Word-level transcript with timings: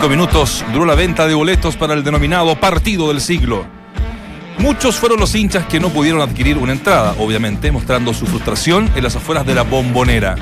titularon 0.00 0.20
Un 0.20 0.30
suspiro. 0.30 0.40
Solo 0.40 0.56
cinco 0.60 0.62
minutos 0.62 0.64
duró 0.72 0.86
la 0.86 0.94
venta 0.94 1.26
de 1.26 1.34
boletos 1.34 1.76
para 1.76 1.94
el 1.94 2.02
denominado 2.02 2.56
partido 2.56 3.08
del 3.08 3.20
siglo. 3.20 3.66
Muchos 4.58 4.96
fueron 4.96 5.18
los 5.18 5.34
hinchas 5.34 5.66
que 5.66 5.80
no 5.80 5.88
pudieron 5.88 6.20
adquirir 6.20 6.58
una 6.58 6.72
entrada, 6.72 7.14
obviamente, 7.18 7.70
mostrando 7.70 8.12
su 8.12 8.26
frustración 8.26 8.90
en 8.94 9.04
las 9.04 9.16
afueras 9.16 9.46
de 9.46 9.54
la 9.54 9.62
bombonera. 9.62 10.36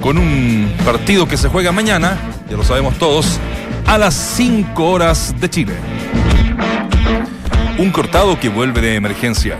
Con 0.00 0.18
un 0.18 0.72
partido 0.84 1.26
que 1.26 1.36
se 1.36 1.48
juega 1.48 1.72
mañana, 1.72 2.18
ya 2.48 2.56
lo 2.56 2.64
sabemos 2.64 2.98
todos, 2.98 3.38
a 3.86 3.98
las 3.98 4.14
5 4.14 4.84
horas 4.84 5.34
de 5.40 5.48
Chile. 5.48 5.74
Un 7.78 7.90
cortado 7.90 8.38
que 8.38 8.48
vuelve 8.48 8.80
de 8.80 8.96
emergencia. 8.96 9.58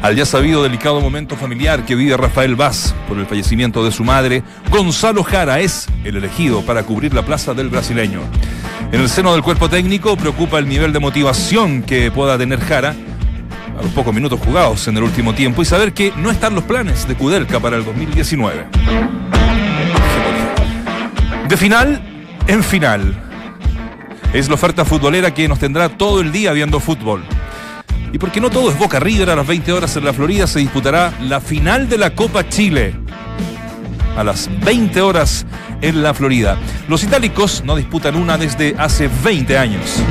Al 0.00 0.14
ya 0.14 0.24
sabido 0.24 0.62
delicado 0.62 1.00
momento 1.00 1.36
familiar 1.36 1.84
que 1.84 1.96
vive 1.96 2.16
Rafael 2.16 2.54
Vaz 2.54 2.94
por 3.08 3.18
el 3.18 3.26
fallecimiento 3.26 3.84
de 3.84 3.90
su 3.90 4.04
madre, 4.04 4.44
Gonzalo 4.70 5.24
Jara 5.24 5.58
es 5.58 5.88
el 6.04 6.16
elegido 6.16 6.62
para 6.62 6.84
cubrir 6.84 7.12
la 7.12 7.24
plaza 7.24 7.52
del 7.52 7.68
brasileño. 7.68 8.20
En 8.92 9.00
el 9.00 9.08
seno 9.08 9.32
del 9.32 9.42
cuerpo 9.42 9.68
técnico 9.68 10.16
preocupa 10.16 10.60
el 10.60 10.68
nivel 10.68 10.92
de 10.92 11.00
motivación 11.00 11.82
que 11.82 12.12
pueda 12.12 12.38
tener 12.38 12.60
Jara 12.60 12.94
a 13.76 13.82
los 13.82 13.90
pocos 13.90 14.14
minutos 14.14 14.38
jugados 14.38 14.86
en 14.86 14.96
el 14.96 15.02
último 15.02 15.34
tiempo 15.34 15.62
y 15.62 15.64
saber 15.64 15.92
que 15.92 16.12
no 16.16 16.30
están 16.30 16.54
los 16.54 16.64
planes 16.64 17.08
de 17.08 17.16
Kudelka 17.16 17.58
para 17.58 17.76
el 17.76 17.84
2019. 17.84 18.66
De 21.48 21.56
final 21.56 22.00
en 22.46 22.62
final. 22.62 23.24
Es 24.32 24.48
la 24.48 24.54
oferta 24.54 24.84
futbolera 24.84 25.34
que 25.34 25.48
nos 25.48 25.58
tendrá 25.58 25.88
todo 25.88 26.20
el 26.20 26.30
día 26.30 26.52
viendo 26.52 26.78
fútbol. 26.78 27.24
Y 28.12 28.18
porque 28.18 28.40
no 28.40 28.50
todo 28.50 28.70
es 28.70 28.78
Boca 28.78 28.98
River, 29.00 29.30
a 29.30 29.36
las 29.36 29.46
20 29.46 29.72
horas 29.72 29.96
en 29.96 30.04
la 30.04 30.12
Florida 30.12 30.46
se 30.46 30.60
disputará 30.60 31.12
la 31.20 31.40
final 31.40 31.88
de 31.88 31.98
la 31.98 32.14
Copa 32.14 32.48
Chile. 32.48 32.94
A 34.16 34.24
las 34.24 34.50
20 34.64 35.00
horas 35.02 35.46
en 35.82 36.02
la 36.02 36.14
Florida. 36.14 36.56
Los 36.88 37.04
itálicos 37.04 37.62
no 37.64 37.76
disputan 37.76 38.16
una 38.16 38.38
desde 38.38 38.74
hace 38.78 39.10
20 39.22 39.58
años. 39.58 40.02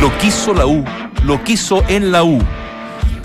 Lo 0.00 0.16
quiso 0.18 0.54
la 0.54 0.66
U, 0.66 0.84
lo 1.24 1.42
quiso 1.42 1.82
en 1.88 2.12
la 2.12 2.22
U. 2.22 2.40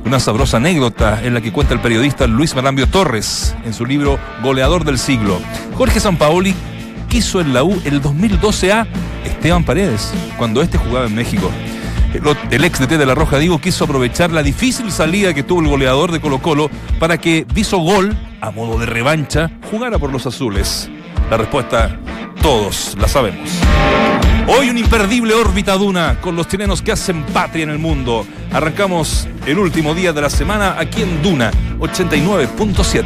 Una 0.04 0.20
sabrosa 0.20 0.58
anécdota 0.58 1.22
en 1.24 1.36
la 1.36 1.42
que 1.42 1.52
cuenta 1.52 1.76
el 1.76 1.80
periodista 1.80 2.26
Luis 2.26 2.56
Marambio 2.56 2.88
Torres 2.88 3.56
en 3.64 3.74
su 3.74 3.86
libro 3.86 4.18
Goleador 4.42 4.84
del 4.84 4.98
siglo. 4.98 5.40
Jorge 5.76 6.00
Sampaoli 6.00 6.56
quiso 7.08 7.40
en 7.40 7.54
la 7.54 7.64
U 7.64 7.80
el 7.86 8.02
2012 8.02 8.74
a 8.74 8.88
Esteban 9.24 9.64
Paredes, 9.64 10.12
cuando 10.38 10.62
este 10.64 10.80
jugaba 10.80 11.06
en 11.06 11.14
México. 11.14 11.52
El 12.14 12.66
ex 12.66 12.80
DT 12.80 12.98
de 12.98 13.06
la 13.06 13.16
Roja 13.16 13.38
Digo 13.38 13.60
quiso 13.60 13.86
aprovechar 13.86 14.32
la 14.32 14.44
difícil 14.44 14.92
salida 14.92 15.34
que 15.34 15.44
tuvo 15.44 15.62
el 15.62 15.68
goleador 15.68 16.12
de 16.12 16.20
Colo 16.20 16.42
Colo 16.42 16.70
para 17.00 17.18
que 17.18 17.46
Viso 17.54 17.78
Gol, 17.78 18.18
a 18.42 18.52
modo 18.52 18.78
de 18.78 18.86
revancha, 18.86 19.50
jugara 19.72 19.98
por 19.98 20.12
los 20.12 20.26
azules. 20.26 20.90
La 21.30 21.38
respuesta, 21.38 21.98
todos 22.42 22.98
la 23.00 23.08
sabemos. 23.08 23.50
Hoy 24.48 24.70
un 24.70 24.78
imperdible 24.78 25.34
órbita 25.34 25.78
Duna 25.78 26.20
con 26.20 26.36
los 26.36 26.48
chilenos 26.50 26.82
que 26.82 26.92
hacen 26.92 27.24
patria 27.24 27.64
en 27.64 27.70
el 27.70 27.80
mundo. 27.80 28.26
Arrancamos 28.52 29.28
el 29.46 29.58
último 29.60 29.94
día 29.96 30.12
de 30.12 30.22
la 30.22 30.30
semana 30.30 30.76
aquí 30.78 31.04
en 31.04 31.22
Duna 31.22 31.52
89.7. 31.80 33.06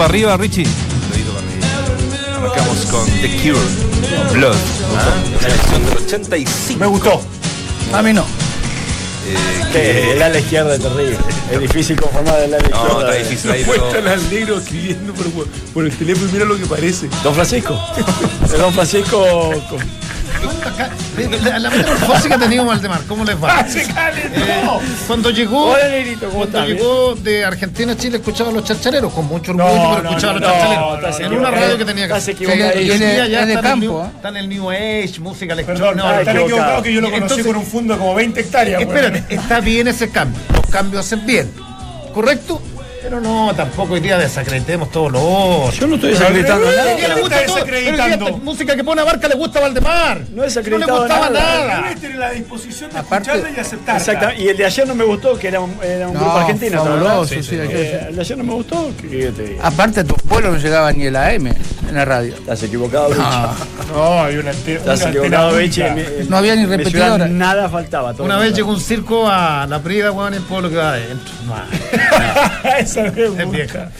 para 0.00 0.08
arriba, 0.08 0.36
Richie. 0.38 0.64
Dedito 1.12 1.32
para 1.32 1.46
arriba. 1.46 2.36
Arrancamos 2.38 2.78
con 2.86 3.04
The 3.20 3.28
Cure, 3.42 4.32
Blood. 4.32 4.56
¿ah? 4.96 5.14
La 5.42 5.48
edición 5.48 5.84
del 5.84 5.96
85. 6.06 6.80
Me 6.80 6.86
gustó. 6.86 7.20
A 7.92 8.00
mí 8.02 8.12
no. 8.14 8.22
Eh, 9.26 9.70
Que 9.72 10.12
el 10.12 10.22
ala 10.22 10.38
izquierda 10.38 10.74
es 10.76 10.80
terrible. 10.82 11.18
Es 11.52 11.60
difícil 11.60 12.00
conformar 12.00 12.40
el 12.40 12.54
ala 12.54 12.66
No, 12.70 12.76
izquierda. 12.76 13.00
está 13.14 13.28
difícil 13.28 13.50
ahí. 13.50 13.64
Muestran 13.66 14.08
al 14.08 14.30
negro 14.30 14.58
escribiendo 14.58 15.12
por, 15.12 15.26
por 15.74 15.84
el 15.84 15.92
teléfono 15.94 16.28
y 16.30 16.32
mira 16.32 16.44
lo 16.46 16.56
que 16.58 16.64
parece. 16.66 17.06
Don 17.22 17.34
Francisco. 17.34 17.78
Don 18.58 18.72
Francisco. 18.72 19.50
con- 19.68 20.09
La, 21.44 21.58
la 21.58 21.70
metamorfosis 21.70 22.26
que 22.28 22.34
ha 22.34 22.38
tenido 22.38 22.64
Valdemar, 22.64 23.02
¿cómo 23.06 23.24
les 23.24 23.42
va? 23.42 23.66
¡Se 23.68 23.86
calentó! 23.86 24.40
Eh, 24.40 24.80
cuando 25.06 25.30
llegó, 25.30 25.72
Hola, 25.72 25.88
negrito, 25.88 26.26
¿cómo 26.28 26.38
cuando 26.46 26.58
estás? 26.58 26.68
llegó 26.68 27.14
de 27.16 27.44
Argentina 27.44 27.92
a 27.92 27.96
Chile 27.96 28.16
escuchaba 28.18 28.50
a 28.50 28.52
los 28.52 28.64
charchaleros, 28.64 29.12
con 29.12 29.26
mucho 29.26 29.52
orgullo, 29.52 29.68
No, 29.68 29.90
pero 29.90 30.02
no, 30.02 30.08
escuchaba 30.10 30.32
a 30.32 30.40
no, 30.40 30.40
los 30.40 30.48
no, 30.48 30.60
charchaleros. 30.60 30.96
estás 30.98 31.20
en 31.20 31.26
equivocado. 31.26 31.48
una 31.52 31.60
radio 31.60 31.78
que 31.78 31.84
tenía 31.84 32.06
que 32.08 32.12
Estás 32.14 32.22
hacer. 32.22 32.34
equivocado. 32.34 32.80
Ya, 32.80 32.80
ya 32.80 32.94
es 32.94 32.98
de 33.00 33.14
está, 33.26 33.42
en 33.42 33.50
el 33.50 33.60
campo, 33.60 33.86
new, 33.86 34.00
¿eh? 34.04 34.10
está 34.16 34.28
en 34.30 34.36
el 34.36 34.48
New 34.48 34.70
Age, 34.70 35.12
música 35.20 35.54
Perdón, 35.56 35.68
electrónica. 36.00 36.18
están 36.20 36.36
equivocados 36.38 36.82
que 36.82 36.92
yo 36.94 37.00
lo 37.00 37.06
conocí 37.10 37.22
Entonces, 37.22 37.46
con 37.46 37.56
un 37.56 37.66
fondo 37.66 37.94
de 37.94 37.98
como 38.00 38.14
20 38.14 38.40
hectáreas. 38.40 38.80
Espérate, 38.82 39.24
está 39.34 39.60
bien 39.60 39.88
ese 39.88 40.10
cambio. 40.10 40.40
Los 40.54 40.66
cambios 40.66 41.04
hacen 41.06 41.26
bien. 41.26 41.50
¿Correcto? 42.14 42.62
Pero 43.10 43.22
no, 43.22 43.52
tampoco 43.56 43.94
hoy 43.94 44.00
día 44.00 44.16
desacreditemos 44.18 44.88
todos 44.92 45.10
los 45.10 45.20
otros. 45.20 45.80
Yo 45.80 45.88
no 45.88 45.96
estoy 45.96 46.10
desacreditando 46.10 46.64
¿Qué 46.70 46.76
nada. 46.76 47.14
le 47.16 47.20
gusta 47.20 47.40
está 47.40 47.46
todo? 47.54 47.64
Pero 47.64 47.76
desacreditando? 47.76 48.26
esta 48.28 48.38
música 48.44 48.76
que 48.76 48.84
pone 48.84 49.00
a 49.00 49.04
Barca 49.04 49.26
le 49.26 49.34
gusta 49.34 49.58
a 49.58 49.62
Valdemar. 49.62 50.20
No 50.32 50.44
he 50.44 50.48
No 50.70 50.78
le 50.78 50.86
gustaba 50.86 51.28
nada. 51.28 51.66
nada. 51.80 51.94
Tener 51.96 52.16
la 52.18 52.30
disposición 52.30 52.92
de 52.92 52.98
Aparte- 53.00 53.30
escucharla 53.32 53.56
y 53.56 53.60
aceptarla. 53.60 53.98
Exacto. 54.00 54.40
Y 54.40 54.48
el 54.48 54.56
de 54.56 54.64
ayer 54.64 54.86
no 54.86 54.94
me 54.94 55.02
gustó, 55.02 55.36
que 55.36 55.48
era 55.48 55.58
un, 55.58 55.74
era 55.82 56.06
un 56.06 56.14
No, 56.14 56.20
grupo 56.20 56.36
argentino. 56.38 56.70
¿te 56.70 56.88
fabuloso, 56.88 57.26
sí, 57.34 57.42
sí, 57.42 57.50
que 57.56 57.64
Eh, 57.64 58.06
el 58.10 58.14
de 58.14 58.20
ayer 58.20 58.38
no 58.38 58.44
me 58.44 58.54
gustó. 58.54 58.92
¿qué 59.00 59.08
querés 59.08 59.34
que 59.34 59.42
te? 59.42 59.58
Aparte, 59.60 60.00
a 60.00 60.04
tu 60.04 60.14
pueblo 60.14 60.52
no 60.52 60.58
llegaba 60.58 60.92
ni 60.92 61.06
el 61.06 61.16
AM 61.16 61.52
en 61.90 61.96
la 61.96 62.04
radio. 62.04 62.34
Estás 62.34 62.62
equivocado. 62.62 63.14
No, 63.14 63.54
No, 63.94 64.22
hay 64.24 64.36
una, 64.36 64.50
Estás 64.52 65.02
equivocado. 65.06 65.58
En 65.60 65.94
mi- 65.94 66.02
No 66.28 66.36
había 66.38 66.54
ni 66.56 66.62
en 66.62 66.70
mi 66.70 66.76
repetidora. 66.76 67.26
Nada 67.28 67.68
faltaba. 67.68 68.14
todo 68.14 68.24
Una 68.24 68.38
vez 68.38 68.54
llegó 68.54 68.70
un 68.70 68.80
circo 68.80 69.28
a 69.28 69.66
la 69.68 69.82
Prida, 69.82 70.10
weón, 70.12 70.32
y 70.34 70.36
el 70.38 70.42
pueblo 70.42 70.70
que 70.70 70.76
va 70.76 70.92
adentro. 70.92 71.32
No, 71.46 71.54
Esa 72.78 73.06
es 73.06 73.16
es 73.18 73.50
vieja. 73.50 73.90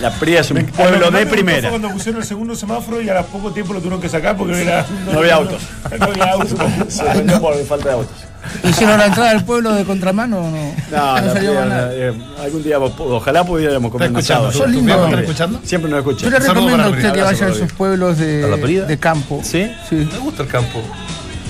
La 0.00 0.10
Pría 0.12 0.40
es 0.40 0.50
un 0.50 0.64
pueblo 0.66 1.10
de 1.10 1.26
primera. 1.26 1.68
Cuando 1.68 1.90
pusieron 1.90 2.22
el 2.22 2.26
segundo 2.26 2.54
semáforo 2.54 3.00
y 3.02 3.08
a 3.10 3.22
poco 3.22 3.50
tiempo 3.52 3.74
lo 3.74 3.80
tuvieron 3.80 4.00
que 4.00 4.08
sacar 4.08 4.36
porque 4.36 4.52
no 4.52 4.58
era. 4.58 4.86
No 5.12 5.18
había 5.18 5.34
autos. 5.34 5.62
No 5.98 6.04
había 6.06 6.32
autos. 6.32 6.58
Se 6.88 7.04
vendió 7.04 7.40
por 7.40 7.54
falta 7.64 7.88
de 7.90 7.94
autos. 7.94 8.16
¿Hicieron 8.64 8.98
la 8.98 9.06
entrada 9.06 9.30
al 9.30 9.44
pueblo 9.44 9.72
de 9.74 9.84
contramano 9.84 10.38
o 10.38 10.50
no? 10.50 10.74
No, 10.90 11.20
no 11.20 11.32
salió 11.32 11.54
nada. 11.64 11.90
eh, 11.92 12.12
algún 12.42 12.62
día 12.62 12.78
ojalá 12.78 13.44
pudiéramos 13.44 13.90
comer 13.90 14.10
un 14.10 14.16
¿Está 14.18 14.34
escuchando? 14.34 14.48
asado. 14.48 14.64
Son 14.64 14.72
¿Tu 14.72 14.78
lindos. 14.78 15.20
escuchando? 15.20 15.60
Siempre 15.64 15.90
nos 15.90 16.04
Yo 16.04 16.10
escucha. 16.10 16.30
le 16.30 16.38
recomiendo 16.40 16.82
a 16.84 16.88
usted 16.88 17.12
que 17.12 17.22
vaya 17.22 17.46
a 17.46 17.54
sus 17.54 17.72
pueblos 17.72 18.18
¿A 18.18 18.20
la 18.48 18.56
de, 18.56 18.84
de 18.86 18.98
campo. 18.98 19.40
¿Sí? 19.44 19.70
Sí. 19.88 19.96
Me 20.12 20.18
gusta 20.18 20.42
el 20.42 20.48
campo. 20.48 20.82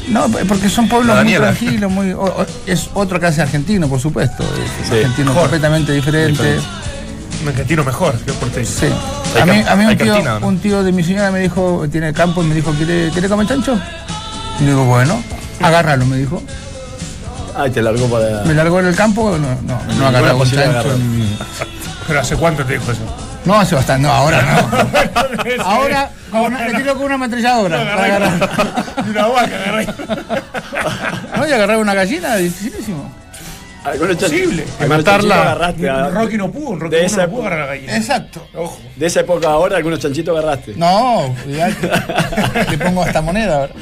No, 0.08 0.28
porque 0.48 0.68
son 0.68 0.88
pueblos 0.88 1.22
muy 1.22 1.34
tranquilos, 1.34 1.90
muy, 1.90 2.12
o- 2.12 2.20
o- 2.22 2.46
es 2.66 2.90
otro 2.94 3.20
que 3.20 3.26
hace 3.26 3.42
argentino, 3.42 3.88
por 3.88 4.00
supuesto. 4.00 4.42
Es 4.42 4.88
Sí. 4.88 4.92
un 4.92 4.96
argentino 4.98 5.26
Mejor. 5.28 5.42
completamente 5.42 5.92
diferente. 5.92 6.58
Un 7.42 7.48
argentino 7.48 7.84
mejor 7.84 8.18
que 8.18 8.32
porteño. 8.32 8.66
Sí. 8.66 8.86
A 9.40 9.46
mí, 9.46 9.62
a 9.66 9.76
mí 9.76 9.84
un, 9.84 9.96
tío, 9.96 10.06
cantina, 10.12 10.40
¿no? 10.40 10.46
un 10.48 10.58
tío 10.58 10.82
de 10.82 10.90
mi 10.92 11.04
señora 11.04 11.30
me 11.30 11.38
dijo, 11.40 11.86
tiene 11.90 12.12
campo 12.12 12.42
y 12.42 12.46
me 12.46 12.54
dijo, 12.56 12.72
¿quiere, 12.72 13.10
¿quiere 13.12 13.28
comer 13.28 13.46
chancho? 13.46 13.78
Y 14.58 14.64
le 14.64 14.70
digo, 14.70 14.84
bueno, 14.84 15.22
agárralo, 15.60 16.04
me 16.06 16.16
dijo. 16.16 16.42
Ay, 17.56 17.70
te 17.70 17.82
largó 17.82 18.06
para. 18.08 18.42
Me 18.44 18.54
largó 18.54 18.80
en 18.80 18.86
el 18.86 18.96
campo, 18.96 19.30
no, 19.30 19.38
no, 19.38 19.56
no 19.62 19.82
Ninguna 19.86 20.08
agarraba 20.08 20.34
un 20.42 20.50
chancho. 20.50 20.98
Pero 22.06 22.20
¿hace 22.20 22.36
cuánto 22.36 22.64
te 22.64 22.74
dijo 22.74 22.90
eso? 22.92 23.02
No, 23.44 23.58
hace 23.58 23.74
bastante, 23.74 24.06
no, 24.06 24.12
ahora 24.12 24.42
no. 24.42 25.64
ahora 25.64 26.10
con 26.30 26.40
una- 26.42 26.68
le 26.68 26.74
tiro 26.74 26.94
con 26.94 27.04
una 27.04 27.14
ametralladora 27.14 27.78
para 27.78 28.04
agarrar. 28.04 28.50
Una 29.08 29.26
vaca, 29.28 29.56
agarré. 29.56 29.86
No, 31.36 31.48
y 31.48 31.52
agarrar 31.52 31.76
una 31.78 31.94
gallina, 31.94 32.36
dificilísimo. 32.36 33.10
Algunos 33.82 34.18
chan- 34.18 34.28
Posible. 34.30 34.64
algunos 34.78 34.98
matarla. 34.98 35.40
agarraste. 35.42 35.88
a- 35.88 36.08
Rocky 36.10 36.36
no 36.36 36.50
pudo, 36.52 36.68
un 36.70 36.80
Rocky 36.80 36.96
de 36.96 37.06
esa 37.06 37.22
no 37.24 37.30
pudo 37.30 37.40
agarrar 37.46 37.60
la 37.60 37.66
gallina. 37.66 37.96
Exacto. 37.96 38.46
Ojo. 38.54 38.78
De 38.96 39.06
esa 39.06 39.20
época 39.20 39.48
ahora, 39.48 39.76
algunos 39.78 39.98
chanchitos 40.00 40.36
agarraste. 40.38 40.74
No, 40.76 41.34
cuidate. 41.44 41.90
Le 42.70 42.78
pongo 42.78 43.02
hasta 43.04 43.22
moneda 43.22 43.56
ahora. 43.56 43.72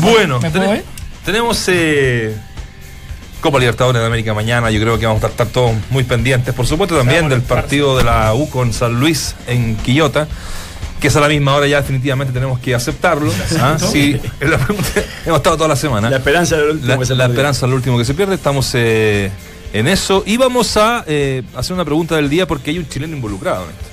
Bueno, 0.00 0.38
¿Me 0.40 0.50
puedo 0.50 0.74
ir? 0.76 0.84
Tenemos 1.24 1.62
eh, 1.68 2.36
Copa 3.40 3.58
Libertadores 3.58 4.00
de 4.00 4.06
América 4.06 4.34
mañana. 4.34 4.70
Yo 4.70 4.80
creo 4.80 4.98
que 4.98 5.06
vamos 5.06 5.22
a 5.24 5.28
estar 5.28 5.46
todos 5.46 5.72
muy 5.90 6.04
pendientes. 6.04 6.54
Por 6.54 6.66
supuesto, 6.66 6.96
también 6.96 7.28
del 7.28 7.42
partido 7.42 7.96
de 7.96 8.04
la 8.04 8.34
U 8.34 8.48
con 8.50 8.72
San 8.72 8.98
Luis 8.98 9.34
en 9.46 9.76
Quillota. 9.76 10.26
Que 11.00 11.06
es 11.06 11.14
a 11.16 11.20
la 11.20 11.28
misma 11.28 11.54
hora 11.54 11.68
ya 11.68 11.80
definitivamente 11.80 12.32
tenemos 12.32 12.58
que 12.58 12.74
aceptarlo. 12.74 13.32
¿ah? 13.60 13.76
Sí, 13.78 14.20
la 14.40 14.58
pregunta. 14.58 14.88
hemos 15.26 15.36
estado 15.36 15.56
toda 15.56 15.68
la 15.68 15.76
semana. 15.76 16.10
La 16.10 16.16
esperanza 16.16 16.56
del 16.56 16.70
último 16.70 16.88
La, 16.88 16.98
que 16.98 17.06
se 17.06 17.14
la 17.14 17.26
esperanza 17.26 17.66
es 17.66 17.70
lo 17.70 17.76
último 17.76 17.98
que 17.98 18.04
se 18.04 18.14
pierde. 18.14 18.34
Estamos 18.34 18.68
eh, 18.74 19.30
en 19.72 19.86
eso. 19.86 20.24
Y 20.26 20.36
vamos 20.38 20.76
a 20.76 21.04
eh, 21.06 21.44
hacer 21.54 21.74
una 21.74 21.84
pregunta 21.84 22.16
del 22.16 22.28
día 22.28 22.48
porque 22.48 22.70
hay 22.72 22.78
un 22.78 22.88
chileno 22.88 23.14
involucrado 23.14 23.62
en, 23.64 23.70
esto, 23.70 23.84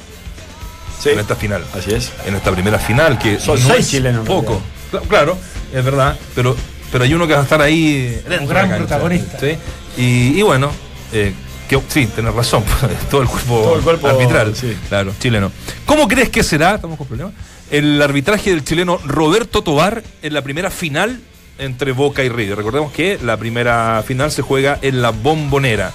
Sí, 1.03 1.09
en 1.09 1.19
esta 1.19 1.35
final. 1.35 1.63
así 1.77 1.93
es. 1.93 2.11
En 2.25 2.33
esta 2.33 2.51
primera 2.51 2.79
final, 2.79 3.19
que 3.19 3.39
Son 3.39 3.59
no 3.61 3.67
seis 3.67 3.81
es 3.85 3.91
chilenos, 3.91 4.21
en 4.21 4.25
Poco. 4.25 4.59
Cla- 4.91 5.01
Claro, 5.07 5.37
es 5.71 5.85
verdad. 5.85 6.17
Pero, 6.33 6.55
pero 6.91 7.03
hay 7.03 7.13
uno 7.13 7.27
que 7.27 7.33
va 7.33 7.39
a 7.39 7.43
estar 7.43 7.61
ahí 7.61 8.21
de 8.27 8.45
gran 8.47 8.69
cancha, 8.69 8.77
protagonista. 8.77 9.39
¿sí? 9.39 9.57
Y, 9.97 10.39
y 10.39 10.41
bueno, 10.41 10.71
eh, 11.13 11.33
que, 11.67 11.79
sí, 11.87 12.07
tenés 12.07 12.33
razón. 12.33 12.63
Todo 13.09 13.21
el 13.21 13.27
cuerpo, 13.27 13.61
Todo 13.61 13.75
el 13.77 13.81
cuerpo, 13.83 14.07
arbitral. 14.07 14.55
sí. 14.55 14.75
Claro, 14.89 15.13
chileno. 15.19 15.51
¿Cómo 15.85 16.07
crees 16.07 16.29
que 16.29 16.43
será? 16.43 16.75
Estamos 16.75 16.97
con 16.97 17.07
problemas. 17.07 17.33
El 17.71 18.01
arbitraje 18.01 18.51
del 18.51 18.63
chileno 18.63 18.99
Roberto 19.05 19.63
Tobar 19.63 20.03
en 20.21 20.33
la 20.33 20.41
primera 20.43 20.69
final 20.69 21.19
entre 21.57 21.93
Boca 21.93 22.23
y 22.23 22.29
River. 22.29 22.57
Recordemos 22.57 22.91
que 22.91 23.17
la 23.23 23.37
primera 23.37 24.03
final 24.05 24.31
se 24.31 24.41
juega 24.41 24.77
en 24.81 25.01
la 25.01 25.09
bombonera. 25.09 25.91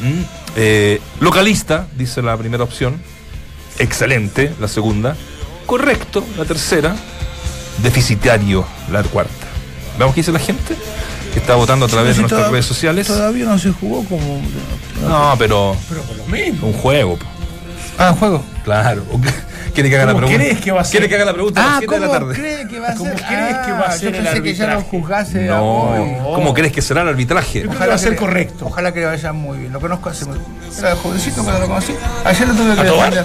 Mm, 0.00 0.22
eh, 0.56 1.00
localista, 1.20 1.86
dice 1.96 2.22
la 2.22 2.36
primera 2.36 2.64
opción. 2.64 3.00
Excelente, 3.78 4.52
la 4.60 4.68
segunda. 4.68 5.16
Correcto, 5.66 6.24
la 6.38 6.44
tercera. 6.44 6.94
Deficitario, 7.82 8.64
la 8.92 9.02
cuarta. 9.02 9.43
¿Vemos 9.98 10.14
qué 10.14 10.20
dice 10.20 10.32
la 10.32 10.38
gente? 10.38 10.76
Que 11.32 11.38
está 11.40 11.54
votando 11.56 11.86
a 11.86 11.88
través 11.88 12.16
de 12.16 12.22
nuestras 12.22 12.42
toda- 12.42 12.50
redes 12.52 12.66
sociales. 12.66 13.06
Todavía 13.06 13.44
no 13.44 13.58
se 13.58 13.70
jugó 13.72 14.04
como. 14.04 14.40
No, 15.08 15.34
pero 15.38 15.76
Pero 15.88 16.02
por 16.02 16.16
lo 16.16 16.24
mismo. 16.26 16.68
un 16.68 16.72
juego. 16.74 17.16
po. 17.16 17.26
Ah, 17.98 18.14
juego. 18.18 18.42
Claro. 18.64 19.04
¿Quiere 19.74 19.90
que 19.90 19.96
haga 19.96 20.06
la 20.06 20.12
¿Cómo 20.12 20.26
pregunta? 20.26 20.44
crees 20.44 20.60
que 20.64 20.70
va 20.70 20.80
a 20.80 20.84
ser? 20.84 20.92
¿Quiere 20.92 21.08
que 21.08 21.14
haga 21.16 21.24
la 21.24 21.32
pregunta 21.32 21.60
a 21.60 21.64
las 21.66 21.72
Ah, 21.74 21.78
7 21.80 21.94
de 21.94 22.00
la 22.00 22.06
¿cómo 22.06 22.18
tarde? 22.20 22.34
cree 22.34 22.68
que 22.68 22.78
va 22.80 22.88
a 22.90 22.94
¿Cómo 22.94 23.10
ser? 23.10 23.22
crees 23.26 23.56
que 23.66 23.72
va 23.72 23.78
a 23.80 23.82
Ah, 23.88 23.92
ser 23.92 24.00
yo 24.02 24.08
el 24.08 24.14
pensé 24.24 24.42
que 24.42 24.54
ya 24.54 24.66
lo 24.66 24.72
arbitraje? 24.72 24.90
juzgase 24.98 25.50
a 25.50 25.56
No. 25.56 25.64
hoy. 25.64 26.34
¿Cómo 26.36 26.54
crees 26.54 26.72
que 26.72 26.80
será 26.82 27.02
el 27.02 27.08
arbitraje? 27.08 27.62
Que 27.62 27.66
va 27.86 27.94
a 27.94 27.98
ser 27.98 28.14
correcto. 28.14 28.66
Ojalá 28.66 28.92
que 28.94 29.00
le 29.00 29.06
vaya 29.06 29.32
muy 29.32 29.58
bien. 29.58 29.72
Lo 29.72 29.80
conozco 29.80 30.10
hace 30.10 30.24
muy. 30.26 30.38
Era 30.78 30.94
jovencito 30.96 31.42
cuando 31.42 31.60
lo 31.62 31.66
conocí. 31.68 31.92
Ayer 32.24 32.46
lo 32.48 32.54
tuve 32.54 32.76
que 32.76 32.82
defender. 32.84 33.24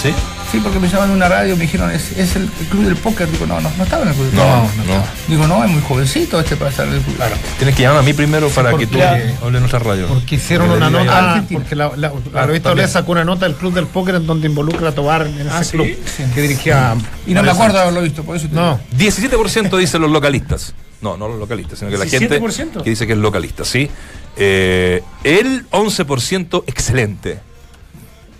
¿Sí? 0.00 0.14
Sí, 0.54 0.60
porque 0.62 0.78
me 0.78 0.86
llamaron 0.86 1.10
de 1.10 1.16
una 1.16 1.28
radio 1.28 1.54
y 1.54 1.56
me 1.56 1.62
dijeron, 1.62 1.90
es, 1.90 2.12
es 2.16 2.36
el, 2.36 2.46
club 2.70 2.84
del 2.84 2.94
póker. 2.96 3.28
Digo, 3.30 3.44
no, 3.44 3.60
no, 3.60 3.70
no 3.76 3.82
estaba 3.82 4.02
en 4.04 4.10
el 4.10 4.14
club 4.14 4.26
del 4.26 4.36
No, 4.36 4.68
póker. 4.70 4.86
no. 4.96 5.04
Digo, 5.26 5.46
no, 5.48 5.64
es 5.64 5.70
muy 5.70 5.82
jovencito 5.82 6.38
este 6.38 6.56
para 6.56 6.70
estar 6.70 6.86
en 6.86 6.94
el 6.94 7.00
club. 7.00 7.16
Claro. 7.16 7.34
Tienes 7.58 7.74
que 7.74 7.82
llamar 7.82 7.98
a 7.98 8.02
mí 8.02 8.12
primero 8.12 8.48
para 8.50 8.76
que 8.76 8.86
tú 8.86 9.02
hables 9.02 9.34
en 9.42 9.52
nuestra 9.54 9.80
radio. 9.80 10.06
Porque 10.06 10.36
hicieron 10.36 10.70
una 10.70 10.88
nota. 10.90 11.30
Argentina. 11.32 11.60
porque 11.60 11.74
la, 11.74 11.88
la, 11.96 12.12
la 12.32 12.42
Ah, 12.42 12.46
revista. 12.46 12.70
Olé 12.70 12.86
sacó 12.86 13.12
una 13.12 13.24
nota 13.24 13.46
del 13.46 13.56
Club 13.56 13.74
del 13.74 13.86
Póker 13.88 14.14
en 14.14 14.26
donde 14.28 14.46
involucra 14.46 14.90
a 14.90 14.92
Tobar 14.92 15.26
en 15.26 15.40
ese 15.40 15.50
Ah, 15.50 15.64
¿sí? 15.64 15.72
club 15.72 15.86
que 16.34 16.40
dirigía. 16.42 16.94
Y 17.26 17.34
no 17.34 17.42
me 17.42 17.50
acuerdo 17.50 17.74
de 17.74 17.82
haberlo 17.82 18.02
visto, 18.02 18.22
por 18.22 18.36
eso 18.36 18.46
te 18.48 18.54
No, 18.54 18.78
17% 18.96 19.76
dicen 19.76 20.00
los 20.02 20.10
localistas. 20.10 20.72
No, 21.00 21.16
no 21.16 21.26
los 21.28 21.38
localistas, 21.40 21.80
sino 21.80 21.90
que 21.90 21.98
la 21.98 22.06
gente 22.06 22.40
17%. 22.40 22.82
que 22.82 22.90
dice 22.90 23.06
que 23.06 23.12
es 23.14 23.18
localista, 23.18 23.64
¿sí? 23.64 23.90
Eh, 24.36 25.02
el 25.24 25.68
11% 25.70 26.62
excelente. 26.68 27.40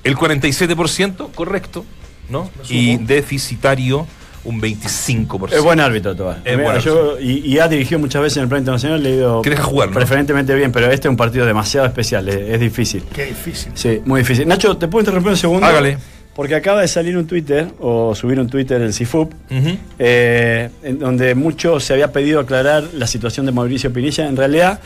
El 0.05 0.16
47% 0.16 1.32
correcto, 1.34 1.84
¿no? 2.29 2.50
Y 2.69 2.97
deficitario 2.99 4.06
un 4.44 4.61
25%. 4.61 5.53
Es 5.55 5.62
buen 5.62 5.81
árbitro, 5.81 6.15
Tobar. 6.15 6.41
Es 6.44 6.56
Mira, 6.56 6.71
buen 6.73 6.81
yo- 6.82 7.19
y, 7.19 7.38
y 7.47 7.59
ha 7.59 7.67
dirigido 7.69 7.99
muchas 7.99 8.21
veces 8.21 8.37
en 8.37 8.43
el 8.43 8.49
plan 8.50 8.61
internacional, 8.61 9.03
le 9.03 9.11
he 9.11 9.17
ido 9.17 9.43
jugar, 9.62 9.88
¿no? 9.88 9.94
preferentemente 9.94 10.55
bien, 10.55 10.71
pero 10.71 10.91
este 10.91 11.09
es 11.09 11.11
un 11.11 11.17
partido 11.17 11.47
demasiado 11.47 11.87
especial, 11.87 12.29
es, 12.29 12.37
es 12.37 12.61
difícil. 12.61 13.03
Qué 13.15 13.25
difícil. 13.26 13.73
Sí, 13.75 14.03
muy 14.05 14.21
difícil. 14.21 14.47
Nacho, 14.47 14.76
¿te 14.76 14.87
puedo 14.88 15.00
interrumpir 15.03 15.31
un 15.32 15.38
segundo? 15.38 15.67
Hágale. 15.67 15.97
Porque 16.35 16.56
acaba 16.56 16.81
de 16.81 16.88
salir 16.88 17.17
un 17.17 17.26
Twitter, 17.29 17.69
o 17.79 18.12
subir 18.15 18.38
un 18.41 18.49
Twitter 18.49 18.82
el 18.82 18.93
CIFUP, 18.93 19.32
eh, 19.99 20.69
en 20.82 20.99
donde 20.99 21.35
mucho 21.35 21.79
se 21.81 21.93
había 21.93 22.12
pedido 22.12 22.41
aclarar 22.41 22.82
la 22.94 23.06
situación 23.06 23.47
de 23.47 23.53
Mauricio 23.53 23.93
Pinilla. 23.93 24.26
En 24.26 24.37
realidad, 24.37 24.81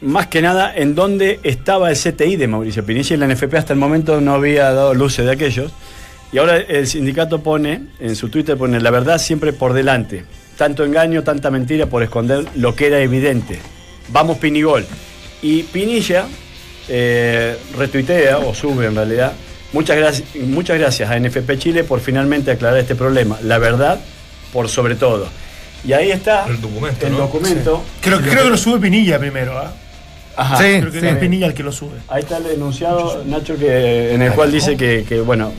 más 0.00 0.26
que 0.26 0.42
nada, 0.42 0.74
en 0.74 0.94
dónde 0.96 1.38
estaba 1.44 1.88
el 1.90 1.96
CTI 1.96 2.34
de 2.36 2.48
Mauricio 2.48 2.84
Pinilla 2.84 3.14
y 3.14 3.18
la 3.18 3.26
NFP 3.28 3.54
hasta 3.54 3.72
el 3.72 3.78
momento 3.78 4.20
no 4.20 4.34
había 4.34 4.72
dado 4.72 4.92
luces 4.92 5.24
de 5.24 5.30
aquellos. 5.32 5.70
Y 6.32 6.38
ahora 6.38 6.56
el 6.56 6.86
sindicato 6.86 7.42
pone, 7.42 7.82
en 8.00 8.16
su 8.16 8.30
Twitter 8.30 8.56
pone, 8.56 8.80
la 8.80 8.90
verdad 8.90 9.18
siempre 9.18 9.52
por 9.52 9.74
delante. 9.74 10.24
Tanto 10.56 10.84
engaño, 10.84 11.22
tanta 11.22 11.50
mentira 11.50 11.86
por 11.86 12.02
esconder 12.02 12.46
lo 12.54 12.74
que 12.74 12.86
era 12.86 13.00
evidente. 13.00 13.60
Vamos 14.08 14.38
Pinigol. 14.38 14.86
Y 15.42 15.64
Pinilla 15.64 16.24
eh, 16.88 17.56
retuitea, 17.76 18.38
o 18.38 18.54
sube 18.54 18.86
en 18.86 18.94
realidad, 18.94 19.32
muchas 19.72 19.96
gracias, 19.96 20.34
muchas 20.36 20.78
gracias 20.78 21.10
a 21.10 21.18
NFP 21.18 21.58
Chile 21.58 21.84
por 21.84 22.00
finalmente 22.00 22.50
aclarar 22.50 22.78
este 22.78 22.94
problema. 22.94 23.38
La 23.42 23.58
verdad 23.58 24.00
por 24.52 24.68
sobre 24.68 24.94
todo. 24.94 25.28
Y 25.84 25.92
ahí 25.92 26.12
está 26.12 26.46
El 26.46 26.60
documento, 26.60 27.06
el 27.06 27.12
¿no? 27.12 27.18
documento. 27.18 27.82
Creo, 28.00 28.20
creo 28.20 28.44
que 28.44 28.50
lo 28.50 28.56
sube 28.56 28.80
Pinilla 28.80 29.18
primero, 29.18 29.58
¿ah? 29.58 29.74
Ajá. 30.36 30.56
Sí. 30.56 30.80
Creo 30.80 30.92
que 30.92 31.00
sí. 31.00 31.06
es 31.06 31.16
Pinilla 31.16 31.46
el 31.46 31.54
que 31.54 31.62
lo 31.62 31.72
sube. 31.72 31.98
Ahí 32.08 32.22
está 32.22 32.38
el 32.38 32.44
denunciado, 32.44 33.24
Nacho, 33.24 33.56
que, 33.56 34.14
en 34.14 34.22
el 34.22 34.32
cual 34.32 34.50
dice 34.50 34.76
que, 34.76 35.04
que, 35.08 35.20
bueno, 35.20 35.52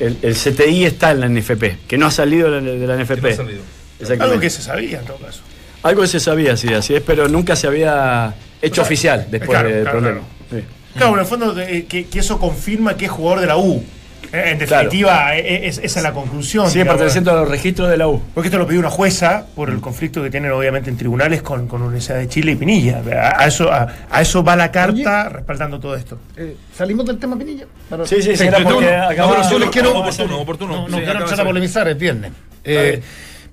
el, 0.00 0.18
el 0.22 0.34
CTI 0.34 0.84
está 0.84 1.10
en 1.12 1.20
la 1.20 1.28
NFP, 1.28 1.86
que 1.86 1.98
no 1.98 2.06
ha 2.06 2.10
salido 2.10 2.50
de 2.50 2.60
la, 2.60 2.70
de 2.72 2.86
la 2.86 2.96
NFP. 2.96 3.14
Que 3.14 3.20
no 3.20 3.28
ha 3.28 3.36
salido. 3.36 3.62
Exactamente. 4.00 4.24
Algo 4.24 4.40
que 4.40 4.50
se 4.50 4.62
sabía 4.62 5.00
en 5.00 5.04
todo 5.04 5.18
caso. 5.18 5.40
Algo 5.82 6.02
que 6.02 6.08
se 6.08 6.20
sabía, 6.20 6.56
sí, 6.56 6.72
así 6.72 6.94
es, 6.94 7.02
pero 7.02 7.28
nunca 7.28 7.54
se 7.56 7.66
había 7.66 8.34
hecho 8.60 8.82
O 8.82 8.84
sea, 8.84 8.84
oficial 8.84 9.26
después 9.30 9.50
claro, 9.50 9.68
del 9.68 9.82
claro, 9.82 9.98
problema. 9.98 10.20
Sí. 10.50 10.64
Claro, 10.94 11.14
en 11.14 11.20
el 11.20 11.26
fondo 11.26 11.60
eh, 11.60 11.86
que, 11.88 12.06
que 12.06 12.18
eso 12.18 12.38
confirma 12.38 12.96
que 12.96 13.04
es 13.04 13.10
jugador 13.10 13.40
de 13.40 13.46
la 13.46 13.56
U. 13.56 13.84
Eh, 14.30 14.50
En 14.52 14.58
definitiva, 14.58 15.34
eh, 15.36 15.66
es- 15.68 15.78
esa 15.78 16.00
es 16.00 16.02
la 16.02 16.12
conclusión. 16.12 16.70
Sigue 16.70 16.84
perteneciendo 16.84 17.30
a 17.30 17.34
los 17.34 17.48
registros 17.48 17.88
de 17.88 17.96
la 17.96 18.08
U. 18.08 18.20
Porque 18.34 18.48
esto 18.48 18.58
lo 18.58 18.66
pidió 18.66 18.80
una 18.80 18.90
jueza 18.90 19.46
por 19.56 19.70
el 19.70 19.80
conflicto 19.80 20.22
que 20.22 20.28
tienen 20.30 20.50
obviamente 20.52 20.90
en 20.90 20.98
tribunales 20.98 21.40
con, 21.40 21.66
con 21.66 21.80
Universidad 21.80 22.18
de 22.18 22.28
Chile 22.28 22.52
y 22.52 22.56
Pinilla. 22.56 23.00
A, 23.10 23.42
a 23.42 23.46
eso, 23.46 23.72
a, 23.72 23.86
a 24.10 24.20
eso 24.20 24.44
va 24.44 24.54
la 24.54 24.70
carta 24.70 25.30
respaldando 25.30 25.80
todo 25.80 25.96
esto. 25.96 26.18
Eh, 26.36 26.56
salimos 26.76 27.06
del 27.06 27.18
tema 27.18 27.38
Pinilla. 27.38 27.64
Para- 27.88 28.06
Sí, 28.06 28.20
sí, 28.22 28.36
sí, 28.36 28.44
era 28.46 28.58
porque 28.58 28.84
no, 29.16 29.30
pero 29.30 29.50
yo 29.50 29.58
les 29.58 29.70
quiero- 29.70 29.98
Oportuno, 29.98 30.38
oportuno. 30.40 30.72
No, 30.74 30.88
no 30.88 30.96
Sí, 30.98 31.02
quiero 31.04 31.18
empezar 31.20 31.40
a 31.40 31.44
polemizar, 31.44 31.88
es 31.88 31.96
viernes. 31.98 32.32
Eh, 32.64 33.00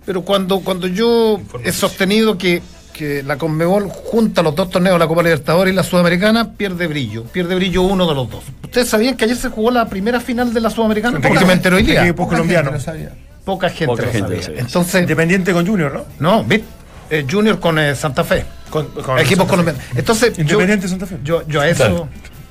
pero 0.05 0.23
cuando, 0.23 0.59
cuando 0.59 0.87
yo 0.87 1.39
he 1.63 1.71
sostenido 1.71 2.37
que, 2.37 2.61
que 2.95 3.23
la 3.23 3.37
Conmebol 3.37 3.89
junta 3.89 4.41
los 4.41 4.55
dos 4.55 4.69
torneos, 4.69 4.97
la 4.97 5.07
Copa 5.07 5.21
Libertadores 5.21 5.73
y 5.73 5.75
la 5.75 5.83
Sudamericana, 5.83 6.53
pierde 6.53 6.87
brillo. 6.87 7.23
Pierde 7.25 7.53
brillo 7.55 7.81
uno 7.81 8.07
de 8.07 8.15
los 8.15 8.29
dos. 8.29 8.43
¿Ustedes 8.63 8.87
sabían 8.87 9.17
que 9.17 9.25
ayer 9.25 9.35
se 9.35 9.49
jugó 9.49 9.69
la 9.71 9.85
primera 9.87 10.19
final 10.21 10.53
de 10.53 10.61
la 10.61 10.69
Sudamericana? 10.69 11.19
Porque 11.21 11.43
me 11.45 11.53
enteré 11.53 11.75
hoy 11.75 11.83
día. 11.83 12.03
Equipos 12.03 12.25
Poca 12.25 12.37
gente 12.37 12.53
colombianos. 12.53 12.73
lo 12.73 12.79
sabía. 12.79 13.09
Poca 13.43 13.69
gente 13.69 13.85
Poca 13.87 14.03
lo 14.03 14.11
gente 14.11 14.21
sabía. 14.27 14.37
lo 14.37 14.43
sabía. 14.43 14.61
Entonces, 14.61 15.01
Independiente 15.01 15.51
con 15.53 15.67
Junior, 15.67 15.93
¿no? 15.93 16.05
no, 16.19 16.43
¿viste? 16.45 16.65
Eh, 17.09 17.25
Junior 17.29 17.59
con 17.59 17.77
eh, 17.79 17.95
Santa 17.95 18.23
Fe. 18.23 18.45
Con, 18.69 18.87
con 18.87 19.19
Equipos 19.19 19.45
colombianos. 19.47 19.81
Entonces, 19.95 20.35
yo, 20.37 20.41
Independiente 20.43 20.87
Santa 20.87 21.05
Fe. 21.05 21.17
yo, 21.23 21.45
yo 21.47 21.61
a 21.61 21.67
eso. 21.69 21.83
Claro. 21.85 22.07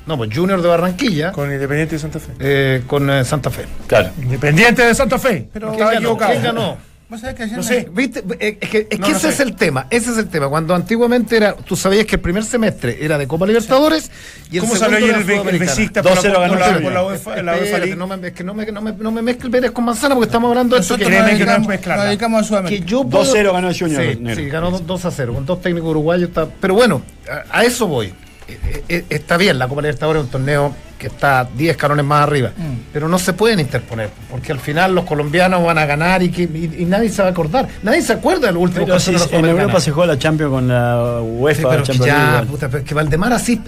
No, 0.07 0.19
pues 0.19 0.31
Junior 0.37 0.61
de 0.61 0.69
Barranquilla 0.69 1.33
Con 1.33 1.51
Independiente 1.51 1.95
de 1.95 1.99
Santa 1.99 2.19
Fe. 2.21 2.33
eh, 2.39 2.83
con 2.87 3.09
eh, 3.09 3.25
Santa 3.25 3.49
Fe. 3.51 3.65
Claro. 3.87 4.11
Independiente 4.23 4.83
de 4.83 4.95
Santa 4.95 5.19
Fe. 5.19 5.49
Pero 5.53 5.69
¿Quién 5.69 5.73
estaba 5.75 5.93
ganó? 5.93 6.01
equivocado. 6.03 6.31
¿Quién 6.33 6.43
ganó? 6.45 6.77
Vos 7.15 7.21
sabés 7.21 7.37
que 7.37 7.43
ayer 7.45 7.57
No 7.57 7.63
me- 7.63 7.69
sé. 7.69 7.89
¿Viste? 7.93 8.25
Eh, 8.41 8.59
Es 8.61 8.69
que, 8.69 8.79
es 8.79 8.87
que 8.89 8.99
No, 8.99 9.09
no 9.09 9.17
ese 9.17 9.21
sé. 9.29 9.35
es 9.35 9.41
el 9.41 9.55
tema, 9.55 9.87
ese 9.91 10.11
es 10.11 10.19
el 10.19 10.29
tema. 10.29 10.49
Cuando 10.49 10.75
antiguamente 10.75 11.37
era, 11.37 11.55
tú 11.55 11.77
sabías 11.77 12.07
que 12.07 12.17
el 12.17 12.21
primer 12.21 12.43
semestre 12.45 12.99
era 13.05 13.17
de 13.19 13.29
Copa 13.29 13.47
Libertadores 13.47 14.11
y 14.51 14.57
el 14.57 14.61
¿Cómo 14.63 14.75
segundo 14.75 14.97
salió 14.97 15.07
ayer 15.07 15.19
el, 15.21 15.25
Be- 15.25 15.33
el 15.35 15.39
Sudamericana. 15.41 15.71
Besiktas 15.71 16.03
por 16.03 16.13
la, 16.17 16.21
2-0 16.23 16.33
por 16.35 16.41
ganó 16.43 16.55
la- 16.59 16.65
Junior. 16.67 16.83
por 16.83 16.93
la 16.93 17.05
UEFA? 17.05 17.43
la 17.43 17.53
UEFA 17.57 17.79
League? 17.79 17.97
no 17.97 18.07
me, 18.09 18.27
es 18.29 18.33
que 18.35 18.43
no 18.45 18.55
me, 18.55 18.67
no 18.67 18.81
me, 18.83 18.93
no 18.93 19.11
me 19.13 19.23
mezcle 19.23 19.49
peras 19.51 19.71
con 19.71 19.85
manzana 19.85 20.15
porque 20.17 20.27
estamos 20.27 20.49
hablando 20.49 20.75
de 20.75 20.83
esto 20.83 20.97
que, 20.99 21.05
créeme 21.05 21.39
que 21.39 21.45
no 21.47 21.53
es 21.53 21.67
mezclarla. 21.69 22.03
nos 22.03 22.11
dedicamos 22.11 22.39
a 22.39 22.43
que 22.43 22.49
Sudamérica. 22.49 22.85
yo 22.87 23.03
2-0 23.05 23.53
ganó 23.53 23.69
el 23.69 23.79
Junior, 23.79 24.35
Sí, 24.37 24.47
ganó 24.49 24.71
2 24.73 25.05
a 25.05 25.11
0 25.13 25.35
con 25.35 25.47
dos 25.47 25.63
técnicos 25.63 25.91
uruguayos. 25.91 26.29
está- 26.31 26.49
pero 26.61 26.75
bueno, 26.75 27.03
a, 27.31 27.59
a 27.61 27.65
eso 27.65 27.87
voy. 27.87 28.13
Eh, 28.49 28.85
eh, 28.89 29.05
está 29.09 29.37
bien, 29.37 29.59
la 29.59 29.69
Copa 29.69 29.81
Libertadores 29.83 30.21
es 30.21 30.25
un 30.27 30.31
torneo 30.33 30.75
que 31.05 31.15
está 31.15 31.47
10 31.55 31.73
escalones 31.73 32.05
más 32.05 32.23
arriba, 32.23 32.51
Mm. 32.57 32.77
pero 32.93 33.09
no 33.09 33.19
se 33.19 33.35
pueden 33.35 33.61
interponer, 33.61 34.09
porque 34.31 34.53
al 34.53 34.59
final 34.59 34.95
los 34.95 35.05
colombianos 35.05 35.63
van 35.63 35.77
a 35.77 35.85
ganar 35.85 36.23
y, 36.23 36.31
que, 36.31 36.43
y, 36.45 36.77
y 36.79 36.85
nadie 36.87 37.11
se 37.11 37.21
va 37.21 37.29
a 37.29 37.31
acordar. 37.33 37.69
Nadie 37.83 38.01
se 38.01 38.15
acuerda 38.15 38.47
del 38.47 38.57
último 38.57 38.87
Pero 38.87 38.99
si 38.99 39.13
de 39.13 39.19
la 39.19 39.25
en. 39.37 39.45
Europa 39.45 39.81
se 39.81 39.91
juega 39.91 40.15
la 40.15 40.19
Champions 40.19 40.51
con 40.51 40.67
la 40.69 41.19
Sí, 41.21 41.27
UEFA, 41.29 41.69
pero 41.69 41.83
que 41.83 41.87
Champions 41.93 42.07
League 42.19 42.39
ya, 42.47 42.51
puta, 42.51 42.69
pero 42.71 42.85
que 42.85 42.95
Valdemar 42.95 43.33
así, 43.35 43.61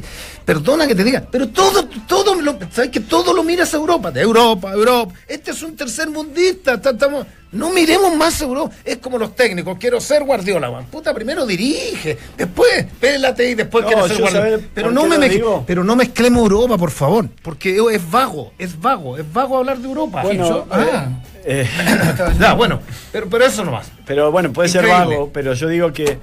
perdona 0.44 0.86
que 0.86 0.94
te 0.94 1.04
diga, 1.04 1.22
pero 1.30 1.48
todo, 1.48 1.86
todo, 2.08 2.34
lo, 2.40 2.56
¿sabes 2.72 2.90
que 2.90 3.00
todo 3.00 3.34
lo 3.34 3.42
miras 3.44 3.74
a 3.74 3.76
Europa? 3.76 4.10
De 4.10 4.22
Europa, 4.22 4.72
Europa. 4.72 5.14
Este 5.28 5.50
es 5.50 5.62
un 5.62 5.76
tercer 5.76 6.08
mundista, 6.08 6.74
estamos, 6.74 7.26
no 7.52 7.70
miremos 7.70 8.14
más 8.16 8.40
Europa. 8.40 8.74
Es 8.84 8.96
como 8.98 9.18
los 9.18 9.34
técnicos, 9.36 9.76
quiero 9.78 10.00
ser 10.00 10.24
Guardiola, 10.24 10.70
man. 10.70 10.86
puta, 10.86 11.12
primero 11.12 11.44
dirige, 11.46 12.16
después 12.36 12.86
pélate 13.00 13.50
y 13.50 13.54
después 13.54 13.84
No, 13.84 13.88
quiero 13.90 14.08
ser 14.08 14.20
Guardiola. 14.20 14.58
Pero 14.74 14.90
no, 14.90 15.06
me 15.06 15.18
mezcle- 15.18 15.64
pero 15.66 15.82
no 15.84 15.96
mezclemos 15.96 16.42
Europa, 16.42 16.76
por 16.78 16.90
favor, 16.90 17.25
porque 17.42 17.76
es 17.92 18.10
vago, 18.10 18.52
es 18.58 18.80
vago, 18.80 19.16
es 19.18 19.32
vago 19.32 19.58
hablar 19.58 19.78
de 19.78 19.88
Europa. 19.88 20.22
Bueno, 20.22 20.48
Yo- 20.48 20.66
ah, 20.70 21.08
eh, 21.44 21.66
ya, 22.40 22.54
bueno, 22.54 22.80
pero, 23.12 23.28
pero 23.28 23.44
eso 23.44 23.64
nomás. 23.64 23.90
pero 24.04 24.30
bueno, 24.32 24.52
puede 24.52 24.68
ser 24.68 24.86
vago, 24.86 25.30
pero 25.32 25.54
yo 25.54 25.68
digo 25.68 25.92
que. 25.92 26.18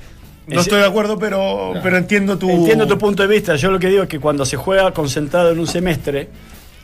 No 0.45 0.60
estoy 0.60 0.79
de 0.81 0.86
acuerdo, 0.88 1.17
pero, 1.17 1.74
pero 1.81 1.95
entiendo 1.98 2.38
tu. 2.38 2.50
Entiendo 2.50 2.86
tu 2.86 2.98
punto 2.98 3.24
de 3.24 3.29
vista. 3.29 3.55
Yo 3.55 3.72
lo 3.72 3.79
que 3.79 3.88
digo 3.88 4.03
es 4.03 4.10
que 4.10 4.19
cuando 4.19 4.45
se 4.45 4.57
juega 4.57 4.91
concentrado 4.91 5.51
en 5.51 5.60
un 5.60 5.67
semestre, 5.67 6.27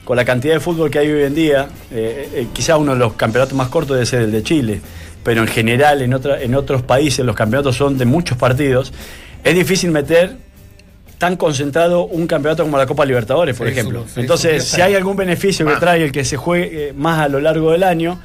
con 0.05 0.15
la 0.15 0.23
cantidad 0.23 0.53
de 0.53 0.59
fútbol 0.61 0.89
que 0.89 0.99
hay 0.99 1.11
hoy 1.11 1.23
en 1.23 1.35
día, 1.35 1.67
eh, 1.91 2.29
eh, 2.33 2.47
quizá 2.53 2.77
uno 2.77 2.93
de 2.93 2.99
los 2.99 3.13
campeonatos 3.13 3.55
más 3.57 3.67
cortos 3.67 3.95
debe 3.95 4.05
ser 4.05 4.21
el 4.21 4.31
de 4.31 4.43
Chile, 4.43 4.81
pero 5.23 5.41
en 5.41 5.47
general 5.47 6.01
en, 6.01 6.13
otra, 6.13 6.41
en 6.41 6.55
otros 6.55 6.81
países 6.83 7.25
los 7.25 7.35
campeonatos 7.35 7.75
son 7.75 7.97
de 7.97 8.05
muchos 8.05 8.37
partidos, 8.37 8.93
es 9.43 9.53
difícil 9.55 9.91
meter 9.91 10.37
tan 11.19 11.35
concentrado 11.35 12.05
un 12.05 12.25
campeonato 12.25 12.63
como 12.63 12.77
la 12.77 12.87
Copa 12.87 13.05
Libertadores, 13.05 13.55
por 13.55 13.67
Sí, 13.67 13.73
ejemplo. 13.73 14.05
eso- 14.09 14.19
Entonces, 14.19 14.63
eso 14.63 14.75
si 14.77 14.81
hay 14.81 14.95
algún 14.95 15.15
beneficio 15.15 15.65
que 15.67 15.73
Ah. 15.73 15.79
trae 15.79 16.03
el 16.03 16.11
que 16.11 16.25
se 16.25 16.35
juegue 16.37 16.89
eh, 16.89 16.93
más 16.93 17.19
a 17.19 17.27
lo 17.27 17.39
largo 17.39 17.71
del 17.73 17.83
año, 17.83 18.19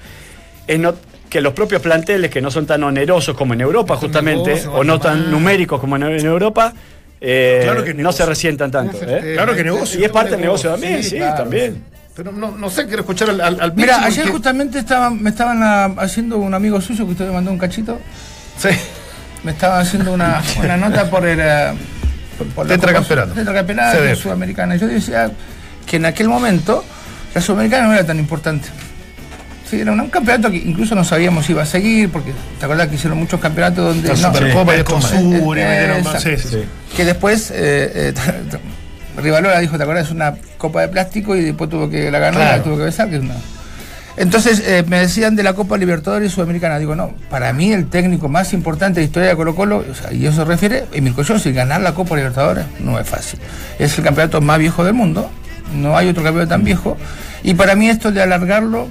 es 0.67 0.79
no- 0.79 0.95
que 1.29 1.41
los 1.41 1.53
propios 1.53 1.83
planteles, 1.83 2.31
que 2.31 2.41
no 2.41 2.51
son 2.51 2.65
tan 2.67 2.83
onerosos 2.85 3.37
como 3.37 3.53
en 3.55 3.61
Europa, 3.61 3.97
justamente, 3.97 4.51
negocio, 4.51 4.73
o 4.73 4.85
no 4.85 4.99
tan 5.01 5.31
numéricos 5.31 5.81
como 5.81 5.97
en, 5.97 6.05
en 6.05 6.25
Europa, 6.25 6.73
eh, 7.21 7.61
Claro 7.65 7.83
que 7.83 7.95
no 7.95 8.13
se 8.13 8.25
resientan 8.25 8.71
tanto. 8.71 8.97
¿eh? 9.03 9.33
Claro 9.35 9.55
que 9.57 9.65
negocio. 9.65 9.99
Y 10.01 10.05
es 10.05 10.11
parte 10.11 10.31
del 10.33 10.41
negocio 10.43 10.71
también, 10.71 11.03
sí, 11.03 11.17
claro. 11.17 11.37
también. 11.37 11.83
Pero 12.15 12.31
no, 12.31 12.53
no 12.53 12.71
sé, 12.71 12.87
quiero 12.87 13.01
escuchar 13.01 13.31
al, 13.31 13.41
al, 13.41 13.61
al 13.61 13.75
Mira, 13.75 14.05
ayer 14.05 14.29
justamente 14.29 14.79
estaba, 14.79 15.11
me 15.11 15.31
estaban 15.31 15.61
ah, 15.65 15.87
haciendo 15.99 16.37
un 16.39 16.55
amigo 16.55 16.81
suyo 16.81 17.05
que 17.07 17.11
usted 17.13 17.27
me 17.27 17.33
mandó 17.33 17.51
un 17.51 17.59
cachito. 17.59 17.99
Sí. 18.57 18.69
Me 19.43 19.51
estaba 19.51 19.81
haciendo 19.81 20.13
una, 20.13 20.41
una 20.63 20.77
nota 20.77 21.11
por 21.11 21.27
el. 21.27 21.41
Por, 22.55 22.67
Tetracampeonato. 22.67 23.33
Tetracampeonato 23.33 24.17
sudamericana. 24.17 24.77
Yo 24.77 24.87
decía 24.87 25.31
que 25.87 25.97
en 25.97 26.07
aquel 26.07 26.29
momento 26.29 26.85
la 27.35 27.41
sudamericana 27.41 27.89
no 27.89 27.95
era 27.95 28.05
tan 28.05 28.19
importante. 28.19 28.69
Sí, 29.69 29.81
era 29.81 29.93
un 29.93 30.11
campeonato 30.11 30.51
que 30.51 30.59
incluso 30.59 30.95
no 30.95 31.05
sabíamos 31.05 31.47
si 31.47 31.53
iba 31.53 31.63
a 31.63 31.67
seguir, 31.67 32.11
porque 32.11 32.33
te 32.59 32.65
acuerdas 32.65 32.89
que 32.89 32.97
hicieron 32.97 33.19
muchos 33.19 33.41
campeonatos 33.41 33.85
donde. 33.95 34.09
La 34.09 34.15
no, 34.15 34.35
Supercopa 34.35 34.77
y. 34.77 34.85
Consur 34.85 35.57
Eh. 35.59 36.03
Que 36.97 37.05
después 37.05 37.51
eh, 37.51 38.13
eh, 38.15 38.15
Rivalora 39.17 39.61
dijo, 39.61 39.77
¿te 39.77 39.83
acuerdas? 39.83 40.07
Es 40.07 40.13
una 40.13 40.35
copa 40.59 40.83
de 40.83 40.89
plástico 40.89 41.35
y 41.37 41.45
después 41.45 41.71
tuvo 41.71 41.89
que 41.89 42.11
la 42.11 42.19
ganar, 42.19 42.41
Claro. 42.41 42.57
la 42.59 42.63
tuvo 42.63 42.77
que 42.77 42.83
besar, 42.85 43.09
que 43.09 43.17
es 43.17 43.23
una. 43.23 43.37
Entonces 44.17 44.63
eh, 44.65 44.85
me 44.87 45.01
decían 45.01 45.35
de 45.35 45.43
la 45.43 45.55
Copa 45.55 45.77
Libertadores 45.77 46.33
Sudamericana. 46.33 46.79
Digo, 46.79 46.95
no, 46.95 47.13
para 47.31 47.53
mí 47.53 47.73
el 47.73 47.87
técnico 47.87 48.29
más 48.29 48.53
importante 48.53 49.01
de 49.01 49.07
la 49.07 49.07
historia 49.07 49.29
de 49.31 49.37
Colo 49.37 49.55
Colo, 49.57 49.85
y 50.13 50.27
eso 50.27 50.37
se 50.37 50.45
refiere, 50.45 50.85
Emil 50.93 51.15
Cochón, 51.15 51.41
ganar 51.53 51.81
la 51.81 51.95
Copa 51.95 52.15
Libertadores 52.17 52.65
no 52.81 52.99
es 52.99 53.09
fácil. 53.09 53.41
Es 53.79 53.99
el 53.99 54.05
campeonato 54.05 54.41
más 54.41 54.59
viejo 54.59 54.85
del 54.85 54.95
mundo, 54.95 55.31
no 55.75 55.97
hay 55.97 56.09
otro 56.09 56.23
campeonato 56.23 56.51
tan 56.51 56.63
viejo, 56.65 56.97
y 57.43 57.55
para 57.55 57.75
mí 57.75 57.89
esto 57.89 58.13
de 58.13 58.23
alargarlo 58.23 58.89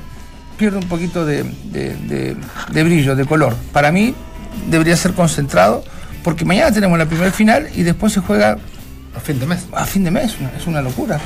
pierde 0.57 0.77
un 0.77 0.87
poquito 0.89 1.25
de- 1.25 1.43
de 1.73 2.83
brillo, 2.83 3.15
de 3.15 3.25
color. 3.25 3.55
Para 3.71 3.91
mí 3.91 4.13
debería 4.69 4.97
ser 4.97 5.13
concentrado, 5.13 5.83
porque 6.23 6.45
mañana 6.45 6.71
tenemos 6.71 6.97
la 6.97 7.05
primera 7.05 7.31
final 7.31 7.69
y 7.75 7.83
después 7.83 8.11
se 8.13 8.19
juega 8.19 8.57
A 9.15 9.19
fin 9.19 9.39
de 9.39 9.45
mes. 9.45 9.65
a 9.73 9.85
fin 9.85 10.03
de 10.03 10.11
mes, 10.11 10.35
es 10.57 10.67
una 10.67 10.81
locura. 10.81 11.19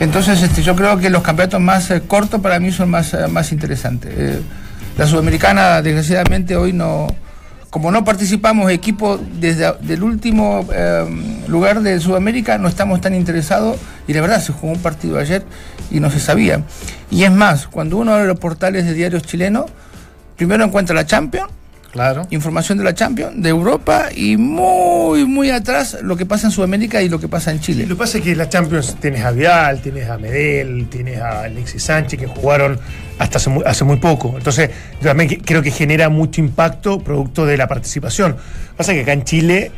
Entonces, 0.00 0.42
este, 0.42 0.62
yo 0.62 0.76
creo 0.76 0.98
que 0.98 1.10
los 1.10 1.22
campeonatos 1.22 1.60
más 1.60 1.90
eh, 1.90 2.02
cortos 2.06 2.40
para 2.40 2.58
mí 2.60 2.72
son 2.72 2.90
más, 2.90 3.14
eh, 3.14 3.26
más 3.28 3.52
interesantes. 3.52 4.12
Eh, 4.16 4.40
la 4.98 5.06
sudamericana, 5.06 5.80
desgraciadamente, 5.80 6.56
hoy 6.56 6.72
no, 6.72 7.06
como 7.72 7.90
no 7.90 8.04
participamos 8.04 8.70
equipo 8.70 9.18
desde 9.18 9.72
del 9.80 10.02
último 10.02 10.68
eh, 10.74 11.06
lugar 11.48 11.80
de 11.80 11.98
Sudamérica, 12.00 12.58
no 12.58 12.68
estamos 12.68 13.00
tan 13.00 13.14
interesados 13.14 13.78
y 14.06 14.12
la 14.12 14.20
verdad 14.20 14.42
se 14.42 14.52
jugó 14.52 14.74
un 14.74 14.82
partido 14.82 15.18
ayer 15.18 15.42
y 15.90 15.98
no 15.98 16.10
se 16.10 16.20
sabía. 16.20 16.62
Y 17.10 17.24
es 17.24 17.32
más, 17.32 17.66
cuando 17.68 17.96
uno 17.96 18.12
abre 18.12 18.26
los 18.26 18.38
portales 18.38 18.84
de 18.84 18.92
diarios 18.92 19.22
chilenos, 19.22 19.70
primero 20.36 20.64
encuentra 20.64 20.94
la 20.94 21.06
Champions 21.06 21.48
Claro. 21.92 22.26
información 22.30 22.78
de 22.78 22.84
la 22.84 22.94
Champions, 22.94 23.34
de 23.36 23.50
Europa 23.50 24.06
y 24.16 24.38
muy, 24.38 25.26
muy 25.26 25.50
atrás 25.50 25.98
lo 26.02 26.16
que 26.16 26.24
pasa 26.24 26.46
en 26.46 26.50
Sudamérica 26.50 27.02
y 27.02 27.10
lo 27.10 27.20
que 27.20 27.28
pasa 27.28 27.50
en 27.52 27.60
Chile. 27.60 27.82
Lo 27.86 27.96
que 27.96 27.98
pasa 27.98 28.16
es 28.16 28.24
que 28.24 28.32
en 28.32 28.38
la 28.38 28.48
Champions 28.48 28.96
tienes 28.98 29.22
a 29.24 29.30
Vial, 29.30 29.82
tienes 29.82 30.08
a 30.08 30.16
Medel, 30.16 30.86
tienes 30.88 31.18
a 31.20 31.42
Alexis 31.42 31.82
Sánchez 31.82 32.18
que 32.18 32.26
jugaron 32.26 32.80
hasta 33.18 33.36
hace 33.36 33.50
muy, 33.50 33.62
hace 33.66 33.84
muy 33.84 33.96
poco. 33.98 34.34
Entonces, 34.38 34.70
yo 35.02 35.08
también 35.08 35.28
que- 35.28 35.38
creo 35.40 35.60
que 35.62 35.70
genera 35.70 36.08
mucho 36.08 36.40
impacto 36.40 36.98
producto 37.00 37.44
de 37.44 37.58
la 37.58 37.68
participación. 37.68 38.36
Pasa 38.74 38.94
que 38.94 39.02
acá 39.02 39.12
en 39.12 39.24
Chile, 39.24 39.70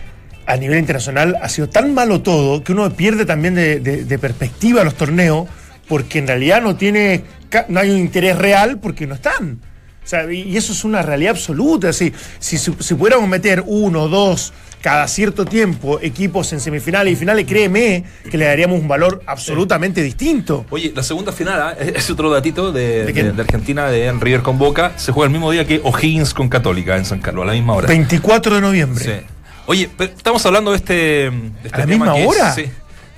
a 0.47 0.57
nivel 0.57 0.79
internacional, 0.79 1.37
ha 1.43 1.49
sido 1.49 1.69
tan 1.69 1.95
malo 1.95 2.23
todo 2.23 2.63
que 2.63 2.71
uno 2.71 2.89
pierde 2.91 3.27
también 3.27 3.57
de, 3.57 3.81
de- 3.81 4.05
de 4.05 4.19
perspectiva 4.21 4.85
los 4.85 4.95
torneos 4.95 5.49
porque 5.89 6.21
en 6.21 6.29
realidad 6.29 6.63
no 6.63 6.77
tiene 6.77 7.25
no 7.69 7.81
hay 7.81 7.91
un 7.91 7.99
interés 7.99 8.39
real 8.39 8.79
porque 8.79 9.07
no 9.09 9.15
están. 9.17 9.59
O 10.05 10.07
sea, 10.07 10.31
y 10.31 10.57
eso 10.57 10.73
es 10.73 10.85
una 10.85 11.01
realidad 11.03 11.31
absoluta. 11.33 11.93
Si, 11.93 12.13
si, 12.39 12.59
si 12.59 12.95
pudiéramos 12.95 13.27
meter 13.29 13.63
uno, 13.67 14.07
dos, 14.09 14.53
cada 14.83 15.09
cierto 15.09 15.47
tiempo 15.47 15.99
equipos 16.03 16.53
en 16.53 16.61
semifinales 16.61 17.15
y 17.15 17.17
finales, 17.17 17.47
créeme 17.47 18.05
que 18.31 18.37
le 18.37 18.45
daríamos 18.45 18.79
un 18.81 18.87
valor 18.87 19.23
absolutamente 19.27 20.03
distinto. 20.03 20.67
Oye, 20.69 20.93
la 20.95 21.03
segunda 21.03 21.33
final, 21.33 21.59
¿ah? 21.63 21.73
es 21.81 22.11
otro 22.11 22.31
datito 22.31 22.71
de, 22.71 23.07
¿De 23.07 23.13
de- 23.15 23.33
de 23.33 23.41
Argentina, 23.43 23.87
de 23.89 24.13
River 24.13 24.43
con 24.43 24.59
Boca, 24.59 24.93
se 24.97 25.11
juega 25.11 25.27
el 25.29 25.33
mismo 25.33 25.51
día 25.51 25.67
que 25.67 25.81
O'Higgins 25.83 26.35
con 26.35 26.51
Católica 26.51 26.99
en 26.99 27.07
San 27.07 27.21
Carlos, 27.21 27.45
a 27.45 27.47
la 27.47 27.53
misma 27.55 27.73
hora. 27.73 27.89
24 27.89 28.57
de 28.57 28.61
noviembre. 28.61 29.05
Sí. 29.05 29.27
Oye, 29.67 29.89
pero 29.97 30.13
estamos 30.13 30.45
hablando 30.45 30.73
de 30.73 30.77
este, 30.77 30.93
de 30.95 31.31
este 31.65 31.75
¿A 31.77 31.79
la 31.79 31.87
misma 31.87 32.19
es- 32.19 32.27
hora? 32.27 32.53
sí, 32.55 32.67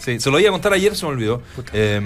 sí, 0.07 0.21
se 0.21 0.31
lo 0.31 0.39
iba 0.39 0.49
a 0.49 0.53
contar 0.53 0.73
ayer, 0.73 0.95
se 0.95 1.05
me 1.05 1.13
olvidó. 1.13 1.43
Eh, 1.73 2.01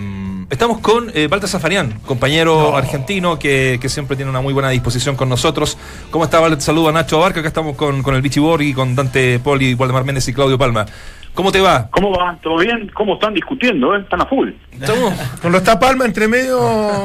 estamos 0.50 0.78
con 0.80 1.11
eh, 1.14 1.28
Walter 1.30 1.49
Zafarian, 1.49 2.00
compañero 2.07 2.71
No. 2.71 2.76
argentino 2.76 3.38
que, 3.38 3.78
que 3.80 3.88
siempre 3.88 4.16
tiene 4.16 4.30
una 4.30 4.40
muy 4.40 4.52
buena 4.54 4.71
disposición 4.71 5.16
con 5.16 5.28
nosotros. 5.28 5.76
¿Cómo 6.11 6.25
está, 6.25 6.40
Walter? 6.40 6.61
Saludo 6.61 6.88
a 6.88 6.92
Nacho 6.92 7.19
Abarca, 7.19 7.40
acá 7.40 7.49
estamos 7.49 7.76
con, 7.76 8.02
con 8.02 8.14
el 8.14 8.23
Vichy 8.23 8.40
Borghi, 8.40 8.73
con 8.75 8.97
Dante 8.97 9.38
Poli, 9.38 9.75
Waldemar 9.75 10.04
Méndez 10.04 10.26
y 10.28 10.33
Claudio 10.35 10.57
Palma. 10.59 10.87
¿Cómo 11.35 11.52
te 11.52 11.61
va? 11.61 11.88
¿Cómo 11.92 12.11
va? 12.11 12.37
¿Todo 12.42 12.57
bien? 12.59 12.90
¿Cómo 12.92 13.14
están 13.14 13.33
discutiendo? 13.35 13.95
Eh? 13.95 14.00
Están 14.00 14.21
a 14.23 14.26
full. 14.26 14.50
Estamos- 14.73 15.14
Con 15.42 15.52
los 15.52 15.62
Palma 15.62 16.04
entre 16.04 16.26
medio, 16.26 16.59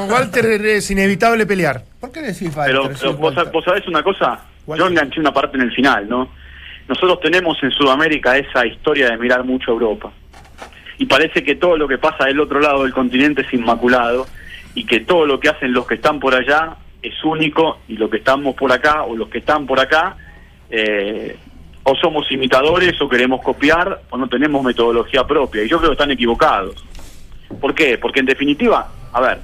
Walter, 0.09 0.45
es 0.65 0.89
inevitable 0.89 1.45
pelear. 1.45 1.83
¿Por 1.99 2.11
qué 2.11 2.21
decís 2.21 2.51
Pero, 2.55 2.81
Walter? 2.83 2.97
pero 2.99 3.11
Sí, 3.11 3.17
vos, 3.19 3.35
Walter. 3.35 3.53
vos 3.53 3.63
sabés 3.65 3.87
una 3.87 4.01
cosa, 4.01 4.39
¿Cuál? 4.65 4.79
yo 4.79 4.87
enganché 4.87 5.19
una 5.19 5.31
parte 5.33 5.57
en 5.57 5.63
el 5.63 5.71
final, 5.73 6.09
¿no? 6.09 6.29
Nosotros 6.87 7.19
tenemos 7.21 7.57
en 7.63 7.71
Sudamérica 7.71 8.37
esa 8.37 8.65
historia 8.65 9.09
de 9.09 9.17
mirar 9.17 9.43
mucho 9.43 9.71
a 9.71 9.73
Europa. 9.73 10.11
Y 10.97 11.05
parece 11.05 11.43
que 11.43 11.55
todo 11.55 11.77
lo 11.77 11.87
que 11.87 11.97
pasa 11.97 12.25
del 12.25 12.39
otro 12.39 12.59
lado 12.59 12.83
del 12.83 12.93
continente 12.93 13.41
es 13.41 13.53
inmaculado 13.53 14.25
y 14.73 14.85
que 14.85 15.01
todo 15.01 15.25
lo 15.25 15.39
que 15.39 15.49
hacen 15.49 15.73
los 15.73 15.85
que 15.87 15.95
están 15.95 16.19
por 16.19 16.35
allá 16.35 16.77
es 17.01 17.23
único 17.23 17.79
y 17.87 17.97
lo 17.97 18.09
que 18.09 18.17
estamos 18.17 18.55
por 18.55 18.71
acá 18.71 19.03
o 19.03 19.15
los 19.15 19.29
que 19.29 19.39
están 19.39 19.65
por 19.65 19.79
acá 19.79 20.17
eh, 20.69 21.37
o 21.83 21.95
somos 21.95 22.31
imitadores 22.31 22.99
o 22.99 23.07
queremos 23.07 23.41
copiar 23.41 24.01
o 24.09 24.17
no 24.17 24.27
tenemos 24.27 24.63
metodología 24.63 25.25
propia. 25.25 25.63
Y 25.63 25.69
yo 25.69 25.77
creo 25.77 25.91
que 25.91 25.95
están 25.95 26.11
equivocados. 26.11 26.83
¿Por 27.61 27.75
qué? 27.75 27.97
Porque 27.97 28.21
en 28.21 28.25
definitiva, 28.25 28.89
a 29.13 29.21
ver, 29.21 29.37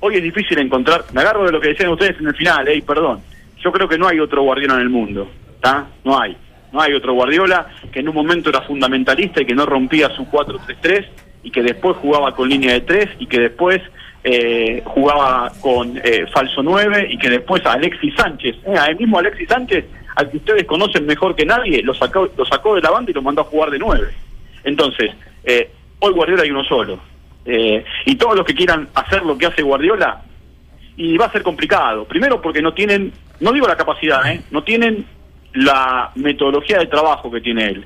hoy 0.00 0.16
es 0.16 0.22
difícil 0.22 0.58
encontrar, 0.58 1.04
me 1.12 1.20
agarro 1.20 1.44
de 1.44 1.52
lo 1.52 1.60
que 1.60 1.68
decían 1.68 1.90
ustedes 1.90 2.18
en 2.18 2.28
el 2.28 2.34
final, 2.34 2.66
eh, 2.68 2.82
perdón, 2.86 3.20
yo 3.62 3.70
creo 3.70 3.88
que 3.88 3.98
no 3.98 4.08
hay 4.08 4.18
otro 4.20 4.42
Guardiola 4.42 4.74
en 4.74 4.80
el 4.80 4.88
mundo, 4.88 5.30
¿está? 5.54 5.86
No 6.04 6.18
hay. 6.18 6.36
No 6.72 6.80
hay 6.80 6.94
otro 6.94 7.14
Guardiola 7.14 7.66
que 7.92 8.00
en 8.00 8.08
un 8.08 8.14
momento 8.14 8.50
era 8.50 8.62
fundamentalista 8.62 9.42
y 9.42 9.46
que 9.46 9.54
no 9.54 9.66
rompía 9.66 10.08
su 10.10 10.24
4-3-3 10.24 11.06
y 11.42 11.50
que 11.50 11.62
después 11.62 11.96
jugaba 11.98 12.34
con 12.34 12.48
línea 12.48 12.72
de 12.72 12.80
3 12.82 13.08
y 13.18 13.26
que 13.26 13.40
después 13.40 13.80
eh, 14.24 14.82
jugaba 14.84 15.52
con 15.60 16.00
eh, 16.02 16.26
falso 16.32 16.62
9 16.62 17.08
y 17.10 17.18
que 17.18 17.28
después 17.28 17.64
a 17.66 17.72
Alexis 17.72 18.14
Sánchez, 18.14 18.56
eh, 18.66 18.74
el 18.88 18.96
mismo 18.96 19.18
Alexis 19.18 19.48
Sánchez, 19.48 19.84
al 20.16 20.30
que 20.30 20.36
ustedes 20.38 20.64
conocen 20.64 21.06
mejor 21.06 21.34
que 21.34 21.44
nadie, 21.44 21.82
lo 21.82 21.94
sacó, 21.94 22.28
lo 22.36 22.44
sacó 22.44 22.74
de 22.74 22.82
la 22.82 22.90
banda 22.90 23.10
y 23.10 23.14
lo 23.14 23.22
mandó 23.22 23.42
a 23.42 23.44
jugar 23.44 23.70
de 23.70 23.78
9. 23.78 24.08
Entonces, 24.64 25.10
eh, 25.44 25.70
hoy 25.98 26.12
Guardiola 26.12 26.42
hay 26.42 26.50
uno 26.50 26.64
solo. 26.64 26.98
Eh, 27.44 27.84
y 28.06 28.14
todos 28.16 28.36
los 28.36 28.46
que 28.46 28.54
quieran 28.54 28.88
hacer 28.94 29.24
lo 29.24 29.36
que 29.36 29.46
hace 29.46 29.62
Guardiola, 29.62 30.22
y 30.96 31.16
va 31.16 31.26
a 31.26 31.32
ser 31.32 31.42
complicado. 31.42 32.04
Primero 32.04 32.40
porque 32.40 32.62
no 32.62 32.74
tienen, 32.74 33.12
no 33.40 33.52
digo 33.52 33.66
la 33.66 33.76
capacidad, 33.76 34.30
¿eh? 34.30 34.42
no 34.50 34.62
tienen 34.62 35.06
la 35.54 36.10
metodología 36.14 36.78
de 36.78 36.86
trabajo 36.86 37.30
que 37.30 37.40
tiene 37.40 37.66
él. 37.66 37.84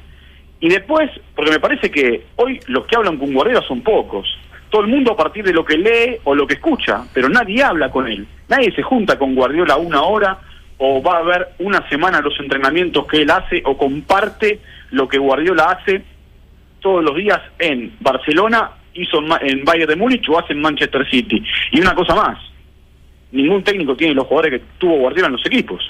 Y 0.61 0.69
después, 0.69 1.11
porque 1.35 1.51
me 1.51 1.61
parece 1.61 1.91
que 1.91 2.27
hoy 2.37 2.61
los 2.67 2.87
que 2.87 2.97
hablan 2.97 3.19
con 3.19 3.33
Guardiola 3.33 3.63
son 3.67 3.83
pocos. 3.83 4.27
Todo 4.71 4.83
el 4.83 4.89
mundo 4.89 5.13
a 5.13 5.17
partir 5.17 5.45
de 5.45 5.53
lo 5.53 5.65
que 5.65 5.77
lee 5.77 6.17
o 6.25 6.35
lo 6.35 6.47
que 6.47 6.55
escucha, 6.55 7.05
pero 7.13 7.29
nadie 7.29 7.63
habla 7.63 7.91
con 7.91 8.09
él. 8.09 8.27
Nadie 8.49 8.75
se 8.75 8.83
junta 8.83 9.19
con 9.19 9.35
Guardiola 9.35 9.77
una 9.77 10.03
hora 10.03 10.39
o 10.79 11.03
va 11.03 11.19
a 11.19 11.23
ver 11.23 11.49
una 11.59 11.87
semana 11.89 12.21
los 12.21 12.39
entrenamientos 12.41 13.07
que 13.07 13.23
él 13.23 13.31
hace 13.31 13.63
o 13.65 13.77
comparte 13.77 14.61
lo 14.91 15.09
que 15.09 15.19
Guardiola 15.19 15.71
hace 15.71 16.03
todos 16.81 17.03
los 17.03 17.17
días 17.17 17.41
en 17.59 17.97
Barcelona, 18.01 18.71
hizo 18.95 19.19
en 19.41 19.65
Bayern 19.65 19.89
de 19.89 19.97
Múnich 19.97 20.29
o 20.29 20.39
hace 20.39 20.53
en 20.53 20.61
Manchester 20.61 21.09
City. 21.11 21.43
Y 21.73 21.81
una 21.81 21.95
cosa 21.95 22.15
más, 22.15 22.39
ningún 23.33 23.63
técnico 23.63 23.97
tiene 23.97 24.15
los 24.15 24.27
jugadores 24.27 24.61
que 24.61 24.67
tuvo 24.79 24.99
Guardiola 24.99 25.29
en 25.29 25.33
los 25.33 25.47
equipos. 25.47 25.83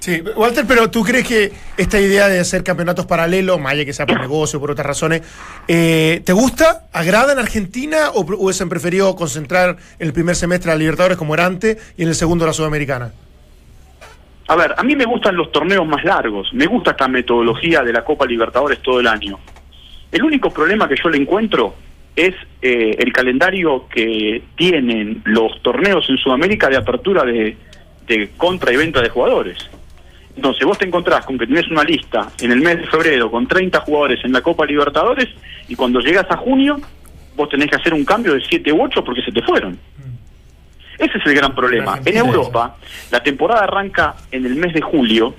Sí, 0.00 0.22
Walter, 0.34 0.64
pero 0.66 0.90
¿tú 0.90 1.02
crees 1.04 1.28
que 1.28 1.52
esta 1.76 2.00
idea 2.00 2.26
de 2.26 2.40
hacer 2.40 2.64
campeonatos 2.64 3.04
paralelos, 3.04 3.60
más 3.60 3.72
allá 3.72 3.84
que 3.84 3.92
sea 3.92 4.06
por 4.06 4.18
negocio 4.18 4.58
o 4.58 4.60
por 4.60 4.70
otras 4.70 4.86
razones, 4.86 5.20
eh, 5.68 6.22
¿te 6.24 6.32
gusta? 6.32 6.88
¿Agrada 6.90 7.34
en 7.34 7.38
Argentina 7.38 8.08
o 8.14 8.22
hubiesen 8.22 8.70
preferido 8.70 9.14
concentrar 9.14 9.76
en 9.98 10.06
el 10.06 10.14
primer 10.14 10.36
semestre 10.36 10.72
a 10.72 10.76
Libertadores 10.76 11.18
como 11.18 11.34
era 11.34 11.44
antes 11.44 11.76
y 11.98 12.02
en 12.02 12.08
el 12.08 12.14
segundo 12.14 12.46
la 12.46 12.54
Sudamericana? 12.54 13.12
A 14.48 14.56
ver, 14.56 14.74
a 14.74 14.82
mí 14.82 14.96
me 14.96 15.04
gustan 15.04 15.36
los 15.36 15.52
torneos 15.52 15.86
más 15.86 16.02
largos, 16.02 16.48
me 16.54 16.64
gusta 16.64 16.92
esta 16.92 17.06
metodología 17.06 17.82
de 17.82 17.92
la 17.92 18.02
Copa 18.02 18.24
Libertadores 18.24 18.80
todo 18.80 19.00
el 19.00 19.06
año. 19.06 19.38
El 20.10 20.24
único 20.24 20.50
problema 20.50 20.88
que 20.88 20.96
yo 20.96 21.10
le 21.10 21.18
encuentro 21.18 21.74
es 22.16 22.34
eh, 22.62 22.96
el 22.98 23.12
calendario 23.12 23.86
que 23.86 24.44
tienen 24.56 25.20
los 25.26 25.60
torneos 25.60 26.08
en 26.08 26.16
Sudamérica 26.16 26.70
de 26.70 26.78
apertura 26.78 27.22
de, 27.22 27.54
de 28.06 28.30
compra 28.38 28.72
y 28.72 28.78
venta 28.78 29.02
de 29.02 29.10
jugadores. 29.10 29.68
Entonces 30.36 30.64
vos 30.64 30.78
te 30.78 30.86
encontrás 30.86 31.24
con 31.26 31.38
que 31.38 31.46
tenés 31.46 31.68
una 31.70 31.82
lista 31.82 32.28
en 32.40 32.52
el 32.52 32.60
mes 32.60 32.78
de 32.78 32.86
febrero 32.86 33.30
con 33.30 33.46
30 33.46 33.80
jugadores 33.80 34.24
en 34.24 34.32
la 34.32 34.40
Copa 34.40 34.64
Libertadores 34.64 35.28
y 35.68 35.74
cuando 35.74 36.00
llegas 36.00 36.26
a 36.30 36.36
junio 36.36 36.80
vos 37.36 37.48
tenés 37.48 37.68
que 37.68 37.76
hacer 37.76 37.94
un 37.94 38.04
cambio 38.04 38.34
de 38.34 38.40
7 38.40 38.72
u 38.72 38.82
8 38.82 39.04
porque 39.04 39.22
se 39.22 39.32
te 39.32 39.42
fueron. 39.42 39.78
Ese 40.98 41.16
es 41.16 41.26
el 41.26 41.34
gran 41.34 41.54
problema. 41.54 41.98
En 42.04 42.16
Europa, 42.18 42.76
la 43.10 43.22
temporada 43.22 43.64
arranca 43.64 44.16
en 44.30 44.44
el 44.44 44.54
mes 44.54 44.74
de 44.74 44.82
julio 44.82 45.34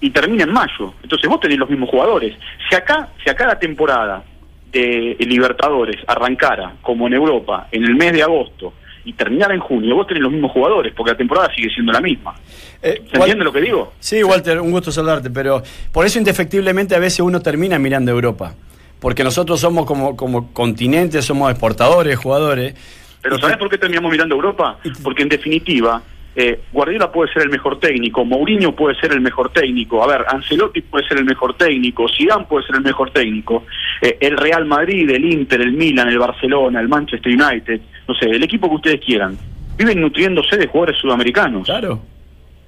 y 0.00 0.10
termina 0.10 0.44
en 0.44 0.52
mayo. 0.52 0.94
Entonces 1.02 1.28
vos 1.28 1.40
tenés 1.40 1.58
los 1.58 1.68
mismos 1.68 1.90
jugadores. 1.90 2.34
Si 2.68 2.74
acá, 2.74 3.10
si 3.22 3.28
acá 3.28 3.46
la 3.46 3.58
temporada 3.58 4.24
de 4.72 5.16
Libertadores 5.20 5.96
arrancara 6.06 6.74
como 6.80 7.06
en 7.06 7.14
Europa 7.14 7.68
en 7.70 7.84
el 7.84 7.94
mes 7.96 8.12
de 8.12 8.22
agosto 8.22 8.72
y 9.04 9.12
terminara 9.14 9.54
en 9.54 9.60
junio, 9.60 9.94
vos 9.96 10.06
tenés 10.06 10.22
los 10.22 10.32
mismos 10.32 10.52
jugadores 10.52 10.92
porque 10.96 11.12
la 11.12 11.16
temporada 11.18 11.50
sigue 11.54 11.70
siendo 11.70 11.92
la 11.92 12.00
misma. 12.00 12.34
Eh, 12.82 13.02
¿Se 13.10 13.16
entiende 13.16 13.44
lo 13.44 13.52
que 13.52 13.60
digo? 13.60 13.92
Sí, 13.98 14.22
Walter, 14.22 14.60
un 14.60 14.70
gusto 14.70 14.90
saludarte, 14.92 15.30
pero 15.30 15.62
por 15.92 16.06
eso 16.06 16.18
indefectiblemente 16.18 16.94
a 16.94 16.98
veces 16.98 17.20
uno 17.20 17.40
termina 17.40 17.78
mirando 17.78 18.10
Europa. 18.10 18.54
Porque 19.00 19.24
nosotros 19.24 19.58
somos 19.58 19.86
como, 19.86 20.14
como 20.16 20.52
continente, 20.52 21.22
somos 21.22 21.50
exportadores, 21.50 22.16
jugadores. 22.18 22.74
Pero 23.22 23.36
Y 23.36 23.40
¿sabes 23.40 23.56
que- 23.56 23.60
por 23.60 23.70
qué 23.70 23.78
terminamos 23.78 24.10
mirando 24.12 24.34
Europa? 24.34 24.78
Porque 25.02 25.22
en 25.22 25.30
definitiva, 25.30 26.02
eh, 26.36 26.60
Guardiola 26.70 27.10
puede 27.10 27.32
ser 27.32 27.42
el 27.44 27.48
mejor 27.50 27.80
técnico, 27.80 28.24
Mourinho 28.24 28.76
puede 28.76 28.94
ser 29.00 29.12
el 29.12 29.20
mejor 29.22 29.52
técnico, 29.52 30.02
a 30.04 30.06
ver, 30.06 30.24
Ancelotti 30.28 30.82
puede 30.82 31.06
ser 31.08 31.18
el 31.18 31.24
mejor 31.24 31.54
técnico, 31.54 32.06
Zidane 32.14 32.44
puede 32.44 32.66
ser 32.66 32.76
el 32.76 32.82
mejor 32.82 33.10
técnico, 33.10 33.64
eh, 34.02 34.16
el 34.20 34.36
Real 34.36 34.64
Madrid, 34.66 35.08
el 35.10 35.24
Inter, 35.24 35.60
el 35.62 35.72
Milan, 35.72 36.08
el 36.08 36.18
Barcelona, 36.18 36.80
el 36.80 36.88
Manchester 36.88 37.32
United, 37.32 37.80
no 38.12 38.18
sé, 38.18 38.26
el 38.26 38.42
equipo 38.42 38.68
que 38.68 38.74
ustedes 38.76 39.00
quieran, 39.04 39.38
viven 39.78 40.00
nutriéndose 40.00 40.56
de 40.56 40.66
jugadores 40.66 41.00
sudamericanos. 41.00 41.64
Claro, 41.66 42.00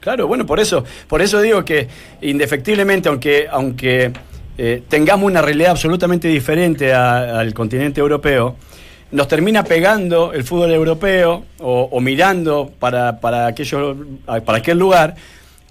claro, 0.01 0.27
bueno, 0.29 0.47
por 0.47 0.61
eso, 0.61 0.85
por 1.09 1.21
eso 1.21 1.41
digo 1.43 1.65
que 1.65 1.89
indefectiblemente, 2.21 3.09
aunque, 3.09 3.47
aunque 3.51 4.13
eh, 4.57 4.83
tengamos 4.89 5.27
una 5.31 5.43
realidad 5.43 5.71
absolutamente 5.73 6.29
diferente 6.29 6.93
a- 6.95 7.41
al 7.41 7.53
continente 7.55 8.01
europeo, 8.01 8.57
nos 9.11 9.27
termina 9.29 9.63
pegando 9.65 10.33
el 10.33 10.43
fútbol 10.45 10.71
europeo 10.71 11.45
o, 11.59 11.89
o 11.91 12.01
mirando 12.01 12.71
para, 12.79 13.21
para, 13.21 13.47
aquello, 13.47 13.97
para 14.47 14.59
aquel 14.59 14.79
lugar, 14.79 15.15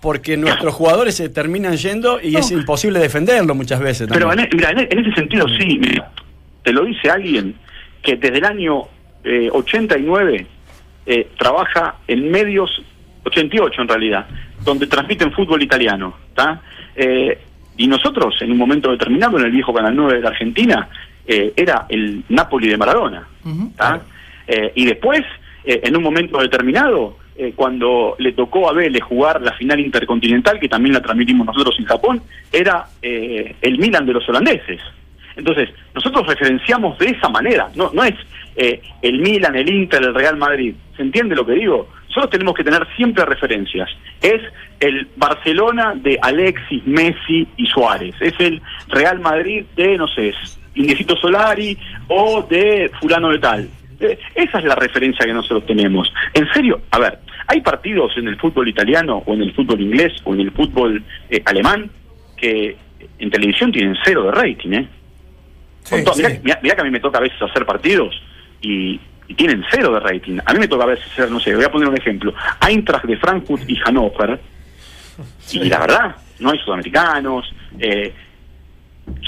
porque 0.01 0.36
nuestros 0.38 0.73
jugadores 0.73 1.15
se 1.15 1.29
terminan 1.29 1.77
yendo 1.77 2.19
y 2.21 2.36
es 2.36 2.51
imposible 2.51 2.99
defenderlo 2.99 3.55
muchas 3.55 3.79
veces. 3.79 4.07
Pero 4.12 4.31
en, 4.34 4.39
e- 4.41 4.49
mira, 4.53 4.71
en, 4.71 4.79
e- 4.79 4.88
en 4.91 4.99
ese 4.99 5.13
sentido 5.13 5.47
sí, 5.47 5.77
mira, 5.79 6.12
te 6.63 6.71
lo 6.73 6.84
dice 6.86 7.10
alguien 7.10 7.55
que 8.03 8.15
desde 8.15 8.38
el 8.39 8.45
año 8.45 8.84
eh, 9.23 9.49
89 9.51 10.47
eh, 11.05 11.27
trabaja 11.38 11.95
en 12.07 12.29
medios, 12.29 12.81
88 13.25 13.81
en 13.81 13.88
realidad, 13.88 14.27
donde 14.63 14.88
transmiten 14.88 15.31
fútbol 15.31 15.62
italiano. 15.62 16.15
¿tá? 16.36 16.62
Eh, 16.95 17.39
y 17.77 17.88
nosotros, 17.88 18.36
en 18.41 18.51
un 18.51 18.57
momento 18.57 18.91
determinado, 18.91 19.39
en 19.39 19.45
el 19.45 19.51
viejo 19.51 19.73
Canal 19.73 19.95
9 19.95 20.15
de 20.15 20.21
la 20.21 20.29
Argentina, 20.29 20.89
eh, 21.25 21.53
era 21.55 21.86
el 21.89 22.23
Napoli 22.29 22.67
de 22.67 22.77
Maradona. 22.77 23.27
¿tá? 23.75 24.01
Eh, 24.47 24.71
y 24.75 24.86
después, 24.86 25.21
eh, 25.63 25.81
en 25.84 25.95
un 25.95 26.03
momento 26.03 26.39
determinado, 26.39 27.17
eh, 27.36 27.53
cuando 27.55 28.15
le 28.19 28.34
tocó 28.34 28.69
a 28.69 28.73
Vélez 28.73 29.01
jugar 29.03 29.41
la 29.41 29.53
final 29.53 29.79
intercontinental, 29.79 30.60
que 30.60 30.69
también 30.69 30.93
la 30.93 31.01
transmitimos 31.01 31.47
nosotros 31.47 31.75
en 31.79 31.86
Japón, 31.86 32.21
era 32.51 32.86
eh, 33.01 33.55
el 33.62 33.79
Milan 33.79 34.05
de 34.05 34.13
los 34.13 34.27
holandeses. 34.29 34.81
Entonces, 35.36 35.69
nosotros 35.95 36.27
referenciamos 36.27 36.99
de 36.99 37.07
esa 37.07 37.29
manera, 37.29 37.69
no, 37.75 37.89
no 37.93 38.03
es 38.03 38.15
eh, 38.55 38.81
el 39.01 39.19
Milan, 39.19 39.55
el 39.55 39.69
Inter, 39.69 40.01
el 40.03 40.13
Real 40.13 40.37
Madrid. 40.37 40.75
¿Se 40.95 41.01
entiende 41.01 41.35
lo 41.35 41.45
que 41.45 41.53
digo? 41.53 41.89
Nosotros 42.07 42.31
tenemos 42.31 42.55
que 42.55 42.63
tener 42.63 42.85
siempre 42.95 43.23
referencias. 43.25 43.89
Es 44.21 44.41
el 44.79 45.07
Barcelona 45.15 45.93
de 45.95 46.19
Alexis, 46.21 46.85
Messi 46.85 47.47
y 47.55 47.65
Suárez. 47.67 48.15
Es 48.19 48.33
el 48.39 48.61
Real 48.89 49.19
Madrid 49.19 49.63
de, 49.75 49.97
no 49.97 50.07
sé, 50.07 50.33
Indiecito 50.75 51.15
Solari 51.15 51.77
o 52.07 52.41
de 52.43 52.91
fulano 52.99 53.29
de 53.29 53.39
tal. 53.39 53.69
Eh, 53.99 54.19
Esa 54.35 54.59
es 54.59 54.65
la 54.65 54.75
referencia 54.75 55.25
que 55.25 55.33
nosotros 55.33 55.65
tenemos. 55.65 56.11
En 56.33 56.51
serio, 56.51 56.81
a 56.91 56.99
ver, 56.99 57.19
hay 57.47 57.61
partidos 57.61 58.11
en 58.17 58.27
el 58.27 58.37
fútbol 58.37 58.67
italiano 58.67 59.23
o 59.25 59.33
en 59.33 59.43
el 59.43 59.53
fútbol 59.53 59.79
inglés 59.79 60.13
o 60.25 60.33
en 60.33 60.41
el 60.41 60.51
fútbol 60.51 61.03
eh, 61.29 61.41
alemán 61.45 61.89
que 62.35 62.75
en 63.19 63.31
televisión 63.31 63.71
tienen 63.71 63.95
cero 64.03 64.23
de 64.23 64.31
rating, 64.31 64.71
¿eh? 64.73 64.87
Mirá 66.43 66.75
que 66.75 66.81
a 66.81 66.83
mí 66.83 66.91
me 66.91 66.99
toca 66.99 67.17
a 67.17 67.21
veces 67.21 67.41
hacer 67.41 67.65
partidos 67.65 68.21
y, 68.62 69.00
y 69.28 69.34
tienen 69.36 69.63
cero 69.69 69.93
de 69.93 70.00
rating. 70.00 70.39
A 70.45 70.54
mí 70.54 70.60
me 70.60 70.67
toca 70.67 70.84
a 70.84 70.88
veces 70.88 71.06
hacer, 71.12 71.32
no 71.32 71.39
sé, 71.39 71.56
voy 71.56 71.65
a 71.65 71.71
poner 71.71 71.89
un 71.89 71.97
ejemplo, 71.97 72.34
Eintracht 72.67 73.06
de 73.06 73.17
Frankfurt 73.17 73.69
y 73.69 73.76
Hannover. 73.78 74.39
Y 75.52 75.69
la 75.69 75.80
verdad, 75.80 76.15
no 76.39 76.52
hay 76.52 76.60
sudamericanos, 76.60 77.54
eh, 77.80 78.13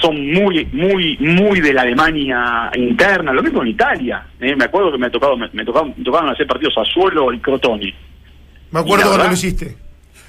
son 0.02 0.32
muy, 0.32 0.66
muy, 0.72 1.18
muy 1.20 1.60
de 1.60 1.74
la 1.74 1.82
Alemania 1.82 2.72
interna, 2.76 3.34
lo 3.34 3.44
mismo 3.44 3.62
en 3.62 3.70
Italia. 3.70 4.26
eh, 4.40 4.56
me 4.56 4.66
acuerdo 4.66 4.92
que 4.92 4.98
me, 4.98 5.08
ha 5.08 5.12
tocado, 5.12 5.36
me, 5.38 5.48
me 5.54 5.64
me 5.64 5.66
tocaban 5.66 6.30
hacer 6.30 6.48
partidos 6.48 6.78
a 6.78 6.86
Suelo 6.86 7.34
y 7.34 7.40
Crotoni. 7.40 7.94
Me 8.72 8.80
acuerdo 8.80 8.96
¿Y 8.96 9.00
la 9.00 9.10
cuando 9.10 9.28
lo 9.28 9.34
hiciste. 9.34 9.78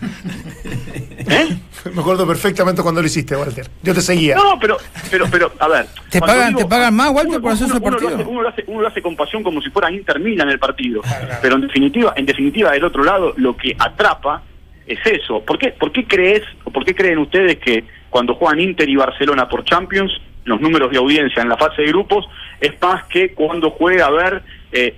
¿Eh? 0.03 1.57
Me 1.95 2.01
acuerdo 2.01 2.27
perfectamente 2.27 2.83
cuando 2.83 3.01
lo 3.01 3.07
hiciste, 3.07 3.37
Walter. 3.37 3.69
Yo 3.83 3.95
te 3.95 4.01
seguía. 4.01 4.37
No, 4.37 4.59
pero, 4.61 4.77
pero, 5.11 5.27
pero, 5.31 5.53
a 5.59 5.69
ver. 5.69 5.87
¿Te 6.11 6.21
pagan- 6.21 6.55
te 6.57 6.65
pagan 6.67 6.95
más, 6.95 7.11
Walter, 7.11 7.41
por 7.41 7.53
hacer 7.53 7.67
uno, 7.67 7.75
ese 7.77 7.83
uno 7.85 7.91
partido? 7.91 8.11
Lo 8.11 8.17
hace, 8.17 8.29
uno, 8.31 8.43
lo 8.43 8.49
hace, 8.49 8.65
uno 8.67 8.81
lo 8.83 8.89
hace 8.89 9.03
con 9.03 9.17
pasión 9.17 9.43
como 9.43 9.61
si 9.63 9.71
fuera 9.71 9.91
Inter 9.91 10.21
Milan 10.21 10.49
el 10.49 10.59
partido. 10.59 11.03
Pero 11.43 11.57
en 11.57 11.63
definitiva, 11.63 12.13
en 12.17 12.27
definitiva, 12.27 12.73
del 12.73 12.85
otro 12.85 13.05
lado, 13.05 13.35
lo 13.37 13.57
que 13.57 13.75
atrapa 13.79 14.43
es 14.87 14.99
eso. 15.05 15.43
¿Por 15.45 15.59
qué, 15.59 15.69
por 15.71 15.93
qué 15.93 16.07
crees, 16.07 16.43
o 16.65 16.71
por 16.71 16.85
qué 16.85 16.95
creen 16.95 17.19
ustedes 17.19 17.59
que 17.59 17.85
cuando 18.11 18.35
juegan 18.35 18.61
Inter 18.61 18.89
y 18.89 18.97
Barcelona 18.97 19.49
por 19.49 19.65
Champions, 19.65 20.13
los 20.45 20.61
números 20.61 20.91
de 20.91 20.99
audiencia 20.99 21.43
en 21.43 21.49
la 21.49 21.57
fase 21.57 21.83
de 21.83 21.89
grupos 21.89 22.27
es 22.61 22.73
más 22.81 23.05
que 23.07 23.33
cuando 23.33 23.71
juega 23.71 24.07
a 24.07 24.11
ver, 24.11 24.43
eh, 24.73 24.95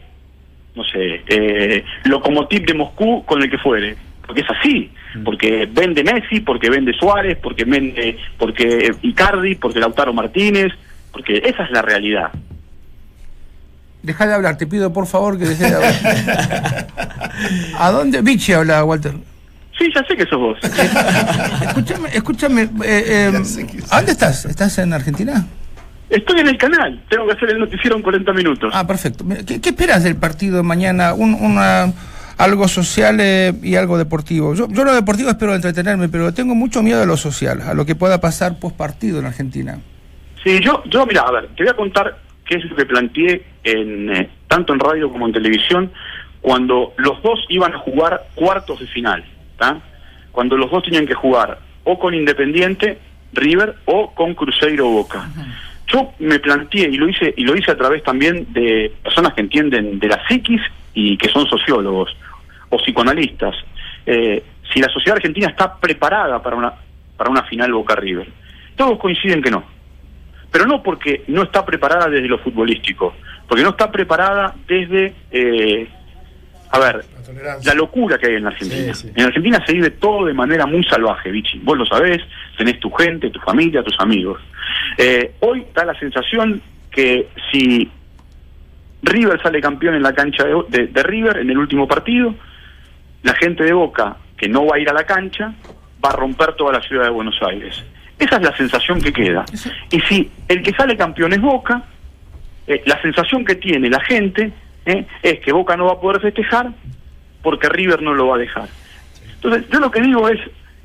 no 0.74 0.85
sé, 0.85 1.22
eh, 1.28 1.85
Lokomotiv 2.04 2.66
de 2.66 2.74
Moscú 2.74 3.24
con 3.24 3.42
el 3.42 3.50
que 3.50 3.59
fuere? 3.59 3.96
Porque 4.26 4.40
es 4.42 4.46
así, 4.50 4.90
porque 5.24 5.68
vende 5.72 6.02
Messi, 6.02 6.40
porque 6.40 6.68
vende 6.68 6.92
Suárez, 6.94 7.38
porque 7.42 7.64
vende, 7.64 8.18
porque 8.38 8.90
Icardi, 9.02 9.54
porque 9.54 9.78
Lautaro 9.80 10.12
Martínez, 10.12 10.72
porque 11.12 11.38
esa 11.44 11.62
es 11.64 11.70
la 11.70 11.82
realidad. 11.82 12.30
Deja 14.02 14.26
de 14.26 14.34
hablar, 14.34 14.56
te 14.58 14.66
pido 14.66 14.92
por 14.92 15.06
favor 15.06 15.38
que 15.38 15.44
dejes 15.46 15.70
de 15.70 15.74
hablar. 15.76 16.86
¿A 17.78 17.90
dónde? 17.90 18.20
Vichy 18.22 18.52
habla, 18.52 18.84
Walter. 18.84 19.12
Sí, 19.78 19.90
ya 19.94 20.02
sé 20.04 20.16
que 20.16 20.24
sos 20.26 20.38
vos. 20.38 20.58
Escúchame, 20.62 22.08
escúchame. 22.12 22.62
eh, 22.62 22.68
eh, 22.84 23.42
¿A 23.90 23.96
dónde 23.96 24.12
estás? 24.12 24.44
¿Estás 24.46 24.78
en 24.78 24.92
Argentina? 24.92 25.46
Estoy 26.08 26.38
en 26.40 26.46
el 26.48 26.56
canal, 26.56 27.02
tengo 27.10 27.26
que 27.26 27.32
hacer 27.32 27.50
el 27.50 27.58
noticiero 27.58 27.96
en 27.96 28.02
40 28.02 28.32
minutos. 28.32 28.72
Ah, 28.74 28.86
perfecto. 28.86 29.24
¿Qué, 29.44 29.60
qué 29.60 29.68
esperas 29.70 30.04
del 30.04 30.14
partido 30.16 30.56
de 30.58 30.62
mañana? 30.62 31.12
Un- 31.14 31.34
una, 31.34 31.92
algo 32.38 32.68
social 32.68 33.18
eh, 33.20 33.53
y 33.62 33.77
algo 33.77 33.99
deportivo. 33.99 34.55
Yo, 34.55 34.68
yo 34.68 34.85
lo 34.85 34.94
deportivo 34.94 35.31
espero 35.31 35.55
entretenerme, 35.55 36.09
pero 36.09 36.33
tengo 36.35 36.55
mucho 36.55 36.83
miedo 36.83 37.03
a 37.03 37.07
lo 37.07 37.16
social, 37.16 37.62
a 37.62 37.75
lo 37.75 37.87
que 37.87 37.94
pueda 37.94 38.20
pasar 38.20 38.59
post 38.59 38.77
partido 38.77 39.18
en 39.18 39.27
Argentina. 39.27 39.79
Sí, 40.44 40.61
yo, 40.61 40.83
yo, 40.87 41.07
mira, 41.07 41.22
a 41.22 41.33
ver, 41.33 41.49
te 41.57 41.64
voy 41.64 41.70
a 41.70 41.75
contar 41.75 42.18
qué 42.44 42.57
es 42.57 42.64
lo 42.64 42.77
que 42.77 42.87
planteé 42.87 43.44
en, 43.64 44.14
eh, 44.14 44.31
tanto 44.49 44.72
en 44.72 44.81
radio 44.81 45.11
como 45.11 45.27
en 45.27 45.33
televisión 45.33 45.90
cuando 46.40 46.92
los 46.99 47.20
dos 47.22 47.40
iban 47.49 47.75
a 47.75 47.79
jugar 47.79 48.29
cuartos 48.35 48.79
de 48.79 48.87
final, 48.87 49.25
¿tá? 49.59 49.81
Cuando 50.31 50.57
los 50.57 50.70
dos 50.70 50.85
tenían 50.85 51.07
que 51.07 51.14
jugar 51.14 51.59
o 51.83 51.99
con 51.99 52.14
Independiente, 52.14 52.99
River 53.33 53.75
o 53.87 54.12
con 54.14 54.35
Cruzeiro 54.35 54.87
Boca. 54.87 55.29
Yo 55.88 56.12
me 56.18 56.38
planteé 56.38 56.88
y 56.88 56.96
lo 56.96 57.09
hice 57.09 57.33
y 57.37 57.44
lo 57.44 57.57
hice 57.57 57.70
a 57.70 57.77
través 57.77 58.03
también 58.03 58.46
de 58.53 58.92
personas 59.03 59.35
que 59.35 59.40
entienden 59.40 59.99
de 59.99 60.09
la 60.09 60.20
psiquis 60.29 60.61
y 60.94 61.16
que 61.16 61.29
son 61.29 61.46
sociólogos 61.46 62.16
o 62.76 62.78
psicoanalistas. 62.78 63.54
Eh, 64.06 64.42
si 64.72 64.80
la 64.80 64.88
sociedad 64.88 65.16
argentina 65.16 65.48
está 65.48 65.76
preparada 65.78 66.42
para 66.42 66.56
una 66.56 66.72
para 67.16 67.30
una 67.30 67.42
final 67.44 67.72
Boca 67.72 67.94
River. 67.96 68.28
Todos 68.76 68.98
coinciden 68.98 69.42
que 69.42 69.50
no 69.50 69.64
pero 70.50 70.64
no 70.66 70.82
porque 70.82 71.24
no 71.28 71.42
está 71.42 71.64
preparada 71.66 72.08
desde 72.08 72.28
lo 72.28 72.38
futbolístico, 72.38 73.14
porque 73.48 73.62
no 73.62 73.70
está 73.70 73.90
preparada 73.90 74.54
desde, 74.66 75.12
eh, 75.30 75.86
a 76.70 76.78
ver, 76.78 77.04
La 77.64 77.74
locura 77.74 78.16
que 78.16 78.26
hay 78.28 78.34
en 78.36 78.44
la 78.44 78.50
Argentina. 78.50 78.94
Sí, 78.94 79.08
sí. 79.08 79.12
En 79.16 79.24
Argentina 79.26 79.62
se 79.66 79.72
vive 79.74 79.90
todo 79.90 80.24
de 80.24 80.32
manera 80.32 80.64
muy 80.64 80.82
salvaje, 80.84 81.30
Vichy. 81.30 81.58
Vos 81.58 81.76
lo 81.76 81.84
sabés, 81.84 82.22
tenés 82.56 82.78
tu 82.80 82.90
gente, 82.92 83.28
tu 83.30 83.40
familia, 83.40 83.82
tus 83.82 83.98
amigos. 84.00 84.40
Eh, 84.96 85.32
hoy 85.40 85.66
da 85.74 85.84
la 85.84 85.98
sensación 85.98 86.62
que 86.90 87.28
si 87.52 87.90
River 89.02 89.40
sale 89.42 89.60
campeón 89.60 89.94
en 89.96 90.02
la 90.02 90.14
cancha 90.14 90.44
de, 90.44 90.54
de- 90.68 90.86
de 90.86 91.02
River 91.02 91.38
en 91.38 91.50
el 91.50 91.58
último 91.58 91.86
partido, 91.86 92.34
la 93.22 93.35
gente 93.35 93.64
de 93.64 93.72
Boca, 93.72 94.16
que 94.37 94.48
no 94.48 94.66
va 94.66 94.76
a 94.76 94.79
ir 94.79 94.88
a 94.88 94.92
la 94.92 95.05
cancha, 95.05 95.52
va 96.05 96.11
a 96.11 96.16
romper 96.16 96.55
toda 96.55 96.72
la 96.74 96.81
ciudad 96.83 97.05
de 97.05 97.11
Buenos 97.11 97.40
Aires. 97.42 97.83
Esa 98.18 98.37
es 98.37 98.42
la 98.42 98.57
sensación 98.57 99.00
que 99.00 99.12
queda. 99.12 99.44
Y 99.90 100.00
si 100.00 100.31
el 100.48 100.62
que 100.62 100.72
sale 100.72 100.96
campeón 100.96 101.33
es 101.33 101.40
Boca, 101.40 101.83
eh, 102.66 102.83
la 102.87 103.00
sensación 103.02 103.44
que 103.44 103.55
tiene 103.57 103.88
la 103.90 104.00
gente 104.00 104.52
eh, 104.87 105.07
es 105.22 105.40
que 105.40 105.52
Boca 105.52 105.76
no 105.76 105.87
va 105.87 105.92
a 105.94 106.00
poder 106.00 106.20
festejar 106.20 106.70
porque 107.42 107.68
River 107.68 108.02
no 108.02 108.14
lo 108.14 108.29
va 108.29 108.37
a 108.37 108.38
dejar. 108.38 108.68
Entonces, 109.35 109.64
yo 109.70 109.79
lo 109.81 109.90
que 109.90 110.00
digo 110.00 110.29
es, 110.29 110.40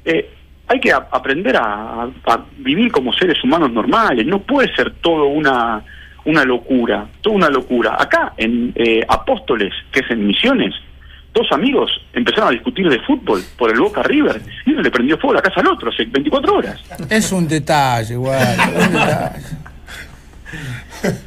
eh, 0.06 0.30
hay 0.68 0.80
que 0.80 0.92
a- 0.92 1.08
aprender 1.12 1.56
a, 1.56 2.04
a- 2.04 2.10
a 2.28 2.46
vivir 2.58 2.92
como 2.92 3.14
seres 3.14 3.44
humanos 3.44 3.72
normales, 3.72 4.26
no 4.26 4.40
puede 4.40 4.74
ser 4.76 4.92
todo 5.02 5.26
una, 5.28 5.82
una 6.26 6.44
locura, 6.44 7.08
toda 7.22 7.36
una 7.36 7.50
locura. 7.50 7.96
Acá, 8.00 8.34
en 8.38 8.72
eh, 8.76 9.02
Apóstoles, 9.08 9.74
que 9.92 10.02
es 10.02 10.12
en 10.12 10.28
Misiones, 10.28 10.74
dos 11.34 11.48
amigos 11.52 11.90
empezaron 12.14 12.50
a 12.50 12.52
discutir 12.52 12.90
de 12.90 13.00
fútbol 13.02 13.44
por 13.58 13.72
el 13.72 13.80
Boca 13.80 14.04
River, 14.04 14.42
y 14.66 14.72
uno 14.72 14.82
le 14.82 14.92
prendió 14.92 15.18
fuego 15.18 15.36
la 15.36 15.42
casa 15.42 15.62
al 15.62 15.68
otro 15.68 15.90
hace 15.90 16.06
24 16.06 16.54
horas. 16.56 16.80
Es 17.10 17.32
un 17.32 17.48
detalle, 17.48 18.14
igual. 18.14 18.58
un 18.76 18.94
detalle. 18.94 19.42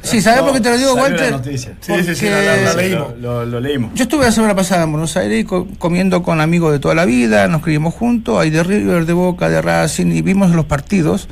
Sí, 0.03 0.21
¿sabes 0.21 0.41
por 0.41 0.53
qué 0.53 0.61
te 0.61 0.69
lo 0.69 0.77
digo, 0.77 0.95
la 0.95 1.01
Walter? 1.01 1.31
noticia. 1.31 1.73
Sí, 1.81 1.93
sí, 1.95 2.03
sí, 2.15 2.25
Porque- 2.27 2.29
la- 2.29 2.41
la- 2.43 2.55
la 2.61 2.71
Lo, 2.73 2.77
leímos. 2.79 3.17
lo- 3.19 3.45
lo 3.45 3.59
leímos. 3.59 3.91
Yo 3.95 4.03
estuve 4.03 4.23
la 4.23 4.31
semana 4.31 4.55
pasada 4.55 4.83
en 4.83 4.91
Buenos 4.91 5.17
Aires 5.17 5.43
co- 5.45 5.67
comiendo 5.79 6.21
con 6.23 6.39
amigos 6.39 6.71
de 6.71 6.79
toda 6.79 6.95
la 6.95 7.03
vida, 7.05 7.47
nos 7.47 7.61
criamos 7.61 7.93
juntos, 7.93 8.39
hay 8.39 8.51
de 8.51 8.63
River, 8.63 9.05
de 9.05 9.13
Boca, 9.13 9.49
de 9.49 9.61
Racing, 9.61 10.11
y 10.13 10.21
vimos 10.21 10.51
los 10.51 10.65
partidos. 10.65 11.27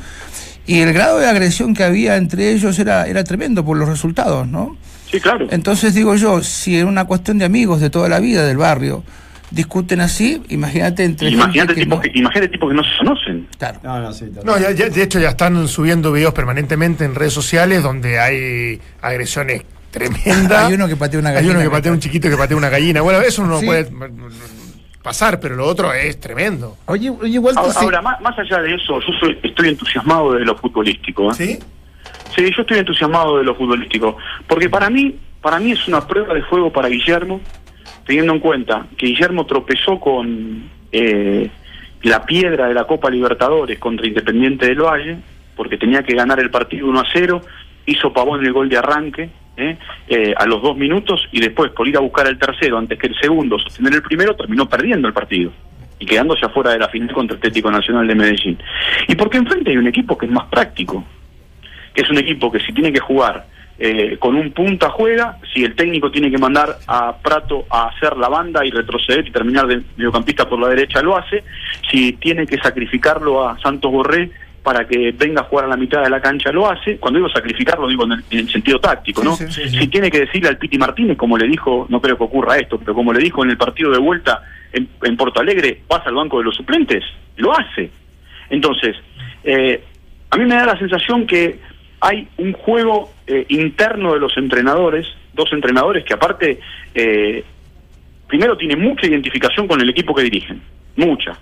Y 0.66 0.80
el 0.80 0.92
grado 0.94 1.20
de 1.20 1.28
agresión 1.28 1.74
que 1.74 1.84
había 1.84 2.18
entre 2.18 2.52
ellos 2.52 2.78
era, 2.80 3.06
era 3.08 3.24
tremendo 3.24 3.64
por 3.64 3.78
los 3.78 3.88
resultados, 3.88 4.48
¿no? 4.48 4.76
Sí, 5.14 5.22
claro. 5.22 5.48
Entonces 5.52 5.94
digo 5.94 6.16
yo, 6.16 6.42
si 6.42 6.78
en 6.80 6.88
una 6.88 7.06
cuestión 7.06 7.38
de 7.38 7.46
amigos 7.46 7.80
de 7.80 7.90
toda 7.92 8.10
la 8.10 8.20
vida 8.20 8.46
del 8.46 8.58
barrio 8.58 9.04
discuten 9.52 10.02
así, 10.02 10.42
imagínate 10.50 11.04
entre 11.04 11.30
Imagínate 11.30 11.60
gente 11.60 11.76
que 11.76 11.82
tipos 11.86 11.98
no- 11.98 12.02
que, 12.02 12.12
imagínate 12.20 12.48
tipos 12.50 12.70
que 12.70 12.76
no 12.76 12.84
se 12.84 12.90
conocen. 12.98 13.48
Claro. 13.60 13.80
No, 13.84 14.00
no, 14.02 14.12
sí. 14.12 14.26
No, 14.44 14.58
ya, 14.58 14.72
ya- 14.72 14.90
de 14.90 15.04
hecho 15.04 15.20
ya 15.20 15.30
están 15.30 15.68
subiendo 15.68 16.12
videos 16.12 16.34
permanentemente 16.34 17.06
en 17.06 17.14
redes 17.14 17.34
sociales 17.34 17.84
donde 17.84 18.20
hay 18.20 18.82
agresiones 19.02 19.62
tremendas. 19.92 20.66
Hay 20.70 20.74
uno 20.74 20.88
que 20.88 20.96
patea 20.96 21.20
una 21.20 21.30
Hay 21.30 21.36
gallina. 21.36 21.54
uno 21.54 21.62
que 21.62 21.70
patea 21.70 21.92
un 21.92 22.00
chiquito 22.00 22.28
que 22.28 22.36
patea 22.36 22.58
una 22.58 22.70
gallina. 22.70 23.02
Bueno, 23.02 23.22
eso 23.22 23.46
no 23.46 23.60
Sí. 23.60 23.68
puede 23.68 23.88
pasar, 25.04 25.40
pero 25.40 25.56
lo 25.56 25.68
otro 25.68 25.94
es 25.94 26.20
tremendo. 26.20 26.78
Oye, 26.86 27.10
oye 27.10 27.38
Walter, 27.38 27.60
Ahora, 27.62 27.74
sí. 27.74 27.80
ahora, 27.86 28.02
más, 28.02 28.22
más 28.22 28.40
allá 28.40 28.60
de 28.62 28.74
eso, 28.74 29.00
yo 29.02 29.14
soy- 29.20 29.38
estoy 29.44 29.70
entusiasmado 29.70 30.34
de 30.34 30.46
lo 30.46 30.56
futbolístico. 30.58 31.30
¿eh? 31.32 31.36
¿Sí? 31.38 31.60
Sí, 32.36 32.50
yo 32.56 32.62
estoy 32.62 32.80
entusiasmado 32.80 33.38
de 33.38 33.44
lo 33.44 33.56
futbolístico, 33.56 34.18
porque 34.48 34.70
para 34.70 34.90
mí, 34.90 35.16
para 35.42 35.60
mí 35.60 35.72
es 35.72 35.88
una 35.88 36.08
prueba 36.08 36.34
de 36.34 36.42
fuego 36.44 36.72
para 36.72 36.88
Guillermo, 36.88 37.42
teniendo 38.06 38.34
en 38.34 38.40
cuenta 38.40 38.88
que 38.98 39.08
Guillermo 39.08 39.46
tropezó 39.46 40.00
con 40.00 40.64
eh, 40.92 41.50
la 42.02 42.26
piedra 42.26 42.68
de 42.68 42.74
la 42.74 42.86
Copa 42.86 43.10
Libertadores 43.10 43.78
contra 43.78 44.08
Independiente 44.08 44.66
del 44.66 44.82
Valle, 44.82 45.18
porque 45.56 45.78
tenía 45.78 46.04
que 46.04 46.16
ganar 46.16 46.40
el 46.40 46.50
partido 46.50 46.88
1 46.88 47.00
a 47.00 47.06
0, 47.14 47.42
hizo 47.86 48.12
Pavón 48.12 48.44
el 48.44 48.52
gol 48.52 48.70
de 48.70 48.78
arranque 48.78 49.30
¿eh? 49.58 49.78
Eh, 50.08 50.34
a 50.36 50.46
los 50.46 50.62
dos 50.62 50.76
minutos 50.76 51.28
y 51.32 51.40
después 51.40 51.72
por 51.72 51.88
ir 51.88 51.98
a 51.98 52.02
buscar 52.02 52.28
el 52.28 52.40
tercero 52.40 52.78
antes 52.78 52.98
que 52.98 53.08
el 53.08 53.16
segundo, 53.20 53.60
sostener 53.60 53.94
el 53.94 54.02
primero, 54.02 54.36
terminó 54.36 54.68
perdiendo 54.68 55.08
el 55.08 55.14
partido 55.14 55.52
y 56.00 56.06
quedándose 56.06 56.46
afuera 56.46 56.72
de 56.72 56.80
la 56.80 56.90
final 56.90 57.14
contra 57.14 57.38
Atlético 57.38 57.70
Nacional 57.72 58.08
de 58.08 58.16
Medellín. 58.16 58.58
Y 59.08 59.16
porque 59.16 59.38
enfrente 59.38 59.70
hay 59.70 59.78
un 59.78 59.88
equipo 59.88 60.18
que 60.18 60.26
es 60.26 60.32
más 60.32 60.48
práctico, 60.48 61.04
que 61.94 62.02
es 62.02 62.10
un 62.10 62.18
equipo 62.18 62.52
que 62.52 62.60
si 62.60 62.74
tiene 62.74 62.92
que 62.92 63.00
jugar 63.00 63.46
eh, 63.80 64.18
con 64.20 64.36
un 64.36 64.52
punta 64.52 64.90
juega, 64.92 65.40
si 65.54 65.64
el 65.64 65.76
técnico 65.76 66.12
tiene 66.12 66.30
que 66.30 66.38
mandar 66.38 66.78
a 66.88 67.18
Prato 67.18 67.66
a 67.70 67.88
hacer 67.88 68.16
la 68.18 68.30
banda 68.30 68.66
y 68.66 68.70
retroceder 68.70 69.28
y 69.28 69.32
terminar 69.32 69.66
de 69.68 69.82
mediocampista 69.98 70.48
por 70.48 70.60
la 70.60 70.68
derecha, 70.68 71.02
lo 71.02 71.18
hace, 71.18 71.44
si 71.90 72.14
tiene 72.14 72.46
que 72.46 72.58
sacrificarlo 72.58 73.48
a 73.48 73.60
Santos 73.60 73.92
Borré 73.92 74.30
para 74.62 74.88
que 74.88 75.12
venga 75.12 75.42
a 75.42 75.46
jugar 75.46 75.66
a 75.66 75.68
la 75.68 75.76
mitad 75.76 76.02
de 76.04 76.10
la 76.10 76.22
cancha, 76.22 76.52
lo 76.52 76.70
hace. 76.70 76.98
Cuando 76.98 77.20
digo 77.20 77.30
sacrificarlo, 77.30 77.88
digo 77.88 78.06
en 78.06 78.14
el, 78.14 78.24
en 78.30 78.40
el 78.40 78.50
sentido 78.50 78.80
táctico, 78.80 79.24
¿no? 79.24 79.36
Sí, 79.36 79.48
sí, 79.50 79.68
Si 79.68 79.88
tiene 79.88 80.10
que 80.10 80.22
decirle 80.22 80.50
al 80.50 80.58
Piti 80.58 80.78
Martínez, 80.78 81.18
como 81.18 81.38
le 81.38 81.48
dijo, 81.48 81.86
no 81.90 82.00
creo 82.00 82.16
que 82.16 82.24
ocurra 82.24 82.58
esto, 82.58 82.80
pero 82.80 82.94
como 82.94 83.12
le 83.12 83.20
dijo 83.20 83.44
en 83.44 83.50
el 83.50 83.58
partido 83.58 83.92
de 83.92 83.98
vuelta 83.98 84.42
en, 84.72 84.88
en 85.02 85.18
Porto 85.18 85.42
Alegre, 85.42 85.82
pasa 85.88 86.06
al 86.06 86.16
banco 86.16 86.38
de 86.38 86.46
los 86.46 86.56
suplentes, 86.56 87.04
lo 87.36 87.52
hace. 87.52 87.92
Entonces, 88.50 88.96
eh, 89.44 89.84
a 90.30 90.38
mí 90.38 90.46
me 90.46 90.56
da 90.56 90.66
la 90.66 90.80
sensación 90.80 91.28
que 91.28 91.60
hay 92.04 92.28
un 92.38 92.52
juego 92.52 93.12
eh, 93.26 93.46
interno 93.48 94.14
de 94.14 94.20
los 94.20 94.36
entrenadores, 94.36 95.08
dos 95.34 95.54
entrenadores 95.54 96.04
que 96.04 96.14
aparte, 96.14 96.60
eh, 96.94 97.46
primero 98.28 98.58
tienen 98.58 98.82
mucha 98.82 99.08
identificación 99.08 99.70
con 99.70 99.80
el 99.80 99.90
equipo 99.90 100.14
que 100.14 100.24
dirigen, 100.24 100.62
mucha. 100.98 101.38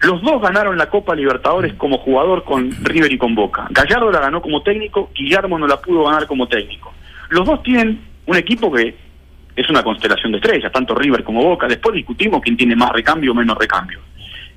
Los 0.00 0.20
dos 0.20 0.42
ganaron 0.42 0.76
la 0.76 0.90
Copa 0.90 1.14
Libertadores 1.14 1.74
como 1.74 1.98
jugador 1.98 2.42
con 2.42 2.72
River 2.82 3.12
y 3.12 3.16
con 3.16 3.36
Boca. 3.36 3.68
Gallardo 3.70 4.10
la 4.10 4.18
ganó 4.18 4.42
como 4.42 4.60
técnico, 4.62 5.10
Guillermo 5.14 5.56
no 5.56 5.68
la 5.68 5.80
pudo 5.80 6.02
ganar 6.02 6.26
como 6.26 6.48
técnico. 6.48 6.92
Los 7.28 7.46
dos 7.46 7.62
tienen 7.62 8.00
un 8.26 8.36
equipo 8.36 8.72
que 8.72 8.96
es 9.54 9.70
una 9.70 9.84
constelación 9.84 10.32
de 10.32 10.38
estrellas, 10.38 10.72
tanto 10.72 10.96
River 10.96 11.22
como 11.22 11.44
Boca. 11.44 11.68
Después 11.68 11.94
discutimos 11.94 12.42
quién 12.42 12.56
tiene 12.56 12.74
más 12.74 12.90
recambio 12.90 13.30
o 13.30 13.34
menos 13.36 13.56
recambio. 13.56 14.00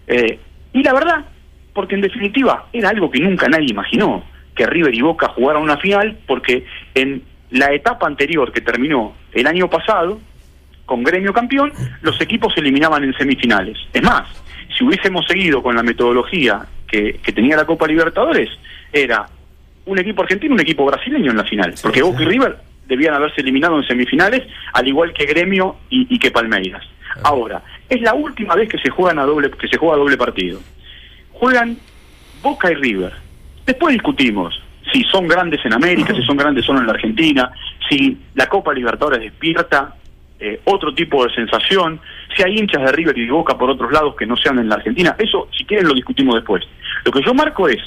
Eh, 0.08 0.40
y 0.74 0.82
la 0.82 0.94
verdad, 0.94 1.24
porque 1.72 1.94
en 1.94 2.02
definitiva 2.02 2.66
era 2.74 2.90
algo 2.90 3.12
que 3.12 3.20
nunca 3.20 3.48
nadie 3.48 3.68
imaginó, 3.70 4.24
que 4.56 4.66
River 4.66 4.94
y 4.94 5.02
Boca 5.02 5.28
jugaran 5.30 5.62
una 5.62 5.78
final, 5.78 6.18
porque 6.26 6.66
en 6.94 7.24
la 7.52 7.74
etapa 7.74 8.08
anterior 8.08 8.52
que 8.52 8.62
terminó 8.62 9.14
el 9.34 9.48
año 9.48 9.70
pasado, 9.70 10.20
con 10.86 11.04
gremio 11.04 11.34
campeón, 11.34 11.74
los 12.02 12.20
equipos 12.22 12.54
se 12.54 12.62
eliminaban 12.62 13.04
en 13.04 13.14
semifinales. 13.14 13.78
Es 13.92 14.04
más, 14.04 14.28
si 14.78 14.84
hubiésemos 14.84 15.26
seguido 15.26 15.62
con 15.62 15.76
la 15.76 15.84
metodología 15.84 16.66
que, 16.88 17.20
que 17.24 17.32
tenía 17.32 17.58
la 17.58 17.66
Copa 17.66 17.88
Libertadores, 17.88 18.50
era 18.92 19.26
un 19.86 20.00
equipo 20.00 20.24
argentino 20.24 20.54
y 20.54 20.56
un 20.56 20.62
equipo 20.62 20.86
brasileño 20.86 21.32
en 21.32 21.38
la 21.38 21.44
final, 21.44 21.74
porque 21.82 22.02
Boca 22.02 22.24
y 22.24 22.26
River 22.26 22.58
debían 22.88 23.16
haberse 23.16 23.42
eliminado 23.42 23.78
en 23.78 23.88
semifinales, 23.88 24.44
al 24.74 24.88
igual 24.88 25.14
que 25.14 25.26
Gremio 25.26 25.78
y, 25.90 26.14
y 26.14 26.20
que 26.20 26.32
Palmeiras. 26.32 26.86
Ahora, 27.24 27.62
es 27.90 28.02
la 28.02 28.14
última 28.14 28.56
vez 28.56 28.70
que 28.70 28.78
se 28.78 28.90
juegan 28.90 29.20
a 29.20 29.26
doble, 29.26 29.50
que 29.52 29.68
se 29.68 29.78
juega 29.78 29.96
a 29.96 30.00
doble 30.00 30.18
partido. 30.18 30.60
Juegan 31.34 31.78
Boca 32.42 32.72
y 32.72 32.76
River. 32.76 33.25
Después 33.66 33.94
discutimos 33.94 34.62
si 34.92 35.04
son 35.06 35.28
grandes 35.28 35.66
en 35.66 35.74
América, 35.74 36.14
si 36.14 36.22
son 36.24 36.38
grandes 36.38 36.66
solo 36.66 36.80
en 36.80 36.88
la 36.88 36.94
Argentina, 36.94 37.52
si 37.90 38.18
la 38.36 38.48
Copa 38.48 38.74
Libertadores 38.74 39.20
despierta 39.20 39.96
eh, 40.40 40.60
otro 40.66 40.94
tipo 40.94 41.26
de 41.26 41.34
sensación, 41.34 42.00
si 42.36 42.44
hay 42.44 42.58
hinchas 42.58 42.84
de 42.84 42.92
River 42.92 43.18
y 43.18 43.26
de 43.26 43.32
Boca 43.32 43.58
por 43.58 43.70
otros 43.70 43.92
lados 43.92 44.16
que 44.16 44.26
no 44.26 44.36
sean 44.38 44.60
en 44.60 44.70
la 44.70 44.76
Argentina. 44.76 45.16
Eso, 45.18 45.48
si 45.58 45.66
quieren, 45.66 45.88
lo 45.88 45.94
discutimos 45.94 46.36
después. 46.36 46.64
Lo 47.04 47.12
que 47.12 47.22
yo 47.24 47.34
marco 47.34 47.68
es 47.68 47.82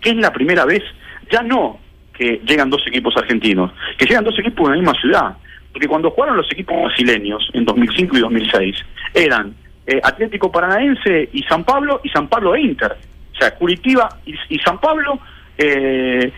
que 0.00 0.10
es 0.10 0.16
la 0.16 0.32
primera 0.32 0.64
vez, 0.64 0.82
ya 1.30 1.42
no 1.42 1.78
que 2.12 2.40
llegan 2.46 2.70
dos 2.70 2.86
equipos 2.86 3.16
argentinos, 3.16 3.72
que 3.96 4.04
llegan 4.04 4.24
dos 4.24 4.38
equipos 4.38 4.68
de 4.68 4.76
la 4.76 4.82
misma 4.82 5.00
ciudad. 5.00 5.36
Porque 5.72 5.88
cuando 5.88 6.10
jugaron 6.10 6.36
los 6.36 6.50
equipos 6.52 6.76
brasileños 6.76 7.48
en 7.54 7.64
2005 7.64 8.16
y 8.16 8.20
2006, 8.20 8.76
eran 9.14 9.54
eh, 9.86 10.00
Atlético 10.02 10.52
Paranaense 10.52 11.30
y 11.32 11.42
San 11.44 11.64
Pablo, 11.64 12.00
y 12.04 12.10
San 12.10 12.28
Pablo 12.28 12.54
e 12.54 12.60
Inter. 12.60 12.96
Sea, 13.42 13.54
Curitiba 13.56 14.08
y, 14.24 14.34
y 14.48 14.58
San 14.60 14.78
Pablo, 14.78 15.18
eh, 15.58 16.32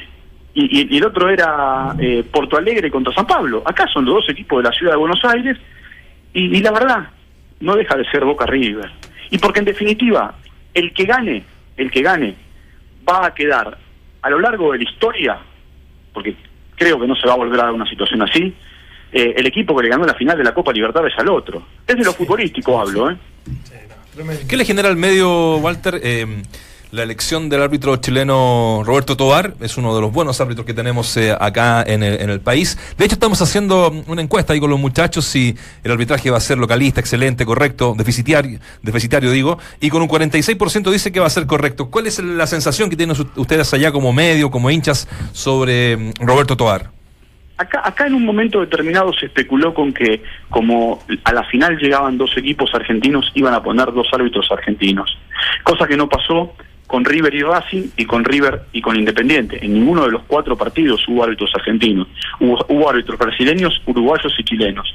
y, 0.55 0.97
el 0.97 1.05
otro 1.05 1.29
era 1.29 1.95
eh, 1.99 2.25
Porto 2.31 2.57
Alegre 2.57 2.91
contra 2.91 3.13
San 3.13 3.27
Pablo. 3.27 3.63
Acá 3.67 3.87
son 3.93 4.05
los 4.05 4.15
dos 4.15 4.31
equipos 4.31 4.63
de 4.63 4.71
la 4.71 4.75
ciudad 4.75 4.93
de 4.93 4.99
Buenos 4.99 5.23
Aires 5.25 5.59
y, 6.33 6.57
y 6.57 6.61
la 6.61 6.73
verdad, 6.73 7.09
no 7.61 7.77
deja 7.77 7.97
de 7.97 8.09
ser 8.11 8.25
Boca 8.25 8.47
River. 8.47 8.91
Y 9.31 9.39
porque 9.39 9.59
en 9.59 9.67
definitiva, 9.67 10.35
el 10.73 10.93
que 10.95 11.05
gane, 11.05 11.45
el 11.77 11.91
que 11.91 12.03
gane, 12.03 12.35
va 13.09 13.27
a 13.27 13.35
quedar 13.35 13.77
a 14.23 14.31
lo 14.31 14.39
largo 14.39 14.73
de 14.73 14.79
la 14.79 14.85
historia, 14.85 15.39
porque 16.13 16.35
creo 16.77 16.99
que 16.99 17.07
no 17.07 17.17
se 17.17 17.27
va 17.27 17.35
a 17.35 17.37
volver 17.37 17.61
a 17.61 17.65
dar 17.65 17.73
una 17.73 17.89
situación 17.89 18.23
así, 18.23 18.55
eh, 19.13 19.35
el 19.37 19.47
equipo 19.47 19.77
que 19.77 19.83
le 19.83 19.91
ganó 19.91 20.05
la 20.05 20.15
final 20.15 20.39
de 20.39 20.45
la 20.45 20.55
Copa 20.55 20.73
Libertadores 20.73 21.15
al 21.19 21.29
otro. 21.29 21.67
Es 21.87 21.97
de 21.97 22.05
lo 22.05 22.13
futbolístico 22.13 22.81
hablo, 22.81 23.11
¿eh? 23.11 23.17
¿Qué 24.49 24.57
le 24.57 24.65
genera 24.65 24.89
al 24.89 24.97
medio, 24.97 25.57
Walter? 25.57 26.01
Eh, 26.03 26.43
la 26.95 27.03
elección 27.03 27.49
del 27.49 27.61
árbitro 27.61 27.97
chileno 27.97 28.83
Roberto 28.85 29.17
Tobar 29.17 29.55
es 29.61 29.77
uno 29.77 29.97
de 29.97 30.01
los 30.01 30.13
buenos 30.13 30.41
árbitros 30.41 30.65
que 30.65 30.75
tenemos 30.75 31.17
eh, 31.17 31.35
acá 31.39 31.83
en 31.85 32.05
el, 32.05 32.21
en 32.21 32.31
el 32.31 32.41
país. 32.41 32.79
De 32.97 33.05
hecho, 33.05 33.15
estamos 33.15 33.43
haciendo 33.43 33.91
una 34.07 34.23
encuesta 34.23 34.53
ahí 34.53 34.61
con 34.61 34.71
los 34.71 34.79
muchachos 34.79 35.25
si 35.25 35.57
el 35.83 35.91
arbitraje 35.91 36.31
va 36.31 36.37
a 36.37 36.41
ser 36.41 36.57
localista, 36.57 37.01
excelente, 37.01 37.45
correcto, 37.45 37.95
deficitario, 37.99 38.61
deficitario 38.83 39.33
digo, 39.33 39.59
y 39.81 39.91
con 39.91 40.03
un 40.03 40.09
46% 40.09 40.89
dice 40.93 41.11
que 41.11 41.19
va 41.19 41.27
a 41.27 41.31
ser 41.31 41.47
correcto. 41.47 41.91
¿Cuál 41.91 42.07
es 42.07 42.21
la 42.21 42.47
sensación 42.47 42.89
que 42.91 42.97
tienen 42.97 43.17
ustedes 43.35 43.75
allá 43.75 43.91
como 43.91 44.13
medio, 44.13 44.53
como 44.53 44.71
hinchas, 44.71 45.09
sobre 45.33 45.97
mm, 45.97 46.13
Roberto 46.21 46.57
Tobar? 46.57 46.91
Acá, 47.57 47.83
acá 47.85 48.07
en 48.07 48.15
un 48.15 48.25
momento 48.25 48.61
determinado 48.61 49.13
se 49.15 49.27
especuló 49.27 49.75
con 49.75 49.93
que 49.93 50.23
como 50.49 51.03
a 51.25 51.33
la 51.33 51.43
final 51.45 51.77
llegaban 51.77 52.19
dos 52.19 52.37
equipos 52.37 52.73
argentinos, 52.73 53.33
iban 53.35 53.53
a 53.53 53.63
poner 53.65 53.93
dos 53.93 54.07
árbitros 54.13 54.47
argentinos. 54.53 55.19
Cosa 55.65 55.89
que 55.89 55.97
no 55.97 56.09
pasó 56.09 56.55
con 56.95 57.05
River 57.05 57.35
y 57.35 57.43
Racing 57.43 57.89
y 57.97 58.05
con 58.05 58.25
River 58.25 58.67
y 58.73 58.81
con 58.81 58.95
Independiente. 58.95 59.59
En 59.61 59.75
ninguno 59.75 60.05
de 60.05 60.13
los 60.13 60.23
cuatro 60.29 60.57
partidos 60.57 61.05
hubo 61.09 61.25
árbitros 61.25 61.51
argentinos. 61.57 62.07
Hubo, 62.39 62.65
hubo 62.69 62.89
árbitros 62.89 63.19
brasileños, 63.19 63.83
uruguayos 63.85 64.33
y 64.39 64.45
chilenos. 64.45 64.95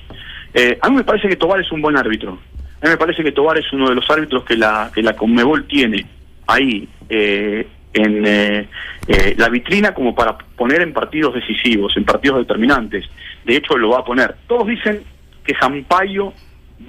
Eh, 0.53 0.79
a 0.81 0.89
mí 0.89 0.95
me 0.95 1.03
parece 1.03 1.27
que 1.27 1.35
Tobar 1.35 1.59
es 1.59 1.69
un 1.73 1.81
buen 1.81 1.97
árbitro. 1.97 2.39
A 2.81 2.85
mí 2.85 2.91
me 2.91 2.95
parece 2.95 3.21
que 3.21 3.33
Tobar 3.33 3.57
es 3.57 3.65
uno 3.73 3.89
de 3.89 3.95
los 3.95 4.09
árbitros 4.09 4.45
que 4.45 4.55
la, 4.55 4.89
que 4.95 5.03
la 5.03 5.13
Conmebol 5.17 5.67
tiene 5.67 6.05
ahí 6.47 6.87
eh, 7.09 7.67
en 7.91 8.25
eh, 8.25 8.69
eh, 9.09 9.35
la 9.37 9.49
vitrina 9.49 9.93
como 9.93 10.15
para 10.15 10.37
poner 10.37 10.81
en 10.81 10.93
partidos 10.93 11.33
decisivos, 11.33 11.97
en 11.97 12.05
partidos 12.05 12.37
determinantes. 12.39 13.09
De 13.43 13.57
hecho, 13.57 13.77
lo 13.77 13.89
va 13.89 13.99
a 13.99 14.05
poner. 14.05 14.37
Todos 14.47 14.65
dicen 14.67 15.03
que 15.43 15.53
Sampaio 15.55 16.33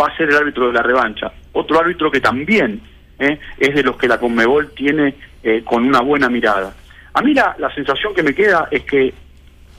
va 0.01 0.07
a 0.07 0.16
ser 0.16 0.29
el 0.29 0.37
árbitro 0.37 0.68
de 0.68 0.75
la 0.75 0.85
revancha. 0.85 1.33
Otro 1.51 1.81
árbitro 1.81 2.12
que 2.12 2.20
también 2.20 2.81
eh, 3.21 3.39
es 3.59 3.75
de 3.75 3.83
los 3.83 3.97
que 3.97 4.09
la 4.09 4.19
Conmebol 4.19 4.73
tiene 4.75 5.15
eh, 5.43 5.63
con 5.63 5.87
una 5.87 6.01
buena 6.01 6.31
mirada. 6.31 6.75
A 7.13 7.21
mí 7.21 7.35
la, 7.35 7.55
la 7.59 7.73
sensación 7.75 8.15
que 8.15 8.23
me 8.23 8.35
queda 8.35 8.69
es 8.71 8.83
que 8.85 9.13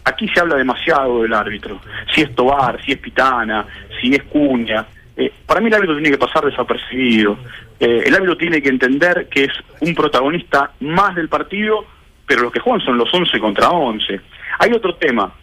aquí 0.03 0.27
se 0.29 0.39
habla 0.39 0.55
demasiado 0.55 1.23
del 1.23 1.33
árbitro. 1.33 1.81
Si 2.13 2.21
es 2.21 2.35
Tobar, 2.35 2.79
si 2.85 2.91
es 2.91 2.99
Pitana, 2.99 3.65
si 3.99 4.13
es 4.13 4.23
Cuña. 4.23 4.85
Eh, 5.17 5.33
para 5.45 5.59
mí 5.59 5.67
el 5.67 5.73
árbitro 5.73 5.95
tiene 5.95 6.11
que 6.11 6.19
pasar 6.19 6.45
desapercibido. 6.45 7.37
El 7.79 8.13
árbitro 8.13 8.37
tiene 8.37 8.61
que 8.61 8.69
entender 8.69 9.27
que 9.27 9.45
es 9.45 9.53
un 9.79 9.95
protagonista 9.95 10.69
más 10.81 11.15
del 11.15 11.29
partido, 11.29 11.83
pero 12.27 12.43
los 12.43 12.51
que 12.51 12.59
juegan 12.59 12.85
son 12.85 12.95
los 12.95 13.11
11 13.11 13.39
contra 13.39 13.71
11. 13.71 14.21
Hay 14.59 14.71
otro 14.71 14.93
tema 14.97 15.33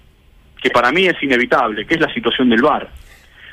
que 0.62 0.70
para 0.70 0.92
mí 0.92 1.06
es 1.06 1.20
inevitable, 1.20 1.84
que 1.84 1.94
es 1.94 2.00
la 2.00 2.14
situación 2.14 2.48
del 2.48 2.62
VAR. 2.62 2.88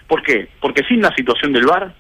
¿Por 0.08 0.22
qué? 0.22 0.50
Porque 0.60 0.84
sin 0.84 1.02
la 1.02 1.12
situación 1.16 1.52
del 1.52 1.66
VAR, 1.66 1.92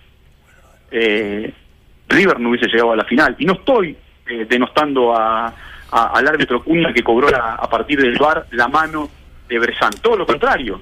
River 2.09 2.39
no 2.39 2.49
hubiese 2.49 2.67
llegado 2.67 2.91
a 2.93 2.95
la 2.95 3.05
final. 3.05 3.35
Y 3.39 3.45
no 3.45 3.53
estoy 3.53 3.95
eh, 4.27 4.45
denostando 4.49 5.15
a, 5.15 5.53
al 5.91 6.27
árbitro 6.27 6.63
Cunha 6.63 6.93
que 6.93 7.03
cobró 7.03 7.29
la- 7.29 7.55
a 7.55 7.69
partir 7.69 7.99
del 8.01 8.17
VAR 8.17 8.45
la 8.51 8.67
mano 8.67 9.09
de 9.47 9.59
Bressan. 9.59 9.91
Todo 10.01 10.17
lo 10.17 10.25
contrario. 10.25 10.81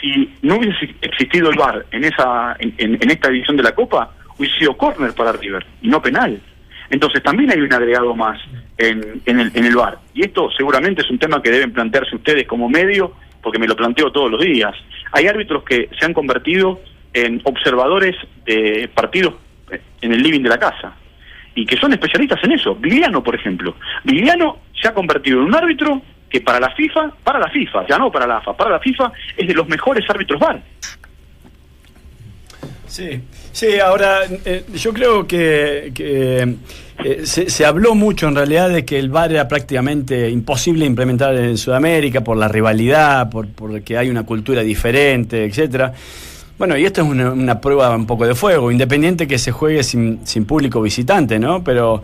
Si 0.00 0.34
no 0.42 0.56
hubiese 0.56 0.94
existido 1.00 1.50
el 1.50 1.56
VAR 1.58 1.86
en, 1.90 2.04
esa, 2.04 2.56
en, 2.58 3.10
esta 3.10 3.28
edición 3.28 3.56
de 3.56 3.62
la 3.62 3.74
Copa, 3.74 4.12
hubiese 4.38 4.58
sido 4.58 4.76
córner 4.76 5.12
para 5.14 5.32
River 5.32 5.64
y 5.82 5.88
no 5.88 6.00
penal. 6.02 6.38
Entonces 6.90 7.22
también 7.22 7.50
hay 7.50 7.60
un 7.60 7.72
agregado 7.72 8.14
más 8.14 8.38
en, 8.78 9.20
en 9.24 9.40
el, 9.40 9.50
en 9.54 9.64
el 9.64 9.74
VAR. 9.74 9.98
Y 10.14 10.24
esto 10.24 10.50
seguramente 10.56 11.02
es 11.02 11.10
un 11.10 11.18
tema 11.18 11.42
que 11.42 11.50
deben 11.50 11.72
plantearse 11.72 12.14
ustedes 12.14 12.46
como 12.46 12.68
medio, 12.68 13.14
porque 13.42 13.58
me 13.58 13.66
lo 13.66 13.74
planteo 13.74 14.12
todos 14.12 14.30
los 14.30 14.40
días. 14.40 14.74
Hay 15.12 15.26
árbitros 15.26 15.64
que 15.64 15.88
se 15.98 16.04
han 16.04 16.12
convertido 16.12 16.80
en 17.12 17.40
observadores 17.44 18.14
de 18.44 18.88
partidos 18.94 19.34
en 20.00 20.12
el 20.12 20.22
living 20.22 20.42
de 20.42 20.48
la 20.48 20.58
casa 20.58 20.94
y 21.54 21.64
que 21.64 21.76
son 21.76 21.92
especialistas 21.92 22.38
en 22.44 22.52
eso. 22.52 22.74
Vigliano, 22.76 23.22
por 23.22 23.34
ejemplo. 23.34 23.76
Vigliano 24.04 24.58
se 24.80 24.88
ha 24.88 24.94
convertido 24.94 25.40
en 25.40 25.46
un 25.46 25.54
árbitro 25.54 26.02
que 26.28 26.40
para 26.40 26.60
la 26.60 26.70
FIFA, 26.70 27.12
para 27.24 27.38
la 27.38 27.48
FIFA, 27.48 27.86
ya 27.88 27.98
no 27.98 28.12
para 28.12 28.26
la 28.26 28.38
AFA, 28.38 28.56
para 28.56 28.70
la 28.70 28.80
FIFA 28.80 29.12
es 29.36 29.48
de 29.48 29.54
los 29.54 29.66
mejores 29.68 30.08
árbitros 30.08 30.38
VAR. 30.38 30.60
Sí, 32.86 33.20
sí, 33.52 33.80
ahora 33.80 34.20
eh, 34.44 34.64
yo 34.74 34.92
creo 34.92 35.26
que, 35.26 35.92
eh, 35.98 36.56
se, 37.24 37.50
se 37.50 37.64
habló 37.64 37.94
mucho 37.94 38.28
en 38.28 38.36
realidad 38.36 38.68
de 38.68 38.84
que 38.84 38.98
el 38.98 39.10
VAR 39.10 39.32
era 39.32 39.48
prácticamente 39.48 40.30
imposible 40.30 40.84
implementar 40.84 41.34
en 41.36 41.56
Sudamérica 41.56 42.22
por 42.22 42.36
la 42.36 42.48
rivalidad, 42.48 43.28
por, 43.28 43.48
por 43.48 43.82
que 43.82 43.98
hay 43.98 44.08
una 44.08 44.24
cultura 44.24 44.62
diferente, 44.62 45.44
etcétera. 45.44 45.92
Bueno, 46.58 46.76
y 46.76 46.84
esto 46.84 47.02
es 47.02 47.08
una, 47.08 47.32
una 47.32 47.60
prueba 47.60 47.94
un 47.94 48.06
poco 48.06 48.26
de 48.26 48.34
fuego, 48.34 48.70
independiente 48.70 49.26
que 49.26 49.38
se 49.38 49.52
juegue 49.52 49.82
sin, 49.82 50.26
sin 50.26 50.46
público 50.46 50.80
visitante, 50.80 51.38
¿no? 51.38 51.62
Pero 51.62 52.02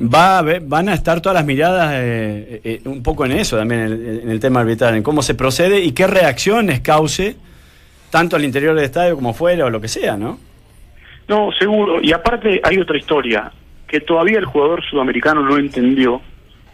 va 0.00 0.36
a 0.36 0.38
haber- 0.40 0.60
van 0.60 0.90
a 0.90 0.94
estar 0.94 1.20
todas 1.22 1.34
las 1.36 1.46
miradas 1.46 1.92
eh, 1.94 2.60
eh, 2.62 2.80
un 2.84 3.02
poco 3.02 3.24
en 3.24 3.32
eso 3.32 3.56
también, 3.56 3.80
en 3.82 4.20
en 4.24 4.30
el 4.30 4.38
tema 4.40 4.60
arbitral, 4.60 4.94
en 4.96 5.02
cómo 5.02 5.22
se 5.22 5.34
procede 5.34 5.80
y 5.80 5.92
qué 5.92 6.06
reacciones 6.06 6.80
cause 6.80 7.36
tanto 8.10 8.36
al 8.36 8.44
interior 8.44 8.74
del 8.74 8.84
estadio 8.84 9.14
como 9.14 9.32
fuera 9.32 9.64
o 9.64 9.70
lo 9.70 9.80
que 9.80 9.88
sea, 9.88 10.16
¿no? 10.18 10.38
No, 11.28 11.50
seguro. 11.58 12.00
Y 12.02 12.12
aparte 12.12 12.60
hay 12.62 12.78
otra 12.78 12.98
historia, 12.98 13.50
que 13.88 14.00
todavía 14.00 14.38
el 14.38 14.44
jugador 14.44 14.84
sudamericano 14.84 15.42
no 15.42 15.56
entendió 15.56 16.20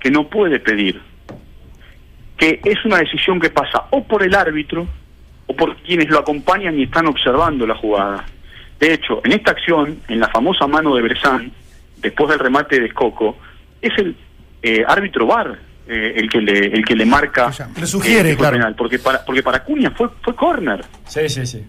que 0.01 0.11
no 0.11 0.29
puede 0.29 0.59
pedir. 0.59 1.01
Que 2.37 2.61
es 2.65 2.85
una 2.85 2.99
decisión 2.99 3.39
que 3.39 3.51
pasa 3.51 3.85
o 3.91 4.03
por 4.03 4.25
el 4.25 4.35
árbitro 4.35 4.89
o 5.47 5.55
por 5.57 5.77
quienes 5.79 6.09
lo 6.09 6.19
acompañan 6.19 6.79
y 6.79 6.85
están 6.85 7.07
observando 7.07 7.67
la 7.67 7.75
jugada. 7.75 8.25
De 8.79 8.93
hecho, 8.95 9.21
en 9.25 9.33
esta 9.33 9.53
acción, 9.53 10.01
en 10.09 10.21
la 10.21 10.29
famosa 10.29 10.67
mano 10.67 10.95
de 10.95 11.03
Bressan, 11.03 11.53
después 11.99 12.29
del 12.31 12.39
remate 12.39 12.81
de 12.81 12.87
Escoco, 12.87 13.37
es 13.81 13.93
el 13.99 14.17
eh, 14.63 14.85
árbitro 14.87 15.27
VAR 15.27 15.59
eh, 15.89 16.15
el 16.17 16.31
que 16.31 16.41
le 16.41 16.67
el 16.67 16.85
que 16.85 16.95
le 16.95 17.05
marca 17.05 17.51
Le 17.77 17.87
sugiere, 17.87 18.33
eh, 18.33 18.37
claro. 18.37 18.57
penal, 18.57 18.75
porque 18.77 18.99
para 18.99 19.25
porque 19.25 19.43
para 19.43 19.65
Cunha 19.65 19.91
fue 19.91 20.09
fue 20.23 20.35
córner. 20.37 20.85
Sí, 21.07 21.29
sí, 21.29 21.45
sí. 21.47 21.65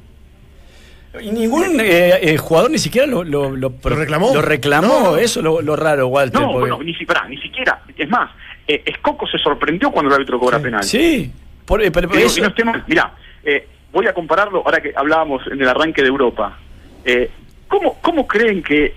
Y 1.21 1.29
ningún 1.31 1.79
eh, 1.79 2.17
eh, 2.21 2.37
jugador 2.37 2.71
ni 2.71 2.79
siquiera 2.79 3.05
lo, 3.05 3.23
lo, 3.23 3.51
reclamó? 3.83 4.33
Lo 4.33 4.41
reclamó, 4.41 4.87
No. 5.11 5.17
eso 5.17 5.43
lo, 5.43 5.61
lo 5.61 5.75
raro, 5.75 6.07
Walter. 6.07 6.41
No, 6.41 6.47
porque- 6.53 6.59
bueno, 6.71 6.83
ni, 6.83 6.95
si- 6.95 7.05
pará, 7.05 7.27
ni 7.27 7.37
siquiera. 7.37 7.81
Es 7.95 8.09
más, 8.09 8.31
eh, 8.67 8.81
Escoco 8.85 9.27
se 9.27 9.37
sorprendió 9.37 9.91
cuando 9.91 10.09
el 10.09 10.15
árbitro 10.15 10.39
cobra 10.39 10.59
penal. 10.59 10.83
Sí, 10.83 11.31
por- 11.65 11.83
eso- 11.83 11.91
que 12.35 12.41
no 12.41 12.47
esté 12.47 12.65
mal. 12.65 12.83
Mirá, 12.87 13.13
eh, 13.43 13.67
voy 13.91 14.07
a 14.07 14.13
compararlo, 14.13 14.63
ahora 14.65 14.81
que 14.81 14.93
hablábamos 14.95 15.45
en 15.47 15.61
el 15.61 15.67
arranque 15.67 16.01
de 16.01 16.07
Europa. 16.07 16.57
Eh, 17.05 17.29
¿cómo, 17.67 17.97
¿Cómo 18.01 18.27
creen 18.27 18.63
que 18.63 18.95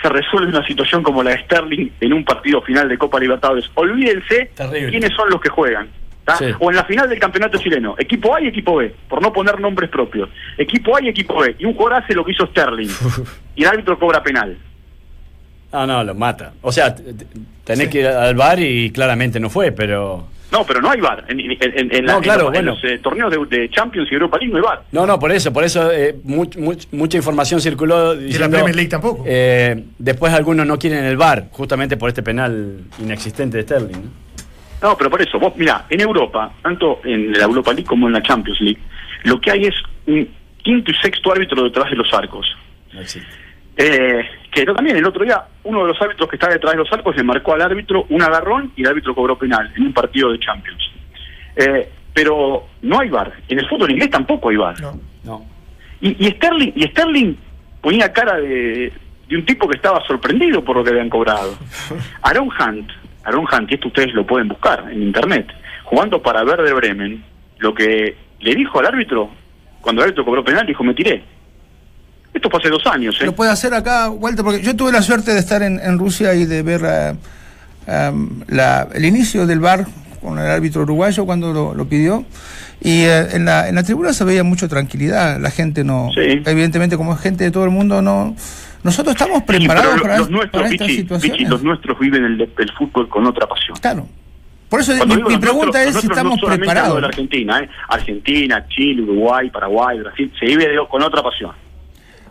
se 0.00 0.08
resuelve 0.08 0.48
una 0.48 0.66
situación 0.66 1.02
como 1.02 1.22
la 1.22 1.30
de 1.30 1.42
Sterling 1.44 1.90
en 2.00 2.12
un 2.12 2.24
partido 2.24 2.62
final 2.62 2.88
de 2.88 2.96
Copa 2.96 3.18
Libertadores? 3.20 3.70
Olvídense 3.74 4.50
Terrible. 4.54 4.90
quiénes 4.90 5.14
son 5.14 5.30
los 5.30 5.40
que 5.40 5.48
juegan. 5.48 5.88
O 6.60 6.70
en 6.70 6.76
la 6.76 6.84
final 6.84 7.08
del 7.08 7.18
campeonato 7.18 7.58
chileno, 7.58 7.96
equipo 7.98 8.34
A 8.34 8.40
y 8.40 8.46
equipo 8.46 8.76
B, 8.76 8.94
por 9.08 9.20
no 9.20 9.32
poner 9.32 9.58
nombres 9.58 9.90
propios. 9.90 10.28
Equipo 10.56 10.96
A 10.96 11.02
y 11.02 11.08
equipo 11.08 11.40
B, 11.40 11.56
y 11.58 11.64
un 11.64 11.74
jugador 11.74 12.02
hace 12.02 12.14
lo 12.14 12.24
que 12.24 12.32
hizo 12.32 12.46
Sterling, 12.46 12.88
y 13.56 13.62
el 13.62 13.68
árbitro 13.68 13.98
cobra 13.98 14.22
penal. 14.22 14.56
Ah, 15.72 15.86
no, 15.86 16.02
lo 16.02 16.14
mata. 16.14 16.52
O 16.62 16.72
sea, 16.72 16.94
tenés 17.64 17.88
que 17.88 18.00
ir 18.00 18.06
al 18.06 18.34
bar 18.34 18.58
y 18.60 18.90
claramente 18.90 19.38
no 19.40 19.50
fue, 19.50 19.72
pero... 19.72 20.28
No, 20.52 20.64
pero 20.66 20.80
no 20.80 20.90
hay 20.90 21.00
VAR. 21.00 21.24
En, 21.28 21.38
en- 21.40 21.56
en- 21.60 22.04
No, 22.04 22.16
en 22.16 22.22
claro, 22.22 22.42
los, 22.44 22.52
bueno. 22.52 22.72
los, 22.72 22.84
eh, 22.84 22.98
torneos 22.98 23.30
de, 23.30 23.58
de 23.58 23.68
Champions 23.70 24.08
y 24.10 24.14
Europa 24.14 24.36
League 24.38 24.50
no 24.52 24.56
hay 24.58 24.62
VAR. 24.64 24.82
No, 24.90 25.06
no, 25.06 25.18
por 25.18 25.30
eso, 25.30 25.52
por 25.52 25.62
eso 25.64 25.90
eh, 25.92 26.16
much- 26.24 26.56
much- 26.56 26.88
mucha 26.92 27.16
información 27.16 27.60
circuló 27.60 28.14
Y 28.14 28.24
diciendo... 28.24 28.48
la 28.48 28.50
Premier 28.58 28.74
League 28.74 28.88
tampoco. 28.90 29.22
eh, 29.26 29.84
después 29.98 30.32
algunos 30.32 30.66
no 30.66 30.78
quieren 30.78 31.04
el 31.04 31.16
bar, 31.16 31.44
justamente 31.52 31.96
por 31.96 32.08
este 32.08 32.22
penal 32.22 32.80
inexistente 33.00 33.58
de 33.58 33.62
Sterling. 33.62 33.92
¿no? 34.82 34.88
No, 34.90 34.96
pero 34.96 35.10
por 35.10 35.20
eso, 35.22 35.38
vos, 35.38 35.54
mirá, 35.56 35.84
en 35.90 36.00
Europa, 36.00 36.52
tanto 36.62 37.00
en 37.04 37.32
la 37.32 37.44
Europa 37.44 37.72
League 37.72 37.86
como 37.86 38.06
en 38.08 38.14
la 38.14 38.22
Champions 38.22 38.60
League, 38.60 38.80
lo 39.24 39.40
que 39.40 39.50
hay 39.50 39.64
es 39.66 39.74
un 40.06 40.26
quinto 40.62 40.90
y 40.90 40.94
sexto 40.94 41.30
árbitro 41.32 41.62
detrás 41.64 41.90
de 41.90 41.96
los 41.96 42.12
arcos. 42.14 42.46
No 42.92 43.00
existe. 43.02 43.28
Eh, 43.76 44.22
que 44.50 44.64
yo 44.64 44.74
también 44.74 44.96
el 44.96 45.06
otro 45.06 45.24
día, 45.24 45.44
uno 45.64 45.82
de 45.82 45.88
los 45.88 46.02
árbitros 46.02 46.28
que 46.28 46.36
está 46.36 46.48
detrás 46.48 46.72
de 46.72 46.78
los 46.78 46.92
arcos 46.92 47.16
le 47.16 47.22
marcó 47.22 47.54
al 47.54 47.62
árbitro 47.62 48.06
un 48.08 48.22
agarrón 48.22 48.72
y 48.76 48.82
el 48.82 48.88
árbitro 48.88 49.14
cobró 49.14 49.38
penal 49.38 49.72
en 49.76 49.84
un 49.84 49.92
partido 49.92 50.32
de 50.32 50.38
Champions. 50.38 50.90
Eh, 51.56 51.88
pero 52.12 52.66
no 52.82 53.00
hay 53.00 53.08
VAR. 53.08 53.32
En 53.48 53.58
el 53.58 53.68
fútbol 53.68 53.90
inglés 53.90 54.10
tampoco 54.10 54.48
hay. 54.48 54.56
No. 54.56 54.98
No. 55.24 55.44
Y, 56.00 56.26
y 56.26 56.30
Sterling 56.32 56.72
y 56.74 56.82
Sterling 56.88 57.34
ponía 57.80 58.12
cara 58.12 58.36
de, 58.36 58.92
de 59.30 59.36
un 59.36 59.44
tipo 59.44 59.68
que 59.68 59.76
estaba 59.76 60.04
sorprendido 60.06 60.62
por 60.64 60.76
lo 60.76 60.84
que 60.84 60.90
habían 60.90 61.08
cobrado. 61.08 61.56
Aaron 62.22 62.48
Hunt, 62.48 62.90
Aaron 63.24 63.46
Hunt, 63.50 63.70
y 63.70 63.74
esto 63.74 63.88
ustedes 63.88 64.12
lo 64.12 64.26
pueden 64.26 64.48
buscar 64.48 64.86
en 64.90 65.02
internet, 65.02 65.46
jugando 65.84 66.20
para 66.20 66.42
Verde 66.42 66.72
Bremen, 66.74 67.24
lo 67.58 67.72
que 67.72 68.16
le 68.40 68.54
dijo 68.54 68.80
al 68.80 68.86
árbitro, 68.86 69.30
cuando 69.80 70.02
el 70.02 70.08
árbitro 70.08 70.24
cobró 70.24 70.44
penal, 70.44 70.66
dijo, 70.66 70.82
me 70.82 70.94
tiré. 70.94 71.22
Esto 72.32 72.48
fue 72.50 72.60
hace 72.60 72.68
dos 72.70 72.86
años, 72.86 73.16
¿eh? 73.20 73.26
Lo 73.26 73.34
puede 73.34 73.50
hacer 73.50 73.74
acá, 73.74 74.08
Walter, 74.10 74.44
porque 74.44 74.62
yo 74.62 74.76
tuve 74.76 74.92
la 74.92 75.02
suerte 75.02 75.32
de 75.32 75.40
estar 75.40 75.62
en, 75.62 75.80
en 75.80 75.98
Rusia 75.98 76.34
y 76.34 76.44
de 76.46 76.62
ver 76.62 77.16
em, 77.86 78.28
la- 78.48 78.88
el 78.94 79.04
inicio 79.04 79.46
del 79.46 79.60
bar 79.60 79.86
con 80.20 80.38
el 80.38 80.46
árbitro 80.46 80.82
uruguayo 80.82 81.24
cuando 81.26 81.52
lo, 81.52 81.74
lo 81.74 81.88
pidió. 81.88 82.24
Y 82.82 83.02
eh, 83.02 83.28
en, 83.32 83.44
la, 83.44 83.68
en 83.68 83.74
la 83.74 83.82
tribuna 83.82 84.12
se 84.12 84.24
veía 84.24 84.42
mucha 84.44 84.68
tranquilidad. 84.68 85.38
La 85.40 85.50
gente 85.50 85.84
no. 85.84 86.10
Sí. 86.14 86.42
Evidentemente, 86.46 86.96
como 86.96 87.14
es 87.14 87.20
gente 87.20 87.44
de 87.44 87.50
todo 87.50 87.64
el 87.64 87.70
mundo, 87.70 88.00
no. 88.00 88.34
Nosotros 88.82 89.14
estamos 89.14 89.42
preparados 89.42 90.00
para, 90.00 90.16
los 90.18 90.26
es- 90.26 90.30
nuestros, 90.32 90.62
para 90.62 90.72
estas 90.72 90.86
Pichi, 90.86 91.00
situaciones. 91.00 91.38
Pichi, 91.38 91.50
los 91.50 91.62
nuestros 91.62 91.98
viven 91.98 92.24
el, 92.24 92.40
el 92.40 92.72
fútbol 92.78 93.08
con 93.08 93.26
otra 93.26 93.46
pasión. 93.46 93.76
Claro. 93.80 94.06
Por 94.70 94.80
eso 94.80 94.92
Cuando 94.96 95.16
mi, 95.16 95.22
los 95.22 95.38
pregunta 95.40 95.82
es 95.82 95.92
los 95.94 96.00
si 96.02 96.06
estamos 96.06 96.40
no 96.40 96.46
preparados. 96.48 96.94
de 96.94 97.00
la 97.02 97.08
Argentina, 97.08 97.58
¿eh? 97.60 97.68
Argentina, 97.88 98.64
Chile, 98.68 99.02
Uruguay, 99.02 99.50
Paraguay, 99.50 99.98
Brasil, 99.98 100.32
se 100.38 100.46
vive 100.46 100.68
de- 100.68 100.78
con 100.88 101.02
otra 101.02 101.22
pasión. 101.24 101.50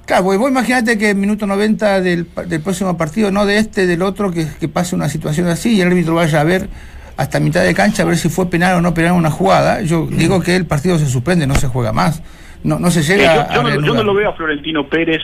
Claro, 0.10 0.24
porque 0.24 0.40
vos 0.40 0.50
imaginate 0.50 0.98
que 0.98 1.12
en 1.12 1.20
minuto 1.20 1.46
90 1.46 2.02
del, 2.02 2.26
del 2.48 2.62
próximo 2.64 2.98
partido, 2.98 3.30
no 3.30 3.46
de 3.46 3.60
este, 3.60 3.86
del 3.86 4.02
otro, 4.02 4.32
que, 4.32 4.48
que 4.60 4.68
pase 4.68 4.96
una 4.96 5.08
situación 5.08 5.48
así 5.50 5.76
y 5.76 5.82
el 5.82 5.88
árbitro 5.90 6.16
vaya 6.16 6.42
a 6.42 6.44
ver 6.44 6.68
hasta 7.16 7.40
mitad 7.40 7.62
de 7.62 7.76
cancha 7.76 8.02
a 8.02 8.08
ver 8.08 8.18
si 8.18 8.28
fue 8.28 8.50
penal 8.50 8.78
o 8.78 8.82
no 8.82 8.92
penal 8.96 9.12
una 9.12 9.30
jugada. 9.30 9.84
Yo 9.84 10.08
digo 10.10 10.42
que 10.42 10.56
el 10.56 10.66
partido 10.66 10.98
se 10.98 11.06
suspende, 11.06 11.46
no 11.46 11.54
se 11.54 11.68
juega 11.68 11.94
más. 11.94 12.24
No, 12.64 12.80
no 12.80 12.90
se 12.90 13.04
llega 13.04 13.36
yo, 13.36 13.42
a 13.42 13.54
yo 13.54 13.62
no, 13.62 13.86
yo 13.86 13.94
no 13.94 14.04
lo 14.04 14.16
veo 14.16 14.30
a 14.32 14.34
Florentino 14.34 14.88
Pérez, 14.88 15.22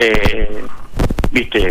eh, 0.00 0.64
viste, 1.30 1.68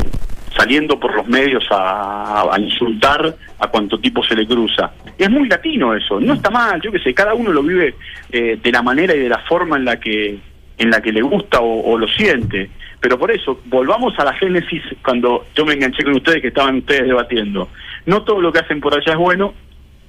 saliendo 0.56 0.98
por 0.98 1.18
los 1.18 1.28
medios 1.28 1.66
a, 1.70 2.44
a 2.50 2.60
insultar 2.62 3.36
a 3.60 3.68
cuanto 3.68 4.00
tipo 4.00 4.24
se 4.24 4.36
le 4.38 4.48
cruza. 4.48 4.94
Es 5.18 5.30
muy 5.30 5.50
latino 5.50 5.94
eso, 5.94 6.18
no 6.22 6.36
está 6.36 6.50
mal, 6.50 6.80
yo 6.82 6.94
qué 6.94 7.00
sé, 7.00 7.14
cada 7.14 7.34
uno 7.34 7.52
lo 7.52 7.62
vive 7.62 7.96
eh, 8.32 8.58
de 8.64 8.72
la 8.72 8.82
manera 8.82 9.14
y 9.14 9.20
de 9.20 9.28
la 9.28 9.40
forma 9.40 9.76
en 9.76 9.84
la 9.84 10.00
que 10.00 10.40
en 10.78 10.90
la 10.92 11.02
que 11.02 11.12
le 11.12 11.22
gusta 11.22 11.60
o, 11.60 11.92
o 11.92 11.98
lo 11.98 12.08
siente. 12.08 12.70
Pero 13.00 13.18
por 13.20 13.32
eso, 13.32 13.62
volvamos 13.66 14.18
a 14.20 14.24
la 14.26 14.34
génesis 14.34 14.82
cuando 15.04 15.46
yo 15.56 15.66
me 15.66 15.74
enganché 15.74 16.04
con 16.04 16.14
ustedes 16.16 16.42
que 16.42 16.48
estaban 16.50 16.78
ustedes 16.78 17.04
debatiendo. 17.08 17.70
No 18.06 18.24
todo 18.24 18.42
lo 18.42 18.52
que 18.52 18.60
hacen 18.60 18.80
por 18.82 18.94
allá 18.94 19.14
es 19.14 19.18
bueno 19.18 19.54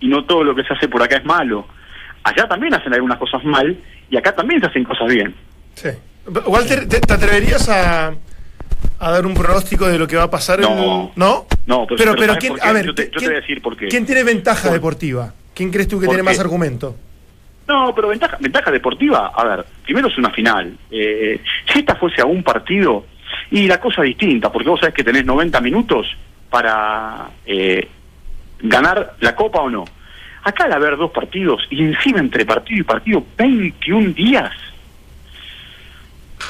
y 0.00 0.08
no 0.08 0.24
todo 0.24 0.44
lo 0.44 0.54
que 0.54 0.62
se 0.64 0.72
hace 0.74 0.88
por 0.88 1.02
acá 1.02 1.16
es 1.16 1.24
malo. 1.24 1.66
Allá 2.22 2.46
también 2.48 2.74
hacen 2.74 2.92
algunas 2.94 3.18
cosas 3.18 3.44
mal 3.44 3.76
y 4.10 4.16
acá 4.16 4.34
también 4.34 4.60
se 4.60 4.66
hacen 4.66 4.84
cosas 4.84 5.08
bien. 5.12 5.34
Sí. 5.74 5.88
Walter, 6.46 6.86
¿te, 6.88 7.00
te 7.00 7.12
atreverías 7.12 7.68
a, 7.68 8.08
a 8.98 9.10
dar 9.10 9.24
un 9.26 9.34
pronóstico 9.34 9.86
de 9.88 9.98
lo 9.98 10.06
que 10.06 10.16
va 10.16 10.24
a 10.24 10.30
pasar? 10.30 10.60
No. 10.60 10.68
en- 10.68 11.10
¿No? 11.16 11.46
No, 11.66 11.86
pero- 11.86 11.96
pero, 11.96 11.96
pero 11.96 12.14
pero 12.14 12.26
¿sabes 12.34 12.38
¿quién, 12.40 12.52
por 12.52 12.60
qué? 12.62 12.68
a 12.68 12.72
ver, 12.72 12.86
Yo 12.86 12.94
te- 12.94 13.04
yo 13.04 13.10
te 13.10 13.16
¿quién- 13.18 13.30
voy 13.30 13.36
a 13.36 13.40
decir 13.40 13.62
por 13.62 13.76
qué. 13.76 13.88
¿quién 13.88 14.06
tiene 14.06 14.22
ventaja 14.24 14.64
Por- 14.64 14.72
deportiva? 14.72 15.34
¿Quién 15.54 15.70
crees 15.70 15.88
tú 15.88 15.98
que 16.00 16.06
¿Por 16.06 16.14
tiene 16.14 16.28
qué? 16.28 16.36
más 16.36 16.40
argumento? 16.40 16.96
No, 17.68 17.94
pero 17.94 18.08
ventaja, 18.08 18.38
ventaja 18.40 18.70
deportiva, 18.70 19.30
a 19.34 19.44
ver, 19.44 19.66
primero 19.84 20.08
es 20.08 20.16
una 20.16 20.30
final. 20.30 20.74
Eh, 20.90 21.40
si 21.70 21.80
esta 21.80 21.94
fuese 21.96 22.22
a 22.22 22.24
un 22.24 22.42
partido, 22.42 23.04
y 23.50 23.66
la 23.66 23.78
cosa 23.78 24.02
es 24.02 24.08
distinta, 24.08 24.50
porque 24.50 24.70
vos 24.70 24.80
sabés 24.80 24.94
que 24.94 25.04
tenés 25.04 25.26
90 25.26 25.60
minutos 25.60 26.06
para 26.48 27.28
eh, 27.44 27.86
ganar 28.60 29.16
la 29.20 29.34
copa 29.34 29.60
o 29.60 29.68
no. 29.68 29.84
Acá 30.44 30.64
al 30.64 30.72
haber 30.72 30.96
dos 30.96 31.10
partidos, 31.10 31.66
y 31.68 31.82
encima 31.82 32.20
entre 32.20 32.46
partido 32.46 32.80
y 32.80 32.84
partido, 32.84 33.22
21 33.36 34.12
días, 34.14 34.52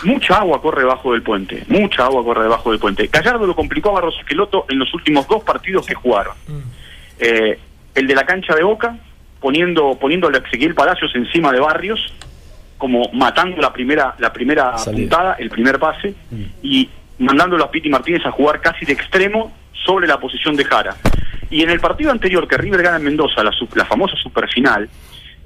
mucha 0.04 0.36
agua 0.36 0.62
corre 0.62 0.82
debajo 0.82 1.12
del 1.12 1.22
puente, 1.22 1.64
mucha 1.66 2.04
agua 2.04 2.22
corre 2.22 2.44
debajo 2.44 2.70
del 2.70 2.78
puente. 2.78 3.08
Gallardo 3.08 3.44
lo 3.44 3.56
complicó 3.56 3.90
a 3.90 3.94
Barros 3.94 4.16
Esqueloto 4.20 4.66
en 4.68 4.78
los 4.78 4.92
últimos 4.94 5.26
dos 5.26 5.42
partidos 5.42 5.84
que 5.84 5.94
jugaron. 5.94 6.34
Eh, 7.18 7.58
el 7.96 8.06
de 8.06 8.14
la 8.14 8.24
cancha 8.24 8.54
de 8.54 8.62
Boca, 8.62 8.96
poniendo 9.40 9.96
poniendo 10.00 10.28
a 10.28 10.32
Ezequiel 10.36 10.74
Palacios 10.74 11.10
encima 11.14 11.52
de 11.52 11.60
Barrios, 11.60 12.00
como 12.76 13.10
matando 13.12 13.56
la 13.60 13.72
primera 13.72 14.14
la 14.18 14.32
primera 14.32 14.76
Salida. 14.78 15.02
puntada, 15.08 15.36
el 15.38 15.50
primer 15.50 15.78
pase, 15.78 16.14
y 16.62 16.88
mandándolo 17.18 17.64
a 17.64 17.70
Piti 17.70 17.88
Martínez 17.88 18.24
a 18.26 18.30
jugar 18.30 18.60
casi 18.60 18.84
de 18.84 18.92
extremo 18.92 19.52
sobre 19.84 20.06
la 20.06 20.18
posición 20.20 20.54
de 20.56 20.64
Jara. 20.64 20.94
Y 21.50 21.62
en 21.62 21.70
el 21.70 21.80
partido 21.80 22.10
anterior 22.10 22.46
que 22.46 22.56
River 22.58 22.82
gana 22.82 22.96
en 22.98 23.04
Mendoza, 23.04 23.42
la, 23.42 23.52
la 23.74 23.84
famosa 23.86 24.16
superfinal, 24.16 24.88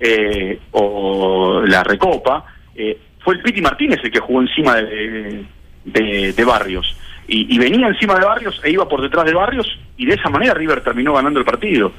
eh, 0.01 0.59
o 0.73 1.63
la 1.65 1.85
recopa, 1.85 2.45
eh, 2.75 2.99
fue 3.21 3.35
el 3.35 3.41
Piti 3.43 3.61
Martínez 3.63 4.01
el 4.03 4.11
que 4.11 4.19
jugó 4.19 4.41
encima 4.43 4.75
de, 4.77 5.45
de- 5.85 6.33
de 6.33 6.45
Barrios. 6.45 6.97
Y, 7.29 7.55
y 7.55 7.59
venía 7.59 7.87
encima 7.87 8.17
de 8.19 8.25
Barrios 8.27 8.61
e 8.65 8.71
iba 8.71 8.89
por 8.89 9.01
detrás 9.01 9.25
de 9.25 9.33
Barrios 9.33 9.79
y 9.97 10.07
de 10.07 10.15
esa 10.15 10.29
manera 10.29 10.55
River 10.55 10.83
terminó 10.83 11.15
ganando 11.15 11.39
el 11.39 11.45
partido. 11.47 11.93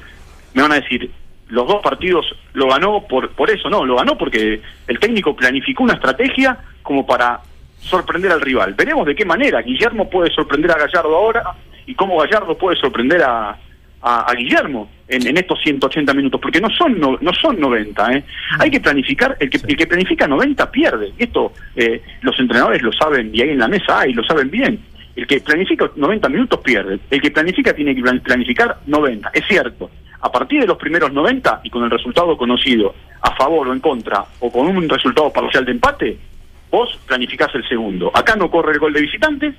Me 0.52 0.60
van 0.62 0.72
a 0.72 0.76
decir, 0.80 1.10
los 1.48 1.68
dos 1.68 1.82
partidos 1.82 2.26
lo 2.54 2.68
ganó 2.68 3.06
por, 3.06 3.30
por 3.30 3.50
eso, 3.50 3.68
no, 3.68 3.84
lo 3.84 3.96
ganó 3.96 4.16
porque 4.16 4.60
el 4.86 4.98
técnico 4.98 5.36
planificó 5.36 5.82
una 5.82 5.94
estrategia 5.94 6.58
como 6.82 7.06
para 7.06 7.40
sorprender 7.78 8.32
al 8.32 8.40
rival. 8.40 8.74
Veremos 8.74 9.06
de 9.06 9.14
qué 9.14 9.24
manera. 9.24 9.60
Guillermo 9.62 10.08
puede 10.08 10.30
sorprender 10.32 10.70
a 10.70 10.78
Gallardo 10.78 11.16
ahora 11.16 11.42
y 11.86 11.94
cómo 11.94 12.18
Gallardo 12.18 12.56
puede 12.56 12.76
sorprender 12.76 13.22
a, 13.22 13.56
a, 14.00 14.34
Guillermo 14.34 14.88
en, 15.08 15.26
en 15.26 15.36
estos 15.36 15.60
180 15.62 16.12
minutos, 16.14 16.40
porque 16.40 16.60
no 16.60 16.68
son 16.70 16.98
no, 16.98 17.18
no 17.20 17.32
son 17.34 17.58
90. 17.58 18.12
¿eh? 18.12 18.24
Hay 18.58 18.70
que 18.70 18.80
planificar, 18.80 19.36
el 19.40 19.50
que, 19.50 19.58
el 19.66 19.76
que 19.76 19.86
planifica 19.86 20.26
90 20.26 20.70
pierde. 20.70 21.12
Esto 21.18 21.52
eh, 21.76 22.02
los 22.22 22.38
entrenadores 22.38 22.82
lo 22.82 22.92
saben 22.92 23.30
y 23.34 23.42
ahí 23.42 23.50
en 23.50 23.58
la 23.58 23.68
mesa 23.68 24.00
hay, 24.00 24.12
lo 24.12 24.24
saben 24.24 24.50
bien. 24.50 24.78
El 25.16 25.26
que 25.26 25.40
planifica 25.40 25.90
90 25.94 26.28
minutos 26.28 26.60
pierde. 26.60 26.98
El 27.10 27.20
que 27.20 27.30
planifica 27.30 27.72
tiene 27.72 27.94
que 27.94 28.02
plan- 28.02 28.20
planificar 28.20 28.78
90. 28.86 29.30
Es 29.32 29.44
cierto. 29.46 29.90
A 30.20 30.32
partir 30.32 30.60
de 30.60 30.66
los 30.66 30.78
primeros 30.78 31.12
90 31.12 31.60
y 31.64 31.70
con 31.70 31.84
el 31.84 31.90
resultado 31.90 32.36
conocido, 32.36 32.94
a 33.20 33.34
favor 33.36 33.68
o 33.68 33.72
en 33.72 33.80
contra, 33.80 34.24
o 34.40 34.50
con 34.50 34.66
un 34.66 34.88
resultado 34.88 35.30
parcial 35.32 35.64
de 35.64 35.72
empate, 35.72 36.18
vos 36.70 36.98
planificás 37.06 37.54
el 37.54 37.68
segundo. 37.68 38.10
Acá 38.14 38.34
no 38.34 38.50
corre 38.50 38.72
el 38.72 38.78
gol 38.78 38.92
de 38.92 39.02
visitante, 39.02 39.52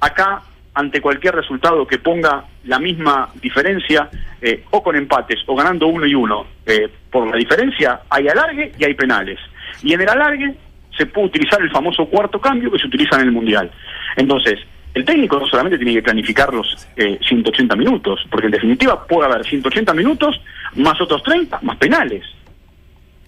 acá 0.00 0.42
ante 0.74 1.00
cualquier 1.00 1.34
resultado 1.36 1.86
que 1.86 1.98
ponga 1.98 2.44
la 2.64 2.78
misma 2.78 3.28
diferencia, 3.40 4.08
eh, 4.42 4.64
o 4.70 4.82
con 4.82 4.96
empates, 4.96 5.40
o 5.46 5.54
ganando 5.54 5.86
uno 5.86 6.04
y 6.06 6.14
uno, 6.14 6.46
eh, 6.66 6.88
por 7.10 7.28
la 7.30 7.36
diferencia 7.36 8.00
hay 8.10 8.28
alargue 8.28 8.72
y 8.78 8.84
hay 8.84 8.94
penales. 8.94 9.38
Y 9.82 9.92
en 9.94 10.00
el 10.02 10.08
alargue 10.08 10.54
se 10.96 11.06
puede 11.06 11.26
utilizar 11.28 11.60
el 11.60 11.70
famoso 11.70 12.06
cuarto 12.06 12.40
cambio 12.40 12.70
que 12.70 12.78
se 12.78 12.86
utiliza 12.86 13.16
en 13.16 13.22
el 13.22 13.32
Mundial. 13.32 13.70
Entonces, 14.16 14.58
el 14.94 15.04
técnico 15.04 15.38
no 15.40 15.46
solamente 15.46 15.76
tiene 15.76 15.92
que 15.94 16.02
planificar 16.02 16.52
los 16.54 16.86
eh, 16.96 17.18
180 17.26 17.74
minutos, 17.76 18.20
porque 18.30 18.46
en 18.46 18.52
definitiva 18.52 19.04
puede 19.06 19.28
haber 19.30 19.44
180 19.44 19.92
minutos 19.94 20.40
más 20.76 21.00
otros 21.00 21.22
30 21.24 21.58
más 21.62 21.76
penales. 21.78 22.22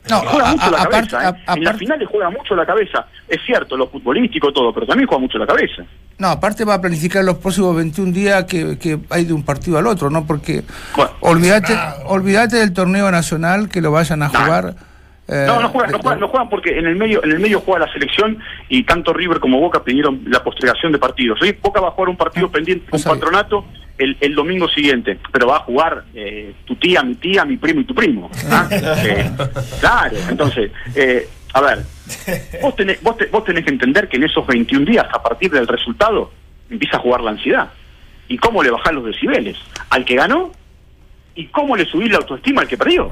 No, 0.08 0.20
juega 0.20 0.48
a- 0.48 0.52
mucho 0.52 0.66
a- 0.66 0.70
la 0.70 0.86
cabeza. 0.88 1.16
¿eh? 1.22 1.24
a- 1.46 1.54
en 1.54 1.64
la 1.64 1.70
aparte- 1.70 1.78
final 1.78 1.98
le 1.98 2.06
juega 2.06 2.30
mucho 2.30 2.54
la 2.54 2.64
cabeza. 2.64 3.06
Es 3.28 3.40
cierto, 3.44 3.76
lo 3.76 3.88
futbolístico, 3.88 4.52
todo, 4.52 4.72
pero 4.72 4.86
también 4.86 5.08
juega 5.08 5.20
mucho 5.20 5.38
la 5.38 5.46
cabeza. 5.48 5.82
No, 6.18 6.28
aparte 6.28 6.64
va 6.64 6.74
a 6.74 6.80
planificar 6.80 7.24
los 7.24 7.38
próximos 7.38 7.74
21 7.74 8.12
días 8.12 8.44
que, 8.44 8.78
que 8.78 8.98
hay 9.10 9.24
de 9.24 9.32
un 9.32 9.42
partido 9.42 9.78
al 9.78 9.86
otro, 9.88 10.08
¿no? 10.08 10.24
Porque 10.24 10.62
Bueno. 10.94 11.10
olvídate, 11.20 11.76
olvídate 12.06 12.56
del 12.58 12.72
torneo 12.72 13.10
nacional 13.10 13.68
que 13.68 13.80
lo 13.80 13.90
vayan 13.90 14.22
a 14.22 14.28
jugar. 14.28 14.74
Eh, 15.28 15.44
No, 15.46 15.60
no 15.60 15.68
juegan, 15.70 15.92
no 15.92 15.98
juegan, 15.98 16.20
no 16.20 16.28
juegan 16.28 16.48
porque 16.48 16.78
en 16.78 16.86
el 16.86 16.96
medio, 16.96 17.22
en 17.24 17.32
el 17.32 17.40
medio 17.40 17.60
juega 17.60 17.86
la 17.86 17.92
selección 17.92 18.38
y 18.68 18.82
tanto 18.84 19.12
River 19.12 19.40
como 19.40 19.60
Boca 19.60 19.82
pidieron 19.84 20.22
la 20.26 20.42
postergación 20.44 20.92
de 20.92 20.98
partidos. 20.98 21.40
Hoy 21.42 21.56
Boca 21.60 21.80
va 21.80 21.88
a 21.88 21.90
jugar 21.92 22.08
un 22.10 22.16
partido 22.16 22.46
Ah, 22.46 22.52
pendiente 22.52 22.88
con 22.90 23.00
patronato 23.02 23.64
el, 23.98 24.16
el 24.20 24.34
domingo 24.34 24.68
siguiente, 24.68 25.18
pero 25.32 25.46
va 25.48 25.56
a 25.56 25.60
jugar 25.60 26.04
eh, 26.14 26.52
tu 26.66 26.76
tía, 26.76 27.02
mi 27.02 27.14
tía, 27.14 27.44
mi 27.44 27.56
primo 27.56 27.80
y 27.80 27.84
tu 27.84 27.94
primo. 27.94 28.30
¿ah? 28.50 28.68
Eh, 28.70 29.30
claro, 29.80 30.16
entonces, 30.28 30.70
eh, 30.94 31.26
a 31.54 31.60
ver, 31.62 31.78
vos 32.60 32.76
tenés, 32.76 33.02
vos, 33.02 33.16
te- 33.16 33.26
vos 33.26 33.42
tenés 33.44 33.64
que 33.64 33.70
entender 33.70 34.08
que 34.08 34.16
en 34.18 34.24
esos 34.24 34.46
21 34.46 34.84
días, 34.84 35.06
a 35.12 35.22
partir 35.22 35.50
del 35.50 35.66
resultado, 35.66 36.30
empieza 36.70 36.98
a 36.98 37.00
jugar 37.00 37.22
la 37.22 37.30
ansiedad. 37.30 37.70
¿Y 38.28 38.36
cómo 38.38 38.62
le 38.62 38.70
bajás 38.70 38.92
los 38.92 39.04
decibeles? 39.06 39.56
¿Al 39.88 40.04
que 40.04 40.16
ganó? 40.16 40.50
¿Y 41.34 41.46
cómo 41.46 41.76
le 41.76 41.84
subís 41.86 42.10
la 42.10 42.18
autoestima 42.18 42.62
al 42.62 42.68
que 42.68 42.76
perdió? 42.76 43.10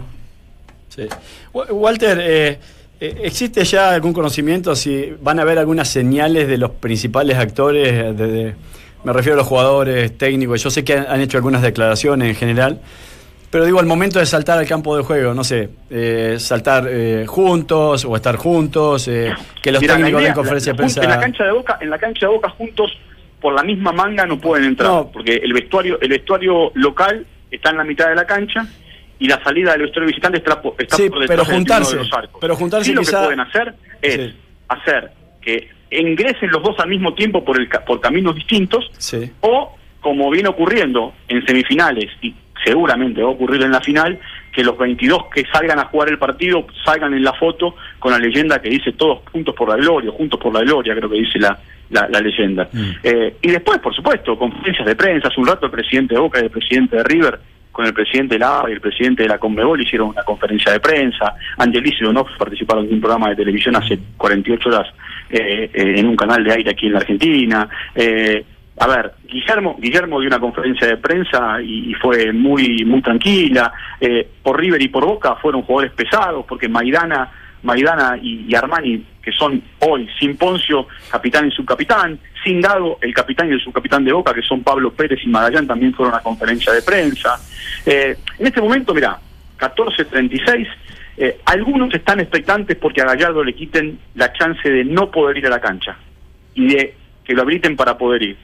Sí. 0.94 1.06
Wa- 1.52 1.66
Walter, 1.72 2.18
eh, 2.22 2.58
eh, 3.00 3.20
¿existe 3.24 3.64
ya 3.64 3.90
algún 3.94 4.12
conocimiento 4.12 4.74
si 4.76 5.12
van 5.20 5.38
a 5.38 5.42
haber 5.42 5.58
algunas 5.58 5.88
señales 5.88 6.46
de 6.48 6.58
los 6.58 6.70
principales 6.70 7.36
actores? 7.38 7.88
eh, 7.92 8.12
de- 8.12 8.26
de- 8.28 8.54
me 9.02 9.12
refiero 9.12 9.34
a 9.34 9.38
los 9.38 9.46
jugadores 9.46 10.16
técnicos. 10.16 10.62
Yo 10.62 10.70
sé 10.70 10.84
que 10.84 10.94
han, 10.94 11.06
han 11.08 11.20
hecho 11.20 11.36
algunas 11.36 11.60
declaraciones 11.62 12.28
en 12.30 12.34
general, 12.36 12.80
pero 13.50 13.64
digo, 13.66 13.78
al 13.78 13.86
momento 13.86 14.18
de 14.18 14.26
saltar 14.26 14.58
al 14.58 14.66
campo 14.66 14.96
de 14.96 15.02
juego, 15.02 15.34
no 15.34 15.44
sé, 15.44 15.68
eh, 15.90 16.36
saltar 16.38 16.86
eh, 16.88 17.24
juntos 17.26 18.04
o 18.04 18.16
estar 18.16 18.36
juntos, 18.36 19.06
eh, 19.08 19.32
que 19.62 19.70
los 19.72 19.80
Mirá, 19.82 19.94
técnicos 19.96 20.20
idea- 20.20 20.28
den 20.28 20.34
conferencia 20.34 20.72
de 20.72 20.76
prensa. 20.76 21.02
En 21.02 21.10
la 21.10 21.20
cancha 21.20 21.44
de 21.44 21.52
Boca, 21.52 21.78
en 21.80 21.90
la 21.90 21.98
cancha 21.98 22.26
de 22.26 22.32
Boca 22.32 22.48
juntos 22.50 22.90
por 23.40 23.52
la 23.54 23.62
misma 23.62 23.92
manga 23.92 24.24
no 24.26 24.40
pueden 24.40 24.64
entrar, 24.64 24.88
No. 24.90 25.10
porque 25.12 25.34
el 25.36 25.52
vestuario, 25.52 26.00
el 26.00 26.08
vestuario 26.08 26.70
local 26.74 27.26
está 27.50 27.70
en 27.70 27.76
la 27.76 27.84
mitad 27.84 28.08
de 28.08 28.14
la 28.14 28.24
cancha 28.26 28.66
y 29.18 29.28
la 29.28 29.42
salida 29.42 29.72
del 29.72 29.82
vestuario 29.82 30.08
visitante 30.08 30.38
está 30.38 30.60
por, 30.60 30.74
está 30.78 30.96
Sí, 30.96 31.08
por 31.08 31.20
detrás 31.20 31.40
pero 31.46 31.56
juntarse, 31.56 31.94
uno 31.94 32.02
de 32.02 32.08
los 32.08 32.18
arcos. 32.18 32.38
pero 32.40 32.56
juntarse 32.56 32.86
Sí, 32.86 32.94
lo 32.94 33.00
quizá- 33.02 33.18
que 33.20 33.24
pueden 33.24 33.40
hacer 33.40 33.74
es 34.02 34.14
Sí. 34.14 34.34
hacer 34.68 35.10
que 35.40 35.68
ingresen 35.90 36.50
los 36.50 36.62
dos 36.62 36.78
al 36.80 36.88
mismo 36.88 37.14
tiempo 37.14 37.44
por 37.44 37.60
el 37.60 37.68
por 37.86 38.00
caminos 38.00 38.34
distintos 38.34 38.90
o 39.40 39.76
como 40.00 40.30
viene 40.30 40.48
ocurriendo 40.48 41.14
en 41.28 41.44
semifinales 41.46 42.10
y 42.22 42.34
seguramente 42.64 43.22
va 43.22 43.28
a 43.28 43.32
ocurrir 43.32 43.62
en 43.62 43.70
la 43.70 43.80
final 43.80 44.18
que 44.52 44.62
los 44.64 44.76
22 44.78 45.26
que 45.34 45.44
salgan 45.52 45.78
a 45.78 45.84
jugar 45.86 46.08
el 46.08 46.18
partido 46.18 46.66
salgan 46.84 47.12
en 47.14 47.22
la 47.24 47.32
foto 47.34 47.74
con 47.98 48.12
la 48.12 48.18
leyenda 48.18 48.60
que 48.60 48.68
dice 48.70 48.92
todos 48.92 49.20
juntos 49.32 49.54
por 49.54 49.68
la 49.68 49.76
gloria, 49.76 50.10
juntos 50.12 50.38
por 50.40 50.52
la 50.54 50.60
gloria, 50.60 50.94
creo 50.94 51.08
que 51.10 51.16
dice 51.16 51.38
la, 51.38 51.58
la, 51.90 52.08
la 52.08 52.20
leyenda. 52.20 52.68
Eh, 53.02 53.36
y 53.42 53.48
después, 53.50 53.78
por 53.80 53.94
supuesto, 53.94 54.38
conferencias 54.38 54.86
de 54.86 54.94
prensa. 54.96 55.28
Hace 55.28 55.40
un 55.40 55.46
rato 55.48 55.66
el 55.66 55.72
presidente 55.72 56.14
de 56.14 56.20
Boca 56.20 56.38
y 56.40 56.44
el 56.44 56.50
presidente 56.50 56.96
de 56.96 57.04
River 57.04 57.38
con 57.74 57.84
el 57.84 57.92
presidente 57.92 58.36
de 58.36 58.38
la 58.38 58.64
y 58.68 58.72
el 58.72 58.80
presidente 58.80 59.24
de 59.24 59.28
la 59.28 59.38
Conmebol 59.38 59.82
hicieron 59.82 60.10
una 60.10 60.22
conferencia 60.22 60.72
de 60.72 60.78
prensa. 60.78 61.34
Angelici 61.58 62.04
y 62.04 62.38
participaron 62.38 62.86
de 62.86 62.94
un 62.94 63.00
programa 63.00 63.30
de 63.30 63.36
televisión 63.36 63.74
hace 63.74 63.98
48 64.16 64.68
horas 64.68 64.86
eh, 65.28 65.70
eh, 65.74 65.94
en 65.96 66.06
un 66.06 66.14
canal 66.14 66.44
de 66.44 66.52
aire 66.52 66.70
aquí 66.70 66.86
en 66.86 66.92
la 66.92 67.00
Argentina. 67.00 67.68
Eh, 67.96 68.44
a 68.78 68.86
ver, 68.86 69.12
Guillermo, 69.26 69.76
Guillermo 69.80 70.20
dio 70.20 70.28
una 70.28 70.38
conferencia 70.38 70.86
de 70.86 70.98
prensa 70.98 71.60
y, 71.60 71.92
fue 71.94 72.32
muy 72.32 72.84
muy 72.84 73.02
tranquila. 73.02 73.72
Eh, 74.00 74.28
por 74.40 74.60
River 74.60 74.80
y 74.80 74.88
por 74.88 75.04
Boca 75.04 75.34
fueron 75.36 75.62
jugadores 75.62 75.92
pesados 75.92 76.44
porque 76.48 76.68
Maidana, 76.68 77.28
Maidana 77.64 78.16
y 78.22 78.54
Armani, 78.54 79.04
que 79.24 79.32
son 79.32 79.62
hoy 79.80 80.08
sin 80.18 80.36
Poncio, 80.36 80.86
capitán 81.10 81.48
y 81.48 81.50
subcapitán, 81.50 82.18
sin 82.44 82.60
Gago, 82.60 82.98
el 83.00 83.14
capitán 83.14 83.48
y 83.48 83.52
el 83.52 83.60
subcapitán 83.60 84.04
de 84.04 84.12
Boca, 84.12 84.34
que 84.34 84.42
son 84.42 84.62
Pablo 84.62 84.92
Pérez 84.92 85.20
y 85.24 85.28
Magallán, 85.28 85.66
también 85.66 85.94
fueron 85.94 86.14
a 86.14 86.20
conferencia 86.20 86.72
de 86.72 86.82
prensa. 86.82 87.40
Eh, 87.86 88.16
en 88.38 88.46
este 88.46 88.60
momento, 88.60 88.92
mira, 88.92 89.18
14.36, 89.58 90.68
eh, 91.16 91.40
algunos 91.46 91.94
están 91.94 92.20
expectantes 92.20 92.76
porque 92.76 93.00
a 93.00 93.06
Gallardo 93.06 93.42
le 93.42 93.54
quiten 93.54 93.98
la 94.14 94.32
chance 94.32 94.68
de 94.68 94.84
no 94.84 95.10
poder 95.10 95.38
ir 95.38 95.46
a 95.46 95.50
la 95.50 95.60
cancha 95.60 95.96
y 96.54 96.66
de 96.66 96.94
que 97.24 97.34
lo 97.34 97.42
habiliten 97.42 97.76
para 97.76 97.96
poder 97.96 98.22
ir. 98.22 98.36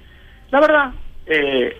La 0.50 0.60
verdad, 0.60 0.92
eh, 1.26 1.76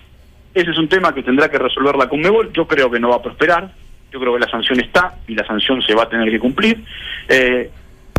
ese 0.53 0.71
es 0.71 0.79
un 0.79 0.89
tema 0.89 1.15
que 1.15 1.23
tendrá 1.23 1.49
que 1.49 1.59
resolver 1.59 1.97
la 1.97 2.09
Conmebol. 2.09 2.53
Yo 2.53 2.67
creo 2.67 2.91
que 2.91 3.01
no 3.01 3.09
va 3.09 3.17
a 3.17 3.23
prosperar. 3.23 3.73
Yo 4.13 4.19
creo 4.19 4.35
que 4.35 4.41
la 4.41 4.51
sanción 4.51 4.81
está 4.81 5.15
y 5.29 5.35
la 5.35 5.47
sanción 5.47 5.81
se 5.83 5.95
va 5.95 6.05
a 6.05 6.09
tener 6.09 6.29
que 6.31 6.41
cumplir. 6.41 6.85
Eh, 7.29 7.71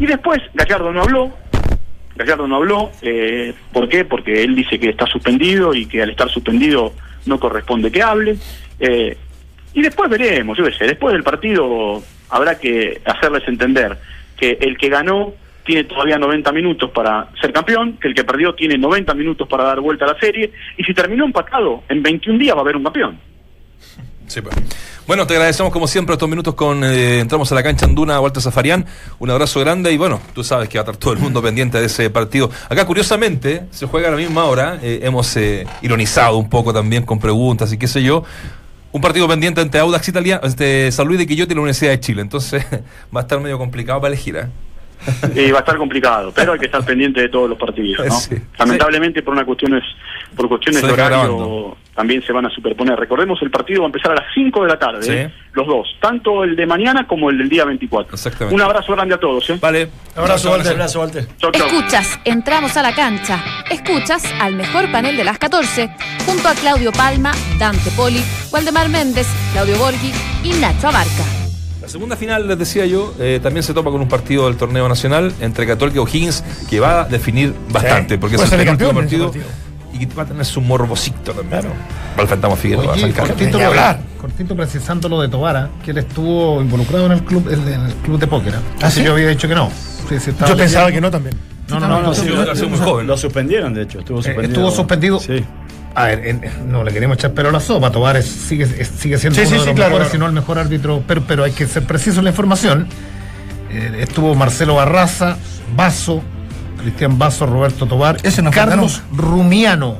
y 0.01 0.07
después, 0.07 0.41
Gallardo 0.55 0.91
no 0.91 1.03
habló. 1.03 1.31
Gallardo 2.15 2.47
no 2.47 2.55
habló. 2.55 2.91
Eh, 3.03 3.53
¿Por 3.71 3.87
qué? 3.87 4.03
Porque 4.03 4.41
él 4.43 4.55
dice 4.55 4.79
que 4.79 4.89
está 4.89 5.05
suspendido 5.05 5.75
y 5.75 5.85
que 5.85 6.01
al 6.01 6.09
estar 6.09 6.27
suspendido 6.27 6.93
no 7.27 7.39
corresponde 7.39 7.91
que 7.91 8.01
hable. 8.01 8.35
Eh, 8.79 9.15
y 9.75 9.81
después 9.83 10.09
veremos, 10.09 10.57
yo 10.57 10.65
sé, 10.71 10.85
después 10.85 11.13
del 11.13 11.21
partido 11.21 12.01
habrá 12.29 12.57
que 12.57 12.99
hacerles 13.05 13.47
entender 13.47 13.95
que 14.37 14.57
el 14.59 14.75
que 14.75 14.89
ganó 14.89 15.35
tiene 15.63 15.83
todavía 15.83 16.17
90 16.17 16.51
minutos 16.51 16.89
para 16.89 17.29
ser 17.39 17.53
campeón, 17.53 17.99
que 18.01 18.07
el 18.07 18.15
que 18.15 18.23
perdió 18.23 18.55
tiene 18.55 18.79
90 18.79 19.13
minutos 19.13 19.47
para 19.47 19.65
dar 19.65 19.81
vuelta 19.81 20.05
a 20.05 20.13
la 20.13 20.19
serie, 20.19 20.51
y 20.77 20.83
si 20.83 20.95
terminó 20.95 21.25
empatado, 21.25 21.83
en 21.87 22.01
21 22.01 22.39
días 22.39 22.55
va 22.55 22.61
a 22.61 22.63
haber 22.63 22.75
un 22.75 22.83
campeón. 22.85 23.19
Sí, 24.25 24.41
pues. 24.41 24.55
Bueno, 25.07 25.25
te 25.25 25.33
agradecemos 25.33 25.73
como 25.73 25.87
siempre 25.87 26.13
estos 26.13 26.29
minutos 26.29 26.53
con 26.53 26.83
eh, 26.83 27.19
entramos 27.19 27.51
a 27.51 27.55
la 27.55 27.63
cancha 27.63 27.85
Anduna, 27.85 28.19
Walter 28.19 28.41
Zafarian. 28.41 28.85
Un 29.19 29.29
abrazo 29.31 29.59
grande 29.59 29.91
y 29.91 29.97
bueno, 29.97 30.21
tú 30.33 30.43
sabes 30.43 30.69
que 30.69 30.77
va 30.77 30.83
a 30.83 30.85
estar 30.85 30.97
todo 30.97 31.13
el 31.13 31.19
mundo 31.19 31.41
pendiente 31.43 31.79
de 31.79 31.87
ese 31.87 32.09
partido. 32.09 32.49
Acá, 32.69 32.85
curiosamente, 32.85 33.65
se 33.71 33.87
juega 33.87 34.09
a 34.09 34.11
la 34.11 34.17
misma 34.17 34.45
hora. 34.45 34.79
eh, 34.81 35.01
hemos 35.03 35.35
eh, 35.37 35.65
ironizado 35.81 36.37
un 36.37 36.49
poco 36.49 36.71
también 36.71 37.03
con 37.03 37.19
preguntas 37.19 37.73
y 37.73 37.77
qué 37.77 37.87
sé 37.87 38.03
yo. 38.03 38.23
Un 38.91 39.01
partido 39.01 39.27
pendiente 39.27 39.61
entre 39.61 39.79
Audax 39.79 40.07
Italia, 40.07 40.39
entre 40.43 40.91
San 40.91 41.07
Luis 41.07 41.17
de 41.19 41.25
Quillote 41.25 41.53
y 41.53 41.55
la 41.55 41.61
Universidad 41.61 41.91
de 41.91 41.99
Chile. 41.99 42.21
Entonces 42.21 42.65
va 43.15 43.21
a 43.21 43.23
estar 43.23 43.39
medio 43.39 43.57
complicado 43.57 43.99
para 43.99 44.13
elegir. 44.13 44.35
¿eh? 44.37 44.47
Y 45.35 45.51
va 45.51 45.59
a 45.59 45.61
estar 45.61 45.77
complicado, 45.77 46.31
pero 46.33 46.53
hay 46.53 46.59
que 46.59 46.67
estar 46.67 46.85
pendiente 46.85 47.21
de 47.21 47.29
todos 47.29 47.49
los 47.49 47.57
partidos, 47.57 48.05
¿no? 48.05 48.19
Sí. 48.19 48.35
Lamentablemente 48.59 49.23
por 49.23 49.33
una 49.33 49.45
cuestiones 49.45 49.83
por 50.35 50.47
cuestiones 50.47 50.83
de 50.83 50.91
horario. 50.91 51.75
También 51.95 52.23
se 52.25 52.31
van 52.31 52.45
a 52.45 52.49
superponer. 52.49 52.97
Recordemos 52.97 53.39
el 53.41 53.51
partido 53.51 53.81
va 53.81 53.87
a 53.87 53.89
empezar 53.89 54.11
a 54.11 54.15
las 54.15 54.25
5 54.33 54.61
de 54.63 54.67
la 54.67 54.79
tarde, 54.79 55.03
Sí. 55.03 55.11
¿eh? 55.11 55.33
los 55.53 55.67
dos, 55.67 55.87
tanto 56.01 56.43
el 56.45 56.55
de 56.55 56.65
mañana 56.65 57.05
como 57.05 57.29
el 57.29 57.37
del 57.37 57.49
día 57.49 57.65
24. 57.65 58.15
Exactamente. 58.15 58.55
Un 58.55 58.61
abrazo 58.61 58.93
grande 58.93 59.15
a 59.15 59.19
todos, 59.19 59.49
¿eh? 59.49 59.57
Vale. 59.61 59.89
Abrazo, 60.15 60.49
Walter. 60.51 60.71
Abrazo, 60.71 60.99
Walter. 61.01 61.27
Chau, 61.37 61.51
chau. 61.51 61.67
Escuchas, 61.67 62.19
entramos 62.23 62.77
a 62.77 62.81
la 62.81 62.95
cancha. 62.95 63.43
Escuchas 63.69 64.23
al 64.39 64.55
mejor 64.55 64.89
panel 64.91 65.17
de 65.17 65.23
las 65.25 65.37
14, 65.37 65.89
junto 66.25 66.47
a 66.47 66.53
Claudio 66.53 66.91
Palma, 66.93 67.31
Dante 67.59 67.91
Poli, 67.91 68.21
Waldemar 68.53 68.87
Méndez, 68.89 69.27
Claudio 69.51 69.77
Borghi 69.77 70.11
y 70.43 70.53
Nacho 70.61 70.87
Abarca. 70.87 71.23
La 71.81 71.87
segunda 71.89 72.15
final, 72.15 72.47
les 72.47 72.57
decía 72.59 72.85
yo, 72.85 73.13
eh, 73.19 73.39
también 73.41 73.63
se 73.63 73.73
topa 73.73 73.89
con 73.89 73.99
un 74.01 74.07
partido 74.07 74.45
del 74.47 74.55
torneo 74.55 74.87
nacional 74.87 75.33
entre 75.41 75.65
Católica 75.65 75.97
y 75.97 75.99
O'Higgins 75.99 76.43
que 76.69 76.79
va 76.79 77.01
a 77.01 77.05
definir 77.05 77.53
bastante, 77.69 78.13
Sí. 78.13 78.19
porque 78.19 78.35
es 78.35 78.51
el 78.53 78.65
campeón 78.65 78.95
partido 78.95 79.33
y 79.93 80.05
que 80.05 80.15
va 80.15 80.23
a 80.23 80.25
tener 80.25 80.45
su 80.45 80.61
morbosito 80.61 81.31
también. 81.33 81.61
Va 82.17 82.21
al 82.21 82.27
Fantasma 82.27 82.55
Figueroa. 82.55 82.93
Oye, 82.93 83.11
cortito, 83.13 83.57
lo- 83.59 83.65
hablar. 83.67 83.99
cortito 84.19 84.55
precisando 84.55 85.07
lo 85.09 85.21
de 85.21 85.27
Tobara, 85.29 85.69
que 85.83 85.91
él 85.91 85.97
estuvo 85.99 86.61
involucrado 86.61 87.05
en 87.07 87.11
el 87.13 87.23
club, 87.23 87.47
en 87.51 87.67
el 87.85 87.93
club 87.95 88.19
de 88.19 88.27
póker. 88.27 88.55
¿ah? 88.55 88.59
¿Ah, 88.83 88.91
sí? 88.91 89.03
Yo 89.03 89.13
había 89.13 89.27
dicho 89.29 89.47
que 89.47 89.55
no. 89.55 89.69
Sí, 90.09 90.19
sí, 90.19 90.29
estaba 90.31 90.49
Yo 90.51 90.57
pensaba 90.57 90.87
leyendo. 90.87 90.95
que 90.97 91.01
no 91.01 91.11
también. 91.11 91.35
No, 91.69 91.79
no, 91.79 91.87
no, 91.87 92.01
no, 92.13 92.77
joven. 92.77 93.07
Lo 93.07 93.15
suspendieron, 93.17 93.73
de 93.73 93.83
hecho. 93.83 93.99
Estuvo 93.99 94.19
Eh, 94.19 94.23
suspendido. 94.23 94.53
estuvo 94.53 94.71
suspendido. 94.71 95.19
Sí. 95.19 95.43
A 95.95 96.05
ver, 96.05 96.25
en- 96.25 96.41
no 96.71 96.83
le 96.83 96.91
queremos 96.91 97.17
echar 97.17 97.31
pelo 97.31 97.49
a 97.49 97.51
la 97.53 97.59
sopa. 97.59 97.91
Tobar 97.91 98.17
es- 98.17 98.25
sigue, 98.25 98.63
es- 98.63 98.87
sigue 98.89 99.17
siendo 99.17 99.35
Sí, 99.35 99.41
uno 99.41 99.49
sí, 99.49 99.53
de 99.55 99.59
sí, 99.61 99.65
los 99.67 99.75
claro, 99.75 99.89
mejores, 99.91 100.07
claro. 100.07 100.11
si 100.11 100.17
no 100.17 100.25
el 100.25 100.31
mejor 100.33 100.57
árbitro, 100.59 101.03
pero, 101.07 101.21
pero 101.27 101.43
hay 101.43 101.51
que 101.51 101.65
ser 101.67 101.83
preciso 101.85 102.19
en 102.19 102.25
la 102.25 102.29
información. 102.31 102.87
Eh, 103.69 103.99
estuvo 104.01 104.35
Marcelo 104.35 104.75
Barraza, 104.75 105.37
Vaso, 105.75 106.21
Cristian 106.81 107.17
Vaso, 107.17 107.45
Roberto 107.45 107.85
Tobar, 107.85 108.17
Ese 108.23 108.41
no 108.41 108.51
Carlos 108.51 109.01
Rumiano. 109.15 109.97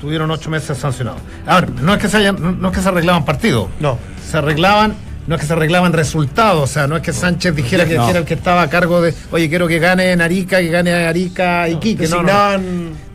Tuvieron 0.00 0.30
ocho 0.30 0.48
meses 0.50 0.78
sancionados. 0.78 1.20
A 1.46 1.60
ver, 1.60 1.70
no 1.70 1.92
es 1.94 2.00
que 2.00 2.08
se 2.08 2.18
hayan, 2.18 2.60
no- 2.60 2.68
es 2.68 2.74
que 2.74 2.82
se 2.82 2.88
arreglaban 2.88 3.24
partidos. 3.24 3.68
No. 3.80 3.98
Se 4.30 4.38
arreglaban, 4.38 4.94
no 5.26 5.34
es 5.34 5.40
que 5.40 5.46
se 5.46 5.52
arreglaban 5.54 5.92
resultados. 5.92 6.62
O 6.62 6.72
sea, 6.72 6.86
no 6.86 6.96
es 6.96 7.02
que 7.02 7.12
Sánchez 7.12 7.54
dijera 7.56 7.84
que, 7.84 7.96
No. 7.96 8.08
era 8.08 8.20
el 8.20 8.24
que 8.24 8.34
estaba 8.34 8.62
a 8.62 8.70
cargo 8.70 9.00
de, 9.00 9.12
oye, 9.32 9.48
quiero 9.48 9.66
que 9.66 9.78
gane 9.80 10.12
en 10.12 10.20
Arica, 10.20 10.60
que 10.60 10.68
gane 10.68 10.92
Arica 10.92 11.68
y 11.68 11.76
Quique. 11.76 12.06
No, 12.06 12.22
no, 12.22 12.58
no 12.58 12.62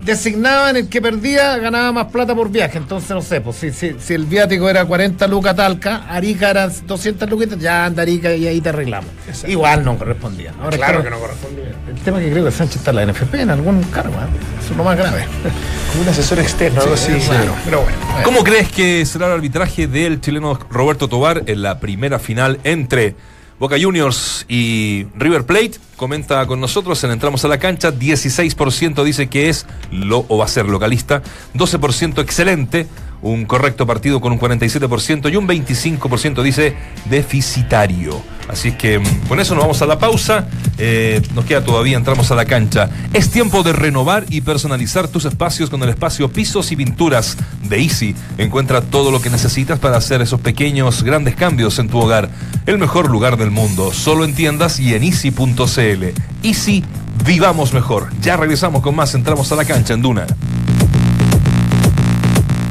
Designaban 0.06 0.76
el 0.76 0.90
que 0.90 1.02
perdía 1.02 1.58
ganaba 1.58 1.92
más 1.94 2.08
plata 2.08 2.36
por 2.36 2.50
viaje. 2.50 2.78
Entonces, 2.78 3.10
no 3.12 3.22
sé, 3.22 3.40
pues 3.42 3.56
si, 3.56 3.72
si, 3.72 3.96
si 4.00 4.14
el 4.14 4.26
viático 4.26 4.70
era 4.70 4.84
40 4.86 5.26
lucas 5.28 5.56
Talca, 5.56 6.06
Arica 6.10 6.50
eran 6.50 6.72
200 6.86 7.30
lucas, 7.30 7.58
ya 7.58 7.86
anda 7.86 8.02
Arica 8.02 8.34
y 8.36 8.46
ahí 8.48 8.60
te 8.60 8.70
arreglamos. 8.70 9.10
Igual 9.48 9.86
no 9.86 9.98
correspondía. 9.98 10.54
Ahora 10.62 10.76
Claro 10.78 11.00
creo- 11.00 11.04
que 11.06 11.10
no 11.10 11.20
correspondía. 11.20 11.64
El 11.88 11.96
tema 12.04 12.20
que 12.20 12.30
creo 12.32 12.44
que 12.46 12.52
Sánchez 12.52 12.78
está 12.78 12.92
en 12.92 12.96
la 12.98 13.06
NFP 13.06 13.34
en 13.42 13.50
algún 13.50 13.82
cargo, 13.84 14.14
¿eh? 14.16 14.60
eso 14.62 14.72
es 14.72 14.78
lo 14.78 14.84
más 14.84 14.98
grave. 14.98 15.26
como 15.92 16.04
un 16.04 16.10
asesor 16.10 16.40
externo, 16.40 16.82
algo 16.82 16.94
así. 16.96 17.12
claro. 17.26 17.54
Pero 17.64 17.82
bueno. 17.84 17.98
¿Cómo 18.24 18.44
crees 18.44 18.70
que 18.72 19.06
será 19.06 19.28
el 19.28 19.34
arbitraje 19.34 19.88
del 19.88 20.20
chileno 20.20 20.60
Roberto 20.70 21.08
Tobar 21.08 21.44
en 21.46 21.62
la 21.62 21.80
primera 21.80 22.20
final 22.20 22.60
entre 22.64 23.16
Boca 23.60 23.76
Juniors 23.80 24.46
y 24.50 25.06
River 25.16 25.46
Plate? 25.46 25.74
Comenta 25.96 26.46
con 26.48 26.60
nosotros 26.60 27.04
en 27.04 27.12
Entramos 27.12 27.46
a 27.46 27.48
la 27.48 27.60
Cancha. 27.60 27.92
16% 27.92 29.04
dice 29.04 29.28
que 29.28 29.50
es 29.50 29.66
lo 29.92 30.26
o 30.28 30.38
va 30.38 30.46
a 30.46 30.48
ser 30.48 30.66
localista. 30.66 31.22
12% 31.54 32.22
excelente. 32.22 32.88
Un 33.24 33.46
correcto 33.46 33.88
partido 33.88 34.20
con 34.20 34.34
un 34.34 34.40
47% 34.40 35.32
y 35.32 35.38
un 35.38 35.48
25% 35.48 36.44
dice 36.44 36.76
deficitario. 37.06 38.22
Así 38.50 38.68
es 38.70 38.76
que 38.76 39.00
mm, 39.00 39.28
con 39.30 39.40
eso 39.40 39.56
nos 39.56 39.64
vamos 39.64 39.82
a 39.82 39.86
la 39.86 39.98
pausa. 39.98 40.48
Eh, 40.78 41.22
nos 41.34 41.46
queda 41.46 41.64
todavía, 41.64 41.96
entramos 41.96 42.30
a 42.32 42.36
la 42.36 42.44
cancha. 42.44 42.90
Es 43.14 43.30
tiempo 43.32 43.64
de 43.64 43.72
renovar 43.72 44.26
y 44.28 44.42
personalizar 44.42 45.08
tus 45.08 45.24
espacios 45.24 45.70
con 45.70 45.82
el 45.84 45.90
espacio 45.90 46.30
Pisos 46.30 46.72
y 46.74 46.76
Pinturas 46.76 47.38
de 47.64 47.82
Easy. 47.82 48.14
Encuentra 48.38 48.82
todo 48.82 49.10
lo 49.10 49.22
que 49.22 49.30
necesitas 49.30 49.80
para 49.80 49.96
hacer 49.96 50.22
esos 50.22 50.42
pequeños, 50.42 51.04
grandes 51.04 51.36
cambios 51.36 51.80
en 51.80 51.88
tu 51.88 52.00
hogar. 52.00 52.30
El 52.66 52.78
mejor 52.78 53.10
lugar 53.10 53.38
del 53.38 53.52
mundo, 53.52 53.94
solo 53.94 54.26
en 54.26 54.36
tiendas 54.36 54.82
y 54.82 54.96
en 54.96 55.04
easy.cl. 55.04 56.04
Easy, 56.44 56.84
vivamos 57.26 57.74
mejor. 57.74 58.10
Ya 58.22 58.36
regresamos 58.36 58.82
con 58.82 58.96
más, 58.96 59.16
entramos 59.16 59.50
a 59.54 59.56
la 59.56 59.64
cancha 59.64 59.94
en 59.94 60.02
Duna. 60.02 60.28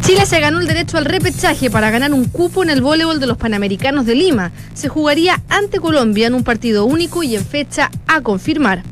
Chile 0.02 0.26
se 0.26 0.40
ganó 0.40 0.58
el 0.58 0.66
derecho 0.66 0.98
al 0.98 1.04
repechaje 1.04 1.70
para 1.70 1.90
ganar 1.90 2.12
un 2.12 2.24
cupo 2.24 2.64
en 2.64 2.70
el 2.70 2.82
voleibol 2.82 3.20
de 3.20 3.26
los 3.28 3.36
Panamericanos 3.36 4.04
de 4.04 4.16
Lima. 4.16 4.50
Se 4.74 4.88
jugaría 4.88 5.40
ante 5.48 5.78
Colombia 5.78 6.26
en 6.26 6.34
un 6.34 6.42
partido 6.42 6.84
único 6.86 7.22
y 7.22 7.36
en 7.36 7.44
fecha 7.46 7.88
a 8.08 8.20
confirmar. 8.20 8.82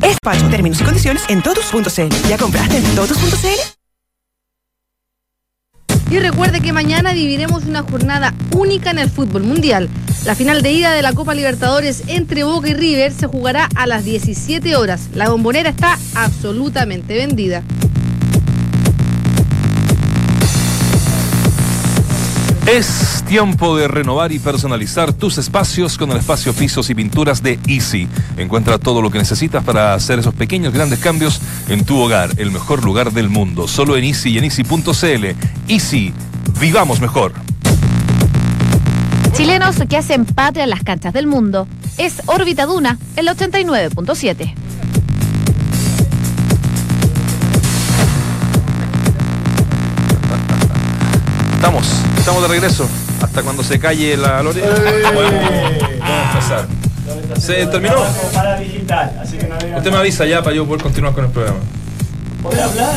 Espacio, 0.00 0.48
términos 0.48 0.80
y 0.80 0.84
condiciones 0.84 1.24
en 1.28 1.42
totus.cl. 1.42 2.28
¿Ya 2.28 2.38
compraste 2.38 2.76
en 2.76 2.84
totus.cl? 2.94 3.78
Y 6.10 6.18
recuerde 6.20 6.60
que 6.60 6.72
mañana 6.72 7.12
viviremos 7.12 7.64
una 7.64 7.82
jornada 7.82 8.32
única 8.52 8.92
en 8.92 9.00
el 9.00 9.10
fútbol 9.10 9.42
mundial. 9.42 9.90
La 10.24 10.34
final 10.34 10.62
de 10.62 10.72
ida 10.72 10.92
de 10.92 11.02
la 11.02 11.12
Copa 11.12 11.34
Libertadores 11.34 12.04
entre 12.06 12.44
Boca 12.44 12.68
y 12.68 12.74
River 12.74 13.12
se 13.12 13.26
jugará 13.26 13.68
a 13.74 13.86
las 13.86 14.04
17 14.04 14.76
horas. 14.76 15.08
La 15.14 15.28
bombonera 15.28 15.68
está 15.68 15.98
absolutamente 16.14 17.14
vendida. 17.14 17.62
Es 22.68 23.24
tiempo 23.26 23.78
de 23.78 23.88
renovar 23.88 24.30
y 24.30 24.38
personalizar 24.38 25.14
tus 25.14 25.38
espacios 25.38 25.96
con 25.96 26.10
el 26.10 26.18
espacio 26.18 26.52
pisos 26.52 26.90
y 26.90 26.94
pinturas 26.94 27.42
de 27.42 27.58
Easy. 27.66 28.06
Encuentra 28.36 28.78
todo 28.78 29.00
lo 29.00 29.10
que 29.10 29.16
necesitas 29.16 29.64
para 29.64 29.94
hacer 29.94 30.18
esos 30.18 30.34
pequeños 30.34 30.74
grandes 30.74 30.98
cambios 30.98 31.40
en 31.70 31.86
tu 31.86 31.98
hogar, 31.98 32.28
el 32.36 32.50
mejor 32.50 32.84
lugar 32.84 33.12
del 33.12 33.30
mundo. 33.30 33.68
Solo 33.68 33.96
en 33.96 34.04
Easy 34.04 34.32
y 34.32 34.38
en 34.38 34.44
Easy.cl. 34.44 35.26
Easy, 35.66 36.12
vivamos 36.60 37.00
mejor. 37.00 37.32
Chilenos 39.32 39.76
que 39.88 39.96
hacen 39.96 40.26
patria 40.26 40.64
en 40.64 40.70
las 40.70 40.82
canchas 40.82 41.14
del 41.14 41.26
mundo. 41.26 41.66
Es 41.96 42.20
Órbita 42.26 42.66
Duna, 42.66 42.98
el 43.16 43.28
89.7. 43.28 44.67
Estamos, 51.58 51.86
estamos 52.16 52.42
de 52.42 52.48
regreso. 52.48 52.88
Hasta 53.20 53.42
cuando 53.42 53.64
se 53.64 53.80
calle 53.80 54.16
la 54.16 54.42
lore. 54.42 54.60
Podemos, 54.62 55.02
podemos 55.12 56.34
empezar. 56.34 56.66
¿Se 57.38 57.66
terminó? 57.66 57.96
Para 58.32 58.58
digital, 58.60 59.18
así 59.20 59.36
que 59.38 59.48
no 59.48 59.58
digan- 59.58 59.78
Usted 59.78 59.90
me 59.90 59.96
avisa 59.96 60.24
ya 60.24 60.40
para 60.42 60.54
yo 60.54 60.64
poder 60.66 60.82
continuar 60.82 61.14
con 61.14 61.24
el 61.24 61.30
programa. 61.32 61.58
¿Podés 62.42 62.60
hablar? 62.60 62.92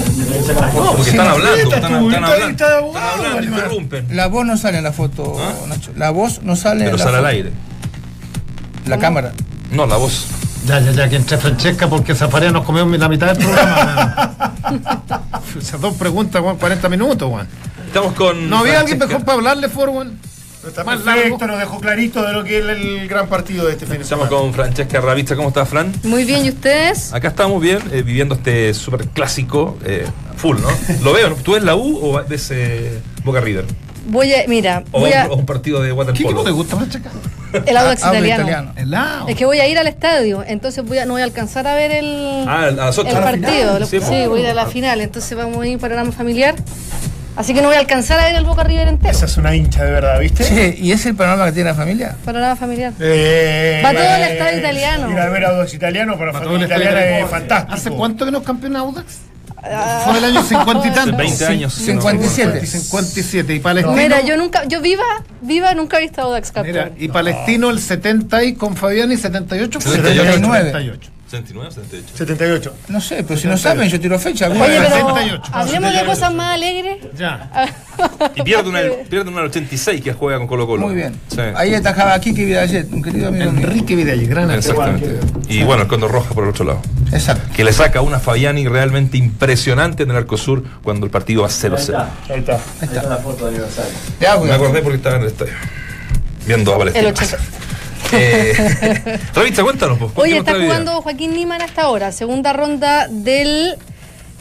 No, 0.75 0.91
porque 0.93 1.09
están 1.09 1.27
hablando, 1.27 1.57
están, 1.57 1.83
están 1.83 2.23
hablando. 2.23 3.41
interrumpen. 3.41 4.07
La 4.15 4.27
voz 4.27 4.45
no 4.45 4.55
sale 4.57 4.77
en 4.77 4.83
la 4.83 4.91
foto, 4.93 5.37
¿Ah? 5.39 5.53
Nacho. 5.67 5.91
La 5.95 6.11
voz 6.11 6.41
no 6.43 6.55
sale 6.55 6.83
Pero 6.85 6.91
en 6.91 6.99
la 6.99 7.03
sale 7.03 7.17
al 7.17 7.25
aire. 7.25 7.51
La 8.85 8.99
cámara. 8.99 9.31
No, 9.71 9.87
la 9.87 9.97
voz. 9.97 10.27
Ya, 10.67 10.79
ya, 10.79 10.91
ya, 10.91 11.09
que 11.09 11.15
entre 11.15 11.39
Francesca 11.39 11.87
porque 11.89 12.13
Zafaria 12.13 12.51
nos 12.51 12.63
comió 12.63 12.85
la 12.85 13.09
mitad 13.09 13.35
del 13.35 13.43
programa. 13.43 14.31
Esas 15.59 15.81
dos 15.81 15.95
preguntas, 15.95 16.39
Juan, 16.41 16.57
40 16.57 16.87
minutos, 16.89 17.27
Juan. 17.27 17.47
Estamos 17.91 18.13
con. 18.13 18.49
¿No 18.49 18.59
había 18.59 18.79
alguien 18.79 18.97
mejor 18.97 19.25
para 19.25 19.33
hablarle, 19.37 19.67
Forwan? 19.67 20.17
Está 20.65 20.83
Más 20.85 20.99
perfecto, 21.01 21.45
nos 21.45 21.59
dejó 21.59 21.79
clarito 21.81 22.21
de 22.25 22.31
lo 22.33 22.43
que 22.45 22.59
es 22.59 22.65
el 22.65 23.07
gran 23.09 23.27
partido 23.27 23.65
de 23.65 23.73
este 23.73 23.85
fin 23.85 23.97
de 23.97 24.03
Estamos 24.03 24.29
semana. 24.29 24.43
con 24.43 24.53
Francesca 24.53 25.01
Ravizza. 25.01 25.35
¿Cómo 25.35 25.49
estás, 25.49 25.67
Fran? 25.67 25.91
Muy 26.03 26.23
bien, 26.23 26.45
¿y 26.45 26.49
ustedes? 26.49 27.11
Acá 27.13 27.29
estamos 27.29 27.59
bien, 27.61 27.79
eh, 27.91 28.01
viviendo 28.03 28.35
este 28.35 28.73
súper 28.75 29.07
clásico, 29.07 29.77
eh, 29.83 30.05
full, 30.37 30.57
¿no? 30.61 30.67
Lo 31.03 31.11
veo, 31.13 31.31
¿no? 31.31 31.35
¿Tú 31.35 31.53
ves 31.53 31.63
la 31.63 31.75
U 31.75 31.99
o 32.01 32.23
ves 32.25 32.49
eh, 32.51 33.01
Boca 33.25 33.41
River? 33.41 33.65
Voy 34.07 34.33
a, 34.33 34.47
mira, 34.47 34.83
¿O 34.91 34.99
voy 35.01 35.11
a, 35.13 35.25
un, 35.25 35.31
o 35.31 35.35
un 35.35 35.45
partido 35.45 35.81
de 35.81 35.89
¿Qué 35.89 36.01
equipo 36.11 36.29
te 36.29 36.51
waterpolo? 36.51 36.55
gusta, 36.55 36.75
Francesca? 36.77 37.09
el 37.65 37.77
Audax 37.77 38.03
Habla 38.03 38.27
italiano. 38.27 38.73
Helado. 38.75 39.27
Es 39.27 39.35
que 39.35 39.45
voy 39.45 39.59
a 39.59 39.67
ir 39.67 39.77
al 39.79 39.87
estadio, 39.87 40.43
entonces 40.45 40.85
voy 40.85 40.99
a, 40.99 41.05
no 41.05 41.13
voy 41.13 41.21
a 41.21 41.25
alcanzar 41.25 41.67
a 41.67 41.73
ver 41.75 41.91
el, 41.91 42.45
Ah, 42.47 42.65
a 42.65 42.71
las 42.71 42.97
8. 42.97 43.09
el 43.09 43.15
partido. 43.17 43.79
Lo- 43.79 43.85
Sí, 43.87 43.99
Sí, 43.99 44.05
pues. 44.07 44.29
voy 44.29 44.39
a 44.41 44.43
ir 44.43 44.49
a 44.49 44.53
la 44.53 44.67
final, 44.67 45.01
entonces 45.01 45.35
vamos 45.35 45.57
a 45.59 45.67
ir 45.67 45.79
panorama 45.79 46.11
familiar. 46.11 46.55
Así 47.41 47.55
que 47.55 47.61
no 47.63 47.69
voy 47.69 47.77
a 47.77 47.79
alcanzar 47.79 48.19
a 48.19 48.25
ver 48.25 48.35
el 48.35 48.45
Boca 48.45 48.63
River 48.63 48.87
entero. 48.87 49.09
Esa 49.09 49.25
es 49.25 49.35
una 49.35 49.55
hincha 49.55 49.83
de 49.83 49.91
verdad, 49.93 50.19
¿viste? 50.19 50.43
Che, 50.43 50.75
¿y 50.79 50.91
es 50.91 51.03
el 51.07 51.15
panorama 51.15 51.45
que 51.47 51.53
tiene 51.53 51.71
la 51.71 51.75
familia? 51.75 52.15
Panorama 52.23 52.55
familiar. 52.55 52.93
Eh, 52.99 53.81
Va 53.83 53.93
todo 53.93 54.03
el 54.03 54.21
eh, 54.21 54.33
estadio 54.33 54.59
italiano. 54.59 55.09
Ir 55.09 55.17
a 55.17 55.29
ver 55.29 55.45
a 55.45 55.51
dos 55.53 55.73
italianos 55.73 56.19
para 56.19 56.33
Todo 56.33 56.43
familia 56.43 56.67
italiana 56.67 56.99
es 56.99 57.05
italiano. 57.07 57.27
fantástico. 57.29 57.73
¿Hace 57.73 57.89
cuánto 57.89 58.25
que 58.25 58.31
nos 58.31 58.43
campeón 58.43 58.75
Audax? 58.75 59.17
Fue 60.05 60.17
el 60.19 60.25
año 60.25 60.43
50 60.43 60.87
y 60.87 60.91
tanto. 60.93 61.17
20 61.17 61.45
años. 61.47 61.73
57. 61.73 62.63
57. 62.63 63.55
Y 63.55 63.59
Palestino. 63.59 63.95
Mira, 63.97 64.21
yo 64.21 64.37
nunca, 64.37 64.65
yo 64.65 64.79
viva, 64.79 65.03
viva, 65.41 65.73
nunca 65.73 65.97
he 65.97 66.01
visto 66.01 66.21
a 66.21 66.25
Audax 66.25 66.51
campeón. 66.51 66.91
Mira, 66.93 67.03
y 67.03 67.07
Palestino 67.07 67.71
el 67.71 67.79
70 67.79 68.43
y 68.43 68.53
con 68.53 68.75
Fabiani 68.75 69.17
78. 69.17 69.81
79. 69.81 70.65
78. 70.65 71.11
79 71.31 71.69
o 71.69 71.71
78. 71.71 72.17
78. 72.17 72.73
No 72.89 72.99
sé, 72.99 73.23
pero 73.23 73.39
si 73.39 73.47
no 73.47 73.57
saben, 73.57 73.87
yo 73.87 73.99
tiro 73.99 74.19
fecha. 74.19 74.49
Oye, 74.49 74.59
pero 74.59 74.83
68. 74.83 75.41
hablemos 75.53 75.93
de 75.93 76.05
cosas 76.05 76.33
más 76.33 76.55
alegres. 76.55 76.97
Ya. 77.17 77.49
Y 78.35 78.41
pierde 78.41 78.67
una, 78.67 78.79
pierde 79.09 79.29
una 79.29 79.41
del 79.41 79.49
86 79.49 80.01
que 80.01 80.13
juega 80.13 80.39
con 80.39 80.47
Colo 80.47 80.65
Colo. 80.65 80.87
Muy 80.87 80.95
bien. 80.95 81.13
Sí. 81.27 81.41
Ahí 81.55 81.75
atajaba 81.75 82.15
aquí 82.15 82.33
que 82.33 82.45
Vidallet, 82.45 82.91
un 82.91 83.03
querido 83.03 83.27
amigo. 83.27 83.51
Enrique 83.51 83.95
Vidal, 83.95 84.25
gran 84.25 84.49
Exactamente. 84.49 85.19
Y 85.47 85.61
bueno, 85.63 85.83
el 85.83 85.87
Condor 85.87 86.11
Roja 86.11 86.33
por 86.33 86.45
el 86.45 86.49
otro 86.49 86.65
lado. 86.65 86.81
Exacto. 87.11 87.43
Que 87.55 87.63
le 87.63 87.73
saca 87.73 88.01
una 88.01 88.19
Fabiani 88.19 88.67
realmente 88.67 89.17
impresionante 89.17 90.03
en 90.03 90.11
el 90.11 90.17
Arco 90.17 90.37
Sur 90.37 90.63
cuando 90.83 91.05
el 91.05 91.11
partido 91.11 91.43
va 91.43 91.49
0-0. 91.49 92.07
Ahí 92.29 92.39
está. 92.39 92.53
Ahí 92.53 92.59
está. 92.81 93.03
la 93.03 93.17
foto 93.17 93.45
de 93.45 93.51
aniversario. 93.51 93.91
Ya, 94.19 94.37
Me 94.37 94.51
acordé 94.51 94.81
porque 94.81 94.97
estaba 94.97 95.17
en 95.17 95.21
el 95.23 95.27
estadio. 95.27 95.53
Viendo 96.47 96.73
a 96.73 96.77
Palestina. 96.79 97.07
El 97.07 97.13
80. 97.13 97.37
Eh, 98.13 99.19
Ravizza, 99.33 99.63
cuéntanos. 99.63 99.97
Pues, 99.97 100.11
¿por 100.11 100.25
qué 100.25 100.31
Oye, 100.31 100.39
está 100.39 100.51
la 100.53 100.57
vida? 100.59 100.67
jugando 100.67 101.01
Joaquín 101.01 101.33
Niman 101.33 101.61
hasta 101.61 101.83
ahora, 101.83 102.11
segunda 102.11 102.53
ronda 102.53 103.07
del 103.09 103.75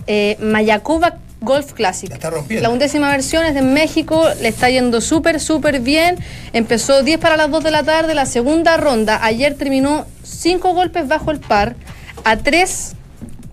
eh, 0.07 0.37
Mayacuba 0.41 1.19
Golf 1.41 1.73
Classic. 1.73 2.09
La 2.11 2.17
está 2.17 2.31
rompiendo. 2.31 2.63
La 2.63 2.73
undécima 2.73 3.11
versión 3.11 3.45
es 3.47 3.55
de 3.55 3.63
México, 3.63 4.29
le 4.41 4.49
está 4.49 4.69
yendo 4.69 5.01
súper, 5.01 5.41
súper 5.41 5.81
bien. 5.81 6.19
Empezó 6.53 7.03
10 7.03 7.19
para 7.19 7.37
las 7.37 7.51
2 7.51 7.65
de 7.65 7.71
la 7.71 7.83
tarde, 7.83 8.15
la 8.15 8.27
segunda 8.27 8.77
ronda. 8.77 9.19
Ayer 9.25 9.55
terminó 9.55 10.07
5 10.23 10.75
golpes 10.75 11.09
bajo 11.09 11.31
el 11.31 11.41
par, 11.41 11.77
a 12.25 12.37
3, 12.37 12.95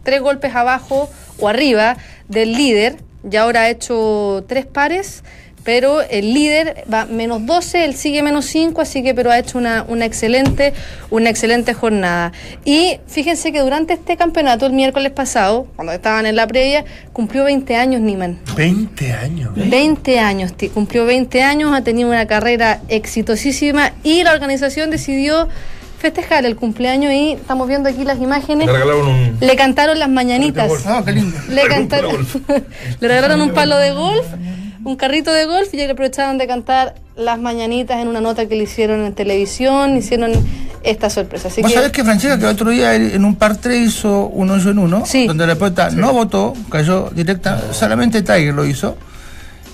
3 0.04 0.22
golpes 0.22 0.54
abajo 0.56 1.10
o 1.40 1.48
arriba 1.48 1.98
del 2.28 2.54
líder. 2.54 2.98
Ya 3.24 3.44
ahora 3.44 3.62
ha 3.62 3.70
hecho 3.70 4.44
3 4.48 4.66
pares. 4.66 5.24
Pero 5.68 6.02
el 6.02 6.34
líder 6.34 6.86
va 6.92 7.06
menos 7.08 7.46
12, 7.46 7.84
él 7.84 7.94
sigue 7.94 8.24
menos 8.24 8.46
5, 8.46 8.80
así 8.80 9.04
que 9.04 9.14
pero 9.14 9.32
ha 9.32 9.38
hecho 9.38 9.58
una, 9.58 9.84
una 9.90 10.06
excelente, 10.06 10.72
una 11.10 11.30
excelente 11.30 11.74
jornada. 11.74 12.32
Y 12.64 13.02
fíjense 13.06 13.52
que 13.52 13.60
durante 13.60 13.92
este 13.92 14.16
campeonato, 14.16 14.66
el 14.66 14.72
miércoles 14.72 15.12
pasado, 15.12 15.68
cuando 15.76 15.92
estaban 15.92 16.26
en 16.26 16.38
la 16.38 16.48
previa, 16.48 16.86
cumplió 17.12 17.44
20 17.44 17.76
años 17.76 18.00
Niman. 18.00 18.40
20 18.56 19.12
años. 19.12 19.52
20 19.56 20.20
años, 20.20 20.54
cumplió 20.74 21.04
20 21.04 21.44
años, 21.44 21.76
ha 21.76 21.82
tenido 21.82 22.08
una 22.08 22.28
carrera 22.28 22.80
exitosísima 22.88 23.92
y 24.04 24.24
la 24.24 24.32
organización 24.32 24.90
decidió 24.90 25.50
festejar 26.00 26.46
el 26.46 26.56
cumpleaños 26.56 27.12
y 27.12 27.34
estamos 27.34 27.68
viendo 27.68 27.90
aquí 27.90 28.06
las 28.06 28.22
imágenes. 28.22 28.68
Le 28.68 28.72
regalaron 28.72 29.08
un. 29.08 29.38
Le 29.42 29.56
cantaron 29.58 30.00
las 30.00 30.08
mañanitas. 30.08 30.72
Qué 31.04 31.12
lindo. 31.12 31.38
Le 31.50 31.68
cantaron, 31.68 32.12
palo 32.12 32.18
golf. 32.48 33.02
le 33.02 33.08
regalaron 33.10 33.42
un 33.42 33.50
palo 33.52 33.78
de 33.78 33.92
golf, 33.92 34.26
un 34.88 34.96
carrito 34.96 35.34
de 35.34 35.44
golf 35.46 35.74
y 35.74 35.78
le 35.78 35.92
aprovecharon 35.92 36.38
de 36.38 36.48
cantar 36.48 36.96
las 37.18 37.40
mañanitas 37.40 38.00
en 38.02 38.08
una 38.08 38.22
nota 38.22 38.46
que 38.48 38.56
le 38.56 38.64
hicieron 38.64 39.06
en 39.06 39.14
televisión, 39.14 39.98
hicieron 39.98 40.32
esta 40.82 41.10
sorpresa. 41.10 41.50
Así 41.50 41.62
Vos 41.62 41.72
que 41.72 41.76
sabés 41.78 41.92
que 41.92 42.06
Francesca 42.06 42.38
que 42.38 42.46
el 42.46 42.52
otro 42.52 42.70
día 42.70 42.96
en 42.96 43.26
un 43.26 43.36
par 43.36 43.58
3 43.58 43.86
hizo 43.86 44.28
un 44.28 44.50
hoyo 44.50 44.72
en 44.72 44.80
uno, 44.80 45.06
Sí. 45.06 45.28
donde 45.28 45.46
la 45.46 45.56
pelota 45.56 45.90
no 45.90 46.14
votó, 46.14 46.54
cayó 46.72 47.10
directa, 47.14 47.74
solamente 47.74 48.22
Tiger 48.22 48.54
lo 48.54 48.66
hizo, 48.66 48.96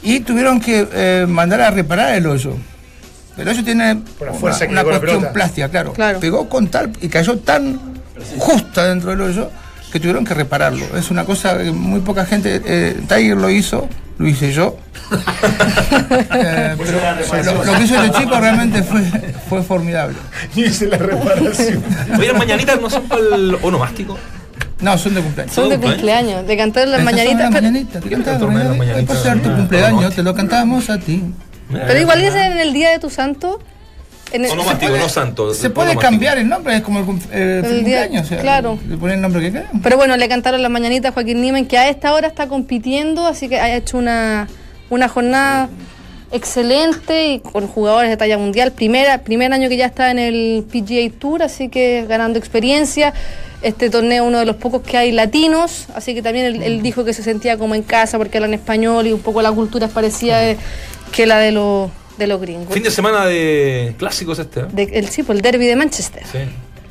y 0.01 0.21
tuvieron 0.21 0.59
que 0.59 0.87
eh, 0.91 1.25
mandar 1.29 1.61
a 1.61 1.69
reparar 1.69 2.15
el 2.15 2.25
hoyo. 2.25 2.55
El 3.37 3.47
hoyo 3.47 3.63
tiene 3.63 3.97
Por 4.17 4.27
la 4.27 4.31
una, 4.31 4.39
fuerza 4.39 4.65
que 4.65 4.71
una 4.71 4.81
pegó 4.81 4.91
la 4.93 4.99
cuestión 4.99 5.33
plástica, 5.33 5.69
claro. 5.69 5.93
Claro. 5.93 6.19
Pegó 6.19 6.49
con 6.49 6.69
tal 6.69 6.91
y 7.01 7.07
cayó 7.09 7.37
tan 7.37 7.79
justa 8.39 8.87
dentro 8.87 9.11
del 9.11 9.21
hoyo 9.21 9.51
que 9.91 9.99
tuvieron 9.99 10.25
que 10.25 10.33
repararlo. 10.33 10.85
Es 10.97 11.11
una 11.11 11.23
cosa 11.23 11.59
que 11.59 11.71
muy 11.71 11.99
poca 11.99 12.25
gente, 12.25 12.61
eh, 12.65 12.99
Tiger 13.07 13.37
lo 13.37 13.51
hizo, 13.51 13.87
lo 14.17 14.27
hice 14.27 14.51
yo. 14.51 14.77
Eh, 16.35 16.75
pero 16.77 17.43
lo, 17.43 17.63
lo 17.63 17.73
que 17.73 17.83
hizo 17.83 18.01
este 18.01 18.19
chico 18.19 18.39
realmente 18.39 18.83
fue, 18.83 19.01
fue 19.49 19.63
formidable. 19.63 20.15
Y 20.55 20.65
hice 20.65 20.87
la 20.87 20.97
reparación. 20.97 21.83
Oye, 22.17 22.27
las 22.27 22.37
mañanitas 22.37 22.81
no 22.81 22.89
son 22.89 23.03
para 23.07 23.21
el 23.21 23.57
onomástico. 23.61 24.17
No, 24.81 24.97
son 24.97 25.13
de 25.13 25.21
cumpleaños. 25.21 25.55
son 25.55 25.69
de 25.69 25.79
cumpleaños, 25.79 26.45
le 26.45 26.57
cantaron 26.57 26.91
las 26.91 27.03
mañanitas. 27.03 27.39
las 27.39 27.51
mañanitas, 27.51 28.03
te 28.03 28.09
cantamos, 28.09 28.77
por 29.05 29.17
ser 29.17 29.41
tu 29.41 29.53
cumpleaños, 29.53 30.15
te 30.15 30.23
lo 30.23 30.33
cantamos 30.33 30.89
a 30.89 30.97
ti. 30.97 31.23
Pero 31.71 31.99
igual 31.99 32.23
es 32.23 32.35
en 32.35 32.57
el 32.59 32.73
día 32.73 32.91
de 32.91 32.99
tu 32.99 33.09
santo. 33.09 33.59
En 34.33 34.43
el- 34.45 34.55
no 34.57 35.09
santo. 35.09 35.53
Se 35.53 35.69
puede 35.69 35.95
cambiar 35.95 36.37
el 36.39 36.49
nombre, 36.49 36.75
es 36.75 36.81
como 36.81 36.99
el, 36.99 37.05
eh, 37.31 37.61
El 37.63 37.83
día- 37.85 38.01
cumpleaños. 38.03 38.25
o 38.25 38.29
sea, 38.29 38.41
claro. 38.41 38.79
Le 38.89 38.97
ponen 38.97 39.15
el 39.15 39.21
nombre 39.21 39.41
que 39.41 39.51
quieran. 39.51 39.81
Pero 39.81 39.95
bueno, 39.97 40.17
le 40.17 40.27
cantaron 40.27 40.61
las 40.61 40.71
mañanitas 40.71 41.11
a 41.11 41.13
Joaquín 41.13 41.39
Niemen, 41.41 41.65
que 41.67 41.77
a 41.77 41.87
esta 41.87 42.13
hora 42.13 42.27
está 42.27 42.47
compitiendo, 42.47 43.25
así 43.27 43.47
que 43.47 43.59
ha 43.59 43.75
hecho 43.75 43.97
una, 43.97 44.47
una 44.89 45.07
jornada 45.07 45.69
excelente 46.31 47.27
y 47.27 47.39
con 47.39 47.67
jugadores 47.67 48.09
de 48.09 48.17
talla 48.17 48.37
mundial. 48.37 48.71
Primera, 48.71 49.19
primer 49.19 49.53
año 49.53 49.69
que 49.69 49.77
ya 49.77 49.85
está 49.85 50.09
en 50.11 50.19
el 50.19 50.65
PGA 50.71 51.09
Tour, 51.19 51.43
así 51.43 51.69
que 51.69 52.05
ganando 52.07 52.39
experiencia. 52.39 53.13
Este 53.61 53.89
torneo 53.89 54.23
es 54.23 54.27
uno 54.27 54.39
de 54.39 54.45
los 54.45 54.57
pocos 54.57 54.81
que 54.81 54.97
hay 54.97 55.11
latinos, 55.11 55.85
así 55.95 56.13
que 56.13 56.21
también 56.21 56.47
él, 56.47 56.63
él 56.63 56.81
dijo 56.81 57.05
que 57.05 57.13
se 57.13 57.23
sentía 57.23 57.57
como 57.57 57.75
en 57.75 57.83
casa 57.83 58.17
porque 58.17 58.37
hablan 58.37 58.53
español 58.53 59.07
y 59.07 59.13
un 59.13 59.21
poco 59.21 59.41
la 59.41 59.51
cultura 59.51 59.85
es 59.85 59.91
parecida 59.93 60.39
de- 60.39 60.57
que 61.13 61.25
la 61.27 61.37
de 61.37 61.51
los, 61.53 61.89
de 62.17 62.27
los 62.27 62.39
gringos. 62.41 62.73
Fin 62.73 62.83
de 62.83 62.91
semana 62.91 63.25
de 63.25 63.95
clásicos 63.97 64.39
este, 64.39 64.61
¿eh? 64.61 64.65
De- 64.71 64.83
el, 64.93 65.09
sí, 65.09 65.23
pues 65.23 65.37
el 65.37 65.41
derby 65.41 65.65
de 65.65 65.75
Manchester. 65.75 66.23
Sí. 66.31 66.39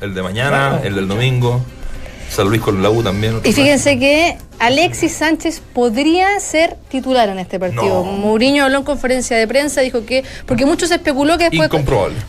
El 0.01 0.13
de 0.13 0.21
mañana, 0.21 0.81
el 0.83 0.95
del 0.95 1.07
domingo. 1.07 1.61
San 2.29 2.47
Luis 2.49 2.61
con 2.63 2.81
la 2.81 2.89
U 2.89 3.03
también. 3.03 3.39
Y 3.43 3.53
fíjense 3.53 3.99
que 3.99 4.37
Alexis 4.57 5.13
Sánchez 5.13 5.61
podría 5.71 6.39
ser 6.39 6.77
titular 6.89 7.29
en 7.29 7.37
este 7.37 7.59
partido. 7.59 8.03
No. 8.03 8.03
Mourinho 8.05 8.63
habló 8.63 8.79
en 8.79 8.83
conferencia 8.83 9.37
de 9.37 9.47
prensa, 9.47 9.81
dijo 9.81 10.03
que. 10.03 10.23
Porque 10.47 10.65
mucho 10.65 10.87
se 10.87 10.95
especuló 10.95 11.37
que 11.37 11.51
después 11.51 11.69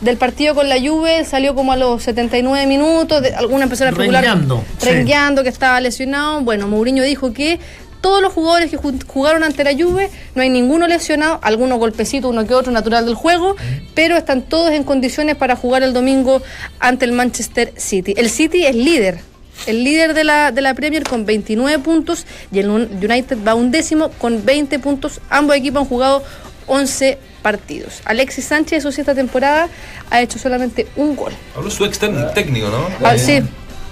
del 0.01 0.17
partido 0.17 0.53
con 0.53 0.69
la 0.69 0.75
Juve 0.79 1.25
salió 1.25 1.55
como 1.55 1.71
a 1.71 1.75
los 1.75 2.03
79 2.03 2.67
minutos. 2.67 3.23
de- 3.23 3.33
algunos 3.33 3.63
empezaron 3.63 3.93
a 3.93 3.97
especular. 3.97 4.23
Rengueando, 4.23 4.63
sí. 4.77 4.85
rengueando, 4.89 5.41
que 5.41 5.49
estaba 5.49 5.81
lesionado. 5.81 6.41
Bueno, 6.41 6.67
Mourinho 6.67 7.01
dijo 7.03 7.33
que. 7.33 7.59
Todos 8.05 8.21
los 8.21 8.33
jugadores 8.33 8.69
que 8.69 8.77
ju- 8.77 9.03
jugaron 9.07 9.43
ante 9.43 9.63
la 9.63 9.71
Juve, 9.73 10.11
no 10.35 10.43
hay 10.43 10.49
ninguno 10.51 10.85
lesionado, 10.85 11.39
algunos 11.41 11.79
golpecitos, 11.79 12.29
uno 12.29 12.45
que 12.45 12.53
otro, 12.53 12.71
natural 12.71 13.03
del 13.03 13.15
juego, 13.15 13.55
pero 13.95 14.15
están 14.15 14.43
todos 14.43 14.69
en 14.73 14.83
condiciones 14.83 15.35
para 15.35 15.55
jugar 15.55 15.81
el 15.81 15.91
domingo 15.91 16.43
ante 16.79 17.05
el 17.05 17.13
Manchester 17.13 17.73
City. 17.77 18.13
El 18.15 18.29
City 18.29 18.63
es 18.67 18.75
líder, 18.75 19.21
el 19.65 19.83
líder 19.83 20.13
de 20.13 20.23
la, 20.23 20.51
de 20.51 20.61
la 20.61 20.75
Premier 20.75 21.03
con 21.03 21.25
29 21.25 21.79
puntos 21.79 22.27
y 22.51 22.59
el 22.59 22.69
Un- 22.69 22.89
United 23.03 23.39
va 23.43 23.55
un 23.55 23.71
décimo 23.71 24.11
con 24.19 24.45
20 24.45 24.77
puntos. 24.77 25.19
Ambos 25.31 25.55
equipos 25.55 25.81
han 25.81 25.87
jugado 25.87 26.23
11 26.67 27.17
partidos. 27.41 28.01
Alexis 28.05 28.45
Sánchez, 28.45 28.79
eso 28.79 28.91
sí, 28.91 29.01
esta 29.01 29.15
temporada 29.15 29.67
ha 30.11 30.21
hecho 30.21 30.37
solamente 30.37 30.85
un 30.95 31.15
gol. 31.15 31.33
Habló 31.55 31.71
su 31.71 31.83
ex 31.85 31.97
técnico, 31.97 32.27
técnico, 32.35 32.67
¿no? 32.69 32.87
Ah, 33.07 33.17
sí, 33.17 33.41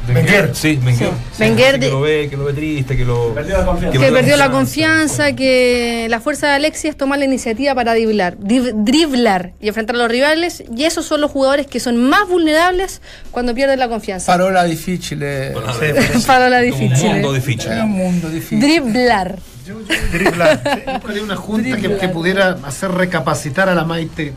Wenger. 0.08 0.52
Sí, 0.54 0.80
Wenger. 0.84 1.10
Sí. 1.32 1.42
Wenger 1.44 1.74
que 1.80 1.86
de- 1.86 1.92
lo 1.92 2.02
ve, 2.02 2.28
que 2.30 2.38
lo 2.38 2.46
ve 2.46 2.54
triste, 2.54 2.98
que 2.98 3.06
lo. 3.06 3.34
Perdió 3.34 3.58
la 3.58 3.66
confianza. 3.66 4.00
que 4.00 4.12
perdió 4.12 4.38
la 4.38 4.52
confianza, 4.52 5.34
que 5.34 6.08
la 6.10 6.20
fuerza 6.20 6.48
de 6.48 6.54
Alexis 6.54 6.90
es 6.92 6.98
tomar 6.98 7.20
la 7.20 7.26
iniciativa 7.26 7.74
para 7.76 7.94
driblar, 7.94 8.38
dri- 8.38 8.74
driblar 8.74 9.54
y 9.62 9.68
enfrentar 9.70 9.96
a 9.96 10.00
los 10.00 10.10
rivales. 10.10 10.64
Y 10.76 10.84
esos 10.84 11.06
son 11.06 11.22
los 11.22 11.32
jugadores 11.32 11.68
que 11.68 11.80
son 11.80 11.98
más 11.98 12.28
vulnerables 12.28 13.02
cuando 13.32 13.54
pierden 13.56 13.80
la 13.80 13.88
confianza. 13.88 14.32
Parola 14.32 14.64
difícil. 14.66 15.20
eh. 15.24 15.54
Para 16.28 16.50
la 16.50 16.62
Como 16.62 16.74
un 16.76 16.80
difícil. 16.90 17.10
mundo 17.10 17.32
eh. 17.32 17.36
difícil. 17.40 17.72
Un 17.72 17.90
mundo 17.92 18.30
difícil. 18.30 18.60
Driblar. 18.60 19.40
Driblar. 20.12 20.62
Buscaría 21.02 21.24
una 21.24 21.36
junta 21.38 21.78
que, 21.78 21.96
que 21.98 22.10
pudiera 22.10 22.58
hacer 22.64 22.92
recapacitar 22.92 23.70
a 23.70 23.76
la 23.76 23.86
Maite. 23.86 24.34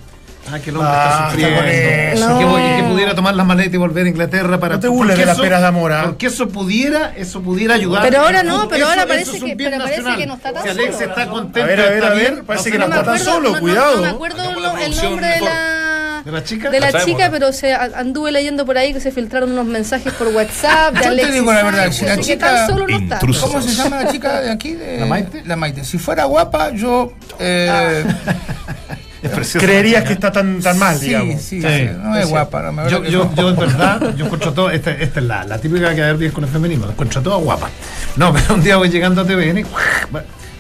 Ah, 0.53 0.59
que 0.61 0.71
el 0.71 0.77
hombre 0.77 0.93
Ah, 0.95 1.07
está 1.07 1.31
sufriendo. 1.31 1.57
está 1.57 1.63
con 1.65 1.69
eso. 1.69 2.35
Y 2.35 2.39
que, 2.39 2.45
No. 2.45 2.59
y 2.59 2.77
que 2.83 2.89
pudiera 2.89 3.15
tomar 3.15 3.35
las 3.35 3.47
maletas 3.47 3.75
y 3.75 3.77
volver 3.79 4.07
a 4.07 4.09
Inglaterra 4.09 4.61
para 4.61 4.75
No 4.77 4.81
te 4.81 4.89
burles 4.89 5.15
porque 5.15 5.21
de 5.23 5.27
las 5.27 5.35
eso- 5.35 5.43
peras 5.43 5.61
de 5.61 5.67
amor, 5.67 5.93
¿ah? 5.93 6.03
Porque 6.05 6.27
eso 6.27 6.49
pudiera, 6.49 7.13
eso 7.17 7.41
pudiera 7.43 7.75
ayudar. 7.75 8.03
Pero 8.03 8.21
ahora 8.23 8.43
no, 8.43 8.69
pero 8.69 8.83
eso- 8.85 8.89
ahora 8.91 9.07
parece 9.07 9.37
es 9.39 9.43
que- 9.45 9.57
pero 9.57 9.79
parece 9.79 10.17
que 10.17 10.27
no 10.27 10.35
está 10.35 10.53
tan 10.53 10.63
Si 10.63 10.69
Alex 10.69 10.95
solo. 10.95 11.07
está 11.09 11.27
contento, 11.27 11.63
A 11.63 11.67
ver, 11.67 11.81
a 11.81 11.91
ver, 11.91 12.05
a 12.05 12.11
ver, 12.11 12.45
parece 12.45 12.71
no 12.71 12.73
que 12.73 12.79
no 12.79 12.85
está 12.87 13.03
tan 13.05 13.19
solo, 13.19 13.59
cuidado. 13.59 13.97
No, 13.97 14.03
me 14.03 14.09
acuerdo 14.09 14.43
el 14.45 14.97
nombre 14.97 15.27
de 15.27 15.41
la, 15.41 16.23
¿De 16.25 16.33
la 16.33 16.45
chica? 16.45 16.71
de 16.71 16.81
la 16.81 16.91
Sabemos, 16.91 17.07
chica, 17.11 17.27
¿no? 17.27 17.33
pero 17.33 17.53
se 17.53 17.73
anduve 17.75 18.31
leyendo 18.33 18.65
por 18.67 18.79
ahí 18.79 18.93
que 18.93 19.01
se 19.01 19.11
filtraron 19.13 19.51
unos 19.53 19.67
mensajes 19.67 20.13
por 20.13 20.29
WhatsApp 20.29 20.91
de 20.95 20.97
Yo 20.99 21.03
te 21.03 21.09
Alexis 21.09 21.35
digo 21.35 21.53
la 21.53 21.63
verdad, 21.65 21.91
si 21.93 22.05
la 22.05 22.17
que 22.17 22.23
chica- 22.23 22.47
tan 22.55 22.67
solo 22.69 22.87
no 22.89 22.97
está. 22.99 23.19
¿Cómo 23.19 23.61
se 23.63 23.75
llama 23.75 24.03
la 24.05 24.13
chica 24.13 24.41
de 24.41 24.51
aquí? 24.51 24.75
De- 24.75 24.99
¿La 25.01 25.07
Maite? 25.07 25.43
La 25.45 25.57
Maite. 25.57 25.85
Si 25.85 25.99
fuera 25.99 26.25
guapa, 26.25 26.71
yo. 26.71 27.13
eh, 27.39 28.05
Es 29.27 29.33
preciosa. 29.33 29.67
Creerías 29.67 30.05
que 30.05 30.13
está 30.15 30.33
tan, 30.33 30.61
tan 30.61 30.79
mal, 30.79 30.99
sí, 30.99 31.07
digamos. 31.07 31.41
sí, 31.43 31.61
Sí. 31.61 31.69
sí, 31.69 31.89
no 32.03 32.17
es 32.17 32.29
guapa. 32.29 32.63
No, 32.63 32.73
me 32.73 32.91
Yo, 32.91 33.05
yo, 33.05 33.25
no. 33.25 33.35
yo 33.35 33.51
en 33.51 33.57
verdad, 33.61 34.15
yo 34.17 34.25
encuentro 34.27 34.53
todo, 34.53 34.71
esta, 34.71 34.91
esta 34.93 35.21
es 35.21 35.27
la, 35.27 35.45
la 35.45 35.59
típica 35.59 35.95
que 35.95 36.13
bien 36.15 36.33
con 36.33 36.45
el 36.45 36.51
feminismo, 36.51 36.87
encuentro 36.89 37.23
toda 37.23 37.37
guapa. 37.37 37.69
No, 38.17 38.33
pero 38.35 38.55
un 38.55 38.63
día 38.63 38.77
voy 38.77 38.89
llegando 38.89 39.23
a 39.23 39.25
TVN 39.27 39.65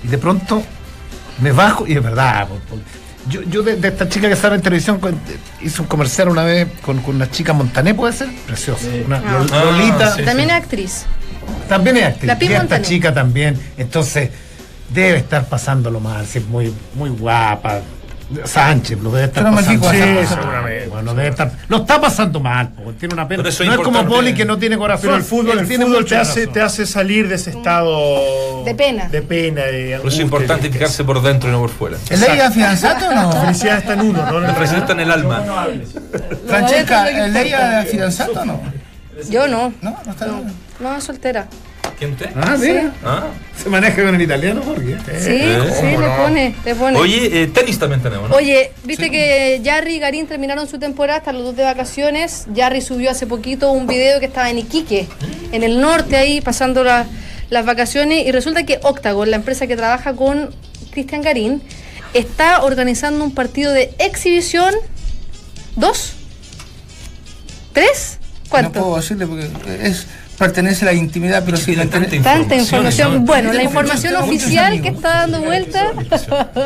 y 0.04 0.08
de 0.08 0.18
pronto 0.18 0.62
me 1.40 1.52
bajo 1.52 1.86
y 1.86 1.92
es 1.96 2.02
verdad. 2.02 2.46
Yo, 3.28 3.42
yo 3.42 3.62
de, 3.62 3.74
de 3.76 3.88
esta 3.88 4.08
chica 4.08 4.28
que 4.28 4.36
sale 4.36 4.54
en 4.54 4.62
televisión 4.62 5.00
con- 5.00 5.18
hizo 5.60 5.82
un 5.82 5.88
comercial 5.88 6.28
una 6.28 6.44
vez 6.44 6.68
con, 6.82 7.00
con 7.02 7.16
una 7.16 7.28
chica 7.28 7.52
Montané, 7.52 7.92
puede 7.92 8.12
ser, 8.12 8.28
preciosa. 8.46 8.86
Una 9.04 9.16
Ah. 9.16 9.40
Lol- 9.42 9.64
Lolita. 9.64 10.14
sí, 10.14 10.22
También 10.22 10.50
es 10.50 10.56
actriz. 10.56 11.04
También 11.68 11.96
es 11.96 12.04
actriz. 12.04 12.26
La 12.28 12.38
y 12.40 12.44
esta 12.46 12.58
Montané. 12.60 12.84
chica 12.84 13.12
también. 13.12 13.58
Entonces, 13.76 14.30
debe 14.94 15.18
estar 15.18 15.44
pasándolo 15.46 15.98
mal, 15.98 16.24
si 16.24 16.38
es 16.38 16.46
muy, 16.46 16.72
muy 16.94 17.10
guapa. 17.10 17.80
Sánchez 18.44 19.00
lo 19.00 19.12
debe 19.12 19.26
estar 19.26 19.44
pasando 19.44 19.86
mal. 19.86 20.26
seguramente. 20.26 20.86
Bueno, 20.88 21.14
debe 21.14 21.28
estar, 21.28 21.52
lo 21.68 21.76
está 21.76 22.00
pasando 22.00 22.40
mal, 22.40 22.70
tiene 22.98 23.14
una 23.14 23.28
pena. 23.28 23.42
Pero 23.42 23.48
eso 23.50 23.64
no 23.64 23.72
es 23.72 23.78
es 23.78 23.84
como. 23.84 24.04
Poli 24.04 24.34
que 24.34 24.44
no 24.44 24.58
tiene 24.58 24.76
corazón. 24.76 25.02
Pero 25.02 25.16
el 25.16 25.22
fútbol, 25.22 25.58
el 25.60 25.66
fútbol 25.66 26.04
te 26.04 26.16
hace, 26.16 26.48
te 26.48 26.60
hace 26.60 26.86
salir 26.86 27.28
de 27.28 27.36
ese 27.36 27.50
estado 27.50 28.64
De 28.64 28.74
pena. 28.74 29.08
De 29.08 29.22
pena, 29.22 29.62
de 29.62 29.70
Por 29.70 29.78
eso 29.82 29.94
angustia, 29.96 30.18
es 30.18 30.24
importante 30.24 30.70
fijarse 30.70 31.04
por 31.04 31.22
dentro 31.22 31.48
y 31.48 31.52
no 31.52 31.60
por 31.60 31.70
fuera. 31.70 31.98
¿Es 32.10 32.20
ley 32.20 32.36
de 32.36 32.50
fianzato 32.50 33.06
o 33.06 33.10
La 33.12 33.22
no? 33.22 33.32
felicidad 33.32 33.78
está 33.78 33.92
en 33.92 34.00
uno, 34.00 34.26
¿no? 34.26 34.38
En 34.38 34.44
el 34.44 34.50
Representa 34.50 34.92
en 34.92 35.00
el 35.00 35.10
alma. 35.12 35.44
Francesca, 36.48 37.08
¿es 37.08 37.32
ley 37.32 37.50
de 37.52 37.84
fianzato 37.90 38.40
o 38.40 38.44
no? 38.44 38.60
Yo 39.30 39.46
no. 39.48 39.72
No, 39.82 39.96
no 40.04 40.10
está 40.12 40.26
bien. 40.26 40.52
No, 40.80 41.00
soltera. 41.00 41.46
¿Quién 41.98 42.12
usted? 42.12 42.30
Ah, 42.36 42.56
mira. 42.58 42.92
Ah. 43.04 43.28
Se 43.62 43.70
maneja 43.70 44.02
con 44.04 44.14
el 44.14 44.20
italiano, 44.20 44.60
Jorge. 44.62 44.96
Sí, 45.18 45.30
Eh, 45.30 45.72
sí, 45.80 45.86
le 45.86 46.08
pone, 46.16 46.54
le 46.64 46.74
pone. 46.74 46.98
Oye, 46.98 47.42
eh, 47.42 47.46
tenis 47.46 47.78
también 47.78 48.02
tenemos, 48.02 48.28
¿no? 48.28 48.36
Oye, 48.36 48.72
viste 48.84 49.10
que 49.10 49.62
Jarry 49.64 49.94
y 49.94 49.98
Garín 49.98 50.26
terminaron 50.26 50.68
su 50.68 50.78
temporada 50.78 51.18
hasta 51.20 51.32
los 51.32 51.42
dos 51.42 51.56
de 51.56 51.64
vacaciones. 51.64 52.46
Jarry 52.54 52.82
subió 52.82 53.10
hace 53.10 53.26
poquito 53.26 53.72
un 53.72 53.86
video 53.86 54.20
que 54.20 54.26
estaba 54.26 54.50
en 54.50 54.58
Iquique, 54.58 55.08
en 55.52 55.62
el 55.62 55.80
norte 55.80 56.16
ahí, 56.16 56.42
pasando 56.42 56.84
la- 56.84 57.06
las 57.48 57.64
vacaciones. 57.64 58.26
Y 58.26 58.30
resulta 58.32 58.64
que 58.64 58.78
Octagon, 58.82 59.30
la 59.30 59.36
empresa 59.36 59.66
que 59.66 59.76
trabaja 59.76 60.12
con 60.14 60.50
Cristian 60.90 61.22
Garín, 61.22 61.62
está 62.12 62.62
organizando 62.62 63.24
un 63.24 63.32
partido 63.34 63.72
de 63.72 63.94
exhibición. 63.98 64.74
¿Dos? 65.76 66.12
¿Tres? 67.72 68.18
No 68.44 68.50
¿Cuánto? 68.50 68.80
puedo 68.80 68.96
decirle 68.96 69.26
porque 69.26 69.48
es, 69.82 70.06
pertenece 70.38 70.84
a 70.84 70.92
la 70.92 70.94
intimidad, 70.94 71.42
pero 71.44 71.56
sí, 71.56 71.74
la 71.76 71.86
tanta. 71.86 72.10
Tanta 72.22 72.56
información. 72.56 73.14
¿no? 73.14 73.20
Bueno, 73.20 73.52
la 73.52 73.62
información 73.62 74.14
muchos 74.14 74.28
oficial 74.28 74.80
que 74.82 74.88
está 74.88 75.08
dando 75.20 75.40
vuelta. 75.42 75.92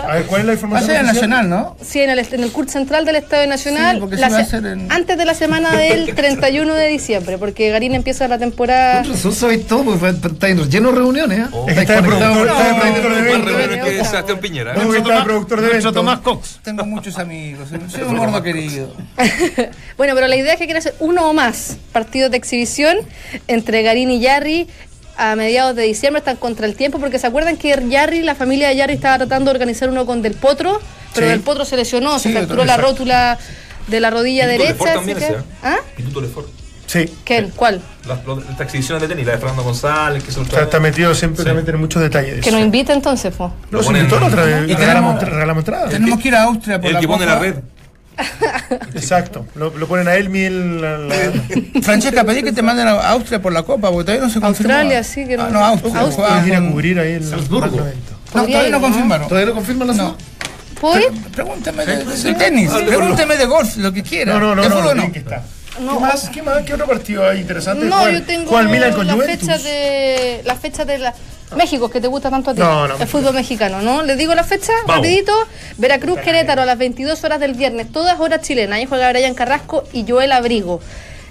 A 0.06 0.14
ver, 0.14 0.24
¿cuál 0.26 0.40
es 0.42 0.46
la 0.46 0.52
Va 0.52 0.52
a 0.52 0.54
información? 0.54 0.86
ser 0.86 0.96
en 0.96 1.06
oficial? 1.06 1.30
Nacional, 1.30 1.48
¿no? 1.48 1.76
Sí, 1.82 2.00
en 2.00 2.10
el, 2.10 2.18
en 2.18 2.42
el 2.42 2.52
CURT 2.52 2.68
central 2.68 3.04
del 3.04 3.16
Estadio 3.16 3.46
Nacional, 3.48 3.96
Sí, 3.96 4.00
porque 4.00 4.16
la 4.16 4.28
va 4.28 4.38
a 4.38 4.44
se- 4.44 4.56
en- 4.56 4.90
antes 4.90 5.16
de 5.18 5.24
la 5.24 5.34
semana 5.34 5.72
del 5.76 6.14
31 6.14 6.74
de 6.74 6.86
diciembre, 6.88 7.38
porque 7.38 7.70
Garín 7.70 7.94
empieza 7.94 8.26
la 8.28 8.38
temporada. 8.38 9.02
Vosotros 9.06 9.36
sabéis 9.36 9.66
todo, 9.66 9.84
porque 9.84 10.08
está 10.08 10.48
lleno 10.48 10.90
de 10.92 10.94
reuniones. 10.98 11.38
¿eh? 11.40 11.44
Que 11.66 11.80
está 11.80 11.94
de 11.96 12.02
productor, 12.02 12.48
productor 12.48 13.12
de 14.32 14.38
Piñera. 14.40 14.74
¿eh? 14.74 15.92
Tomás 15.92 16.20
Cox. 16.20 16.60
Tengo 16.62 16.84
muchos 16.86 17.18
amigos. 17.18 17.68
Soy 17.88 18.02
un 18.02 18.16
gordo 18.16 18.42
querido. 18.42 18.94
Bueno, 19.96 20.14
pero 20.14 20.28
la 20.28 20.36
idea 20.36 20.54
es 20.54 20.58
que 20.58 20.64
quiere 20.64 20.78
hacer 20.78 20.94
uno 21.00 21.28
o 21.28 21.34
más 21.34 21.76
partidos 21.92 22.30
de 22.30 22.38
exhibición 22.38 22.96
entre 23.60 23.82
Garín 23.82 24.10
y 24.10 24.20
Yarri 24.20 24.66
a 25.16 25.36
mediados 25.36 25.76
de 25.76 25.82
diciembre, 25.82 26.20
están 26.20 26.36
contra 26.36 26.66
el 26.66 26.74
tiempo, 26.76 26.98
porque 26.98 27.18
se 27.18 27.26
acuerdan 27.26 27.56
que 27.58 27.68
Yarri, 27.88 28.22
la 28.22 28.34
familia 28.34 28.68
de 28.68 28.76
Yarri 28.76 28.94
estaba 28.94 29.18
tratando 29.18 29.50
de 29.50 29.56
organizar 29.56 29.90
uno 29.90 30.06
con 30.06 30.22
Del 30.22 30.34
Potro, 30.34 30.80
pero 31.14 31.26
Sí. 31.26 31.30
Del 31.30 31.40
Potro 31.40 31.64
se 31.66 31.76
lesionó, 31.76 32.18
se 32.18 32.32
fracturó 32.32 32.64
la 32.64 32.76
rótula 32.78 33.38
de 33.86 34.00
la 34.00 34.08
rodilla 34.10 34.44
Instituto 34.50 34.84
derecha. 34.84 34.84
Lefort 34.84 34.94
también 34.94 35.16
así 35.18 35.26
que-. 35.26 35.66
¿Ah? 35.66 35.76
Instituto 35.98 36.20
Lefort. 36.22 36.48
Sí. 36.86 37.08
¿Quién? 37.22 37.50
¿Cuál? 37.54 37.80
Las, 38.08 38.18
estas 38.20 38.60
exhibiciones 38.62 39.02
de 39.02 39.08
tenis, 39.08 39.24
la 39.26 39.32
de 39.32 39.38
Fernando 39.38 39.62
González, 39.62 40.24
que 40.24 40.32
se 40.32 40.40
Está, 40.40 40.62
está 40.62 40.80
metido 40.80 41.14
siempre 41.14 41.44
Sí. 41.44 41.50
en 41.50 41.76
muchos 41.78 42.00
detalles. 42.02 42.40
Que 42.42 42.50
nos 42.50 42.60
invita 42.60 42.92
entonces, 42.94 43.32
po. 43.34 43.52
No, 43.70 43.82
se 43.82 43.90
invitó 43.92 44.16
otra 44.24 44.42
vez. 44.44 44.68
Y 44.68 44.74
Regalamos, 44.74 45.18
tenemos- 45.18 45.34
regalamos 45.34 45.60
entrada. 45.62 45.88
Tenemos 45.88 46.18
que 46.18 46.28
ir 46.28 46.34
a 46.34 46.42
Austria 46.44 46.80
por 46.80 46.88
El 46.88 46.94
la 46.94 47.00
que 47.00 47.06
pone 47.08 47.26
la 47.26 47.38
red. 47.38 47.54
Exacto. 48.94 49.46
Lo, 49.54 49.70
lo 49.76 49.86
ponen 49.88 50.08
a 50.08 50.14
él, 50.14 50.28
mil. 50.28 50.80
la- 50.80 50.98
la- 50.98 51.14
Francesca, 51.82 52.24
pedí 52.24 52.42
que 52.42 52.52
te 52.52 52.62
manden 52.62 52.86
a 52.88 53.10
Austria 53.10 53.40
por 53.42 53.52
la 53.52 53.62
Copa, 53.62 53.90
porque 53.90 54.04
todavía 54.06 54.26
no 54.26 54.32
se 54.32 54.40
confirmó. 54.40 54.72
Australia, 54.72 55.02
sí, 55.04 55.26
que 55.26 55.36
no- 55.36 55.44
Ah, 55.44 55.48
no, 55.50 55.64
Austria. 55.64 56.00
Austria. 56.00 56.28
Puedes 56.28 56.46
ir 56.46 56.54
a 56.54 56.70
cubrir 56.70 56.98
ahí 57.00 57.12
el 57.14 57.24
Salzburgo. 57.24 57.76
No, 57.76 57.82
todavía 58.32 58.62
no 58.64 58.70
¿no? 58.70 58.80
confirmaron. 58.82 59.28
¿Todavía 59.28 59.48
no 59.48 59.54
confirman 59.54 59.88
la 59.88 59.94
No. 59.94 60.16
¿Puedo 60.80 60.98
ir? 60.98 61.10
Pregúnteme 61.32 61.84
de, 61.84 62.04
de 62.04 62.34
tenis, 62.34 62.70
pregúnteme 62.70 63.36
de 63.36 63.44
golf, 63.44 63.76
lo 63.76 63.92
que 63.92 64.02
quiera. 64.02 64.32
No, 64.34 64.40
no, 64.40 64.54
no, 64.54 64.62
¿De 64.62 64.68
no, 64.70 64.80
no, 64.82 64.94
no? 64.94 65.12
que 65.12 65.18
está. 65.18 65.42
No. 65.78 65.94
¿Qué 65.94 66.00
más? 66.00 66.28
¿Qué 66.30 66.42
más? 66.42 66.62
¿Qué 66.62 66.74
otro 66.74 66.86
partido 66.86 67.28
hay 67.28 67.40
interesante? 67.40 67.84
No, 67.84 67.98
¿Cuál- 67.98 68.12
yo 68.14 68.22
tengo 68.24 68.50
cuál 68.50 68.68
Milan 68.68 68.92
con 68.94 69.08
Juventus? 69.08 69.62
de 69.62 70.40
las 70.44 70.58
fechas 70.58 70.86
de 70.86 70.98
la 70.98 71.14
México 71.56 71.90
que 71.90 72.00
te 72.00 72.08
gusta 72.08 72.30
tanto 72.30 72.50
a 72.50 72.54
ti. 72.54 72.60
No, 72.60 72.86
no, 72.88 72.96
el 72.96 73.08
fútbol 73.08 73.34
mexicano, 73.34 73.82
¿no? 73.82 74.02
Les 74.02 74.16
digo 74.16 74.34
la 74.34 74.44
fecha 74.44 74.72
Vamos. 74.86 74.96
rapidito. 74.96 75.32
Veracruz 75.78 76.20
Querétaro 76.20 76.62
a 76.62 76.66
las 76.66 76.78
22 76.78 77.22
horas 77.24 77.40
del 77.40 77.54
viernes, 77.54 77.90
todas 77.92 78.18
horas 78.20 78.42
chilenas. 78.42 78.78
Ahí 78.78 78.86
juega 78.86 79.10
Brian 79.10 79.34
Carrasco 79.34 79.84
y 79.92 80.04
Joel 80.08 80.32
Abrigo. 80.32 80.80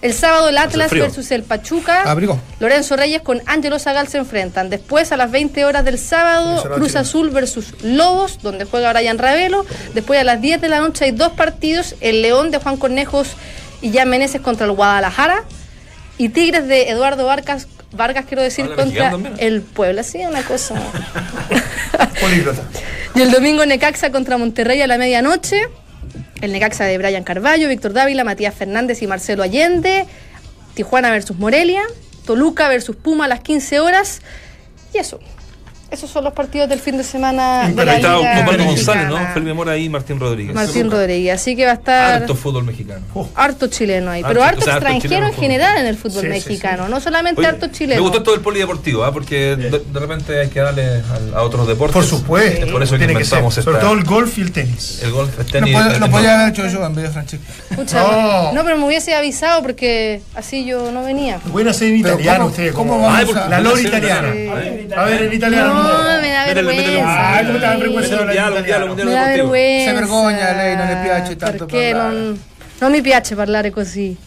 El 0.01 0.13
sábado 0.13 0.47
el 0.47 0.57
Atlas 0.57 0.91
versus 0.91 1.29
el 1.31 1.43
Pachuca. 1.43 2.03
Abrigo. 2.03 2.39
Lorenzo 2.61 2.95
Reyes 2.95 3.21
con 3.21 3.41
Ángelo 3.45 3.79
Zagal 3.79 4.07
se 4.07 4.17
enfrentan. 4.17 4.69
Después 4.69 5.11
a 5.11 5.17
las 5.17 5.29
20 5.29 5.65
horas 5.65 5.83
del 5.83 5.99
sábado, 5.99 6.63
Cruz. 6.75 6.95
Azul 6.95 7.29
versus 7.31 7.73
Lobos, 7.83 8.39
donde 8.41 8.63
juega 8.63 8.93
Brian 8.93 9.17
Ravelo. 9.17 9.65
Después 9.93 10.19
a 10.19 10.23
las 10.23 10.39
10 10.39 10.61
de 10.61 10.69
la 10.69 10.79
noche 10.79 11.05
hay 11.05 11.11
dos 11.11 11.33
partidos, 11.33 11.95
el 11.99 12.21
León 12.21 12.49
de 12.49 12.59
Juan 12.59 12.77
Cornejos 12.77 13.31
y 13.81 13.91
Jan 13.91 14.09
Meneses 14.09 14.39
contra 14.39 14.65
el 14.67 14.71
Guadalajara. 14.71 15.43
Y 16.17 16.29
Tigres 16.29 16.67
de 16.67 16.89
Eduardo 16.89 17.25
Vargas, 17.25 17.67
Vargas 17.91 18.25
quiero 18.25 18.43
decir, 18.43 18.65
Habla 18.65 18.75
contra 18.75 19.31
el 19.39 19.61
Puebla. 19.61 20.03
Sí, 20.03 20.19
una 20.19 20.43
cosa. 20.43 20.75
Y 23.15 23.21
el 23.21 23.31
domingo 23.31 23.65
Necaxa 23.65 24.11
contra 24.11 24.37
Monterrey 24.37 24.81
a 24.81 24.87
la 24.87 24.97
medianoche. 24.97 25.63
El 26.41 26.51
Necaxa 26.51 26.85
de 26.85 26.97
Brian 26.97 27.23
Carballo, 27.23 27.67
Víctor 27.67 27.93
Dávila, 27.93 28.23
Matías 28.23 28.53
Fernández 28.53 29.01
y 29.01 29.07
Marcelo 29.07 29.43
Allende. 29.43 30.05
Tijuana 30.73 31.09
versus 31.11 31.37
Morelia. 31.37 31.81
Toluca 32.25 32.69
versus 32.69 32.95
Puma 32.95 33.25
a 33.25 33.27
las 33.27 33.41
15 33.41 33.79
horas. 33.79 34.21
Y 34.93 34.99
eso. 34.99 35.19
Esos 35.91 36.09
son 36.09 36.23
los 36.23 36.33
partidos 36.33 36.69
del 36.69 36.79
fin 36.79 36.97
de 36.97 37.03
semana 37.03 37.67
de 37.69 37.83
la 37.85 37.91
Ahí 37.93 37.97
está 37.97 38.17
Osvaldo 38.19 38.63
González. 38.65 39.07
¿no? 39.09 39.33
Felipe 39.33 39.53
Mora 39.53 39.75
y 39.77 39.89
Martín 39.89 40.19
Rodríguez. 40.19 40.53
Martín 40.53 40.91
Rodríguez. 40.91 41.33
Así 41.41 41.55
que 41.55 41.65
va 41.65 41.71
a 41.71 41.75
estar 41.75 42.13
Harto 42.21 42.35
fútbol 42.35 42.63
mexicano. 42.63 43.01
harto 43.35 43.67
chileno 43.67 44.11
ahí. 44.11 44.21
Harto, 44.21 44.27
Pero 44.33 44.43
harto 44.43 44.59
o 44.61 44.63
sea, 44.63 44.73
harto 44.75 44.87
extranjero 44.87 45.25
en 45.27 45.33
general 45.33 45.77
en 45.79 45.87
el 45.87 45.97
fútbol 45.97 46.21
Sí, 46.21 46.27
sí, 46.27 46.29
mexicano. 46.29 46.87
No 46.89 46.99
solamente 46.99 47.41
Oye, 47.41 47.49
harto 47.49 47.67
chileno. 47.69 48.01
Me 48.01 48.07
gustó 48.07 48.21
todo 48.23 48.35
el 48.35 48.41
polideportivo, 48.41 49.03
¿ah? 49.03 49.11
porque 49.11 49.55
de, 49.55 49.69
de 49.79 49.99
repente 49.99 50.39
hay 50.39 50.49
que 50.49 50.59
darle 50.59 51.01
a, 51.33 51.39
a 51.39 51.41
otros 51.41 51.67
deportes. 51.67 51.93
Por 51.95 52.05
supuesto. 52.05 52.65
Es 52.67 52.71
por 52.71 52.83
eso 52.83 52.93
que 52.93 52.99
Tiene 52.99 53.13
que 53.15 53.25
ser. 53.25 53.39
inventamos 53.39 53.53
Sobre 53.55 53.77
esta- 53.77 53.87
todo 53.87 53.97
el 53.97 54.03
golf 54.05 54.37
y 54.37 54.41
el 54.41 54.51
tenis. 54.51 55.01
el 55.03 55.11
golf, 55.11 55.39
el 55.39 55.45
tenis. 55.47 55.75
el- 55.75 55.99
lo 55.99 56.09
podía 56.11 56.35
haber 56.41 56.53
hecho 56.53 56.67
yo 56.67 56.85
en 56.85 56.93
vez 56.95 57.05
de 57.05 57.09
Francesca. 57.11 57.45
Pucha, 57.75 57.99
No. 58.03 58.53
no, 58.53 58.63
pero 58.63 58.77
me 58.77 58.85
hubiese 58.85 59.15
avisado 59.15 59.63
porque 59.63 60.21
así 60.35 60.65
yo 60.65 60.91
no 60.91 61.03
venía. 61.03 61.39
Pueden 61.51 61.69
hacer 61.69 61.87
en 61.93 62.01
Pero 62.03 62.13
italiano 62.15 62.37
¿cómo- 62.41 62.49
ustedes. 62.51 62.73
cómo 62.73 62.93
como- 62.93 63.05
vamos 63.07 63.33
La 63.49 63.59
lora 63.59 63.75
ser 63.77 63.85
italiana. 63.87 64.27
italiano. 64.35 64.95
A 65.01 65.05
ver, 65.05 65.23
en 65.23 65.33
italiano. 65.33 65.78
No, 65.83 66.03
No, 66.15 66.21
me 66.21 66.31
da 66.31 66.45
vergüenza. 66.53 67.35
Ay, 67.37 67.45
¿cómo 67.45 67.57
te 67.59 67.65
da 67.65 67.75
vergüenza 67.77 68.09
Métele 68.15 68.21
un 68.21 68.29
hablar 68.29 68.33
diálogo, 68.33 68.59
un 68.59 68.65
diálogo, 68.65 68.93
un 68.93 69.05
Me 69.07 69.13
da 69.13 69.27
vergüenza. 69.27 69.89
Se 69.91 69.95
vergogna 69.95 70.51
lei, 70.53 70.75
non 70.75 70.87
le 70.87 70.95
piace 71.03 71.35
tanto 71.35 71.65
Perché 71.65 71.91
parlare. 71.91 72.15
non, 72.17 72.39
non 72.79 72.91
mi 72.91 73.01
piace 73.01 73.35
parlare 73.35 73.71
così. 73.71 74.17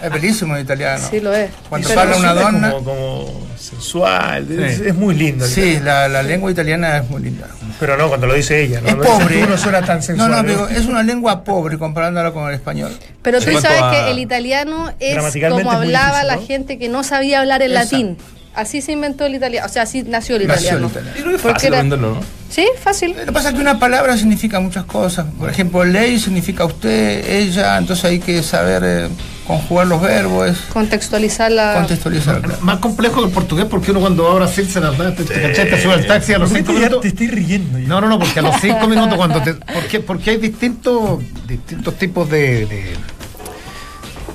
È 0.00 0.08
bellissimo 0.10 0.54
l'italiano. 0.54 1.06
Sì, 1.08 1.20
lo 1.20 1.32
è. 1.32 1.48
Quando 1.68 1.88
Però- 1.88 2.00
parla 2.00 2.16
una 2.16 2.32
Es 2.34 2.38
donna. 2.42 2.70
como, 2.72 2.84
como 2.84 3.46
sensual, 3.56 4.46
es, 4.60 4.80
es 4.80 4.94
muy 4.94 5.14
lindo. 5.14 5.46
Sí, 5.46 5.80
la, 5.82 6.08
la 6.08 6.22
lengua 6.22 6.50
italiana 6.50 6.98
es 6.98 7.08
muy 7.08 7.22
linda. 7.22 7.46
Pero 7.80 7.96
no, 7.96 8.08
cuando 8.08 8.26
lo 8.26 8.34
dice 8.34 8.62
ella, 8.62 8.80
¿no? 8.82 8.88
Es 8.88 8.94
Lo 8.96 9.02
pobre. 9.02 9.46
no 9.46 9.56
suena 9.56 9.80
tan 9.82 10.02
sensual. 10.02 10.30
no, 10.30 10.42
¿no? 10.42 10.48
digo, 10.48 10.68
es 10.68 10.84
una 10.86 11.02
lengua 11.02 11.42
pobre 11.42 11.78
comparándola 11.78 12.32
con 12.32 12.48
el 12.48 12.54
español. 12.54 12.94
Pero 13.22 13.40
tú 13.40 13.50
sabes 13.60 13.80
a- 13.80 13.90
que 13.92 14.10
el 14.10 14.18
italiano 14.18 14.92
es 15.00 15.16
como 15.16 15.28
es 15.60 15.66
hablaba 15.66 16.20
difícil, 16.20 16.26
la 16.26 16.46
gente 16.46 16.78
que 16.78 16.88
no 16.90 17.02
sabía 17.02 17.40
hablar 17.40 17.62
el 17.62 17.72
Exacto. 17.72 17.96
latín. 17.96 18.18
Así 18.54 18.82
se 18.82 18.92
inventó 18.92 19.24
el 19.24 19.34
italiano, 19.34 19.66
o 19.66 19.68
sea, 19.70 19.82
así 19.84 20.02
nació 20.02 20.36
el 20.36 20.46
Nació 20.46 20.76
el 20.76 20.84
italiano. 20.84 20.88
italiano. 20.88 21.18
Y 21.18 21.22
no 21.30 21.36
es 21.36 21.40
Porque 21.42 21.54
fácil 21.54 21.68
era- 21.68 21.76
aprenderlo, 21.78 22.14
¿no? 22.16 22.20
Sí, 22.50 22.66
fácil. 22.82 23.14
Lo 23.18 23.24
que 23.24 23.32
pasa 23.32 23.48
es 23.48 23.54
que 23.54 23.60
una 23.62 23.78
palabra 23.78 24.14
significa 24.18 24.60
muchas 24.60 24.84
cosas. 24.84 25.24
Por 25.38 25.48
ejemplo, 25.48 25.82
ley 25.84 26.18
significa 26.18 26.66
usted, 26.66 27.24
ella, 27.26 27.78
entonces 27.78 28.04
hay 28.04 28.18
que 28.18 28.42
saber 28.42 28.82
eh, 28.84 29.08
conjugar 29.46 29.86
los 29.86 30.02
verbos, 30.02 30.58
Contextualizar 30.70 31.50
la. 31.50 31.72
contextualizar. 31.76 32.42
claro. 32.42 32.60
Más 32.60 32.78
complejo 32.80 33.20
que 33.22 33.28
el 33.28 33.32
portugués 33.32 33.64
porque 33.70 33.90
uno 33.92 34.00
cuando 34.00 34.24
va 34.24 34.32
a 34.32 34.34
Brasil 34.34 34.68
se 34.68 34.80
las 34.80 34.98
da, 34.98 35.14
te, 35.14 35.24
te, 35.24 35.40
cachai, 35.40 35.70
te 35.70 35.80
sube 35.82 35.94
al 35.94 36.06
taxi 36.06 36.34
a 36.34 36.38
los 36.38 36.50
¿Por 36.50 36.58
qué 36.58 36.62
cinco 36.62 36.72
te, 36.74 36.78
minutos. 36.80 37.00
te 37.00 37.08
estoy 37.08 37.28
riendo? 37.28 37.78
ya? 37.78 37.88
No, 37.88 38.02
no, 38.02 38.08
no, 38.08 38.18
porque 38.18 38.40
a 38.40 38.42
los 38.42 38.60
cinco 38.60 38.86
minutos 38.86 39.14
cuando 39.16 39.40
te. 39.42 39.54
Porque, 39.54 40.00
porque 40.00 40.30
hay 40.32 40.36
distintos, 40.36 41.20
distintos 41.48 41.96
tipos 41.96 42.28
de, 42.28 42.66
de, 42.66 42.92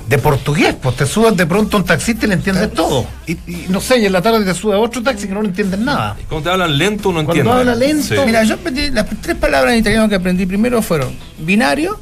de 0.08 0.18
portugués. 0.18 0.74
Pues 0.80 0.96
te 0.96 1.06
subes 1.06 1.36
de 1.36 1.46
pronto 1.46 1.76
a 1.76 1.80
un 1.80 1.86
taxista 1.86 2.24
y 2.24 2.28
le 2.28 2.34
entiendes 2.34 2.72
todo. 2.72 3.06
Y, 3.26 3.32
y 3.32 3.66
no 3.68 3.80
sé, 3.80 3.98
y 3.98 4.06
en 4.06 4.12
la 4.12 4.22
tarde 4.22 4.44
te 4.44 4.54
subes 4.54 4.76
a 4.76 4.78
otro 4.78 5.02
taxi 5.02 5.28
que 5.28 5.34
no 5.34 5.42
le 5.42 5.48
entiendes 5.48 5.78
nada. 5.80 6.16
Cuando 6.28 6.44
te 6.48 6.52
hablan 6.52 6.78
lento 6.78 7.10
uno 7.10 7.24
Cuando 7.24 7.40
entiende. 7.42 7.60
habla 7.60 7.74
lento, 7.74 8.14
Sí. 8.14 8.20
Mira, 8.24 8.42
yo 8.44 8.54
aprendí, 8.54 8.90
las 8.90 9.06
tres 9.20 9.36
palabras 9.36 9.74
en 9.74 9.80
italiano 9.80 10.08
que 10.08 10.14
aprendí 10.14 10.46
primero 10.46 10.80
fueron 10.82 11.14
binario, 11.38 12.00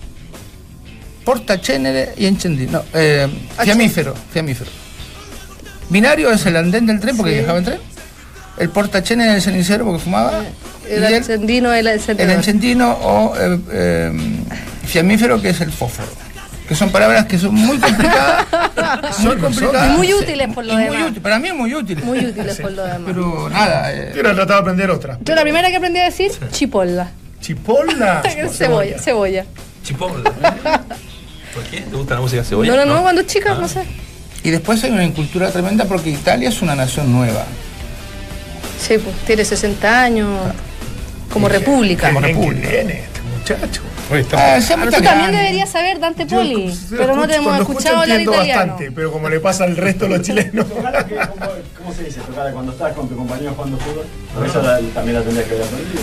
portacenere 1.25 2.15
y 2.17 2.27
encendí. 2.27 2.67
No, 2.67 2.83
eh, 2.95 3.27
fiamífero, 3.63 4.15
fiamífero. 4.33 4.71
Binario 5.89 6.31
es 6.31 6.45
el 6.47 6.57
andén 6.57 6.87
del 6.87 7.01
tren 7.01 7.17
porque 7.17 7.33
Sí. 7.33 7.39
viajaba 7.39 7.59
en 7.59 7.65
tren. 7.65 7.79
El 8.59 8.71
portacenere 8.71 9.31
es 9.33 9.37
el 9.47 9.53
cenicero 9.53 9.85
porque 9.85 10.03
fumaba. 10.03 10.43
El 10.89 11.03
y 11.03 11.07
el, 11.07 11.15
encendino, 11.15 11.73
el 11.73 11.87
el 11.87 11.95
encendedor. 11.95 12.33
encendino 12.37 12.91
o 12.93 13.35
eh, 13.37 13.59
eh, 13.73 14.13
fiamífero 14.87 15.41
que 15.43 15.51
es 15.51 15.61
el 15.61 15.73
fósforo. 15.73 16.09
Que 16.69 16.75
son 16.75 16.91
palabras 16.91 17.27
que 17.27 17.39
son 17.39 17.55
muy 17.55 17.79
complicadas. 17.79 18.47
muy 19.21 19.37
complicadas. 19.37 19.89
Y 19.95 19.97
muy 19.97 20.13
útiles 20.15 20.49
por 20.53 20.65
lo 20.65 20.73
Y 20.73 20.77
muy 20.77 20.85
demás. 20.85 21.11
útil- 21.13 21.21
para 21.23 21.39
mí 21.39 21.49
es 21.49 21.55
muy 21.55 21.75
útil. 21.75 22.03
Muy 22.05 22.19
útiles 22.27 22.61
por 22.61 22.73
lo 22.73 22.83
demás. 22.85 23.03
Pero 23.07 23.49
nada, 23.51 23.93
eh, 23.93 24.13
Yo 24.17 24.23
tratado 24.23 24.47
de 24.47 24.55
aprender 24.59 24.91
otra. 24.91 25.19
Yo 25.23 25.35
la 25.35 25.43
primera 25.43 25.69
que 25.71 25.77
aprendí 25.77 26.01
a 26.01 26.05
decir, 26.05 26.33
chipolla. 26.51 27.11
Chipolla. 27.41 28.23
cebolla, 28.51 28.99
cebolla. 28.99 29.45
Chipotle. 29.85 30.25
¿Por 31.55 31.63
qué? 31.71 31.81
¿Te 31.83 31.97
gusta 31.97 32.15
la 32.15 32.21
música 32.21 32.43
de 32.43 32.49
cebolla? 32.49 32.75
No, 32.75 32.85
no, 32.85 32.95
no, 32.97 33.03
cuando 33.03 33.23
chica, 33.23 33.55
no 33.55 33.69
sé. 33.69 33.83
y 34.43 34.51
después 34.51 34.83
hay 34.83 34.91
una 34.91 35.05
incultura 35.05 35.51
tremenda 35.53 35.85
porque 35.85 36.11
Italia 36.11 36.49
es 36.49 36.61
una 36.63 36.75
nación 36.75 37.13
nueva. 37.13 37.45
Sí, 38.81 38.99
pues 38.99 39.15
tiene 39.27 39.45
60 39.45 40.03
años. 40.03 40.29
Como 41.33 41.49
república. 41.49 42.09
Como 42.09 42.21
República. 42.21 42.53
república. 42.63 42.69
viene 42.85 43.01
este 43.05 43.21
muchacho. 43.23 43.83
Ah, 44.37 44.59
Tú 44.61 45.03
también 45.03 45.33
deberías 45.33 45.69
saber 45.69 45.99
Dante 45.99 46.27
Yo 46.27 46.37
Poli, 46.39 46.69
escucho- 46.69 46.97
pero 46.97 47.17
no 47.17 47.27
te 47.27 47.35
hemos 47.37 47.59
escuchado 47.59 47.97
hablar 48.03 48.21
italiano. 48.21 48.61
bastante, 48.73 48.93
pero 48.93 49.11
como 49.11 49.29
le 49.29 49.41
pasa 49.41 49.65
al 49.65 49.77
resto 49.77 50.05
de 50.07 50.17
los 50.17 50.23
chilenos. 50.27 50.65
¿Cómo 51.77 51.93
se 51.93 52.05
dice? 52.05 52.21
Tocar 52.21 52.53
cuando 52.53 52.73
estás 52.73 52.93
con 52.93 53.09
tu 53.09 53.17
compañero 53.17 53.53
jugando 53.55 53.77
fútbol. 53.79 54.07
Por 54.35 54.47
eso 54.47 54.63
la- 54.63 54.79
también 54.95 55.17
la 55.17 55.23
tendrías 55.23 55.49
que 55.49 55.55
haber 55.55 55.67
aprendido. 55.67 56.03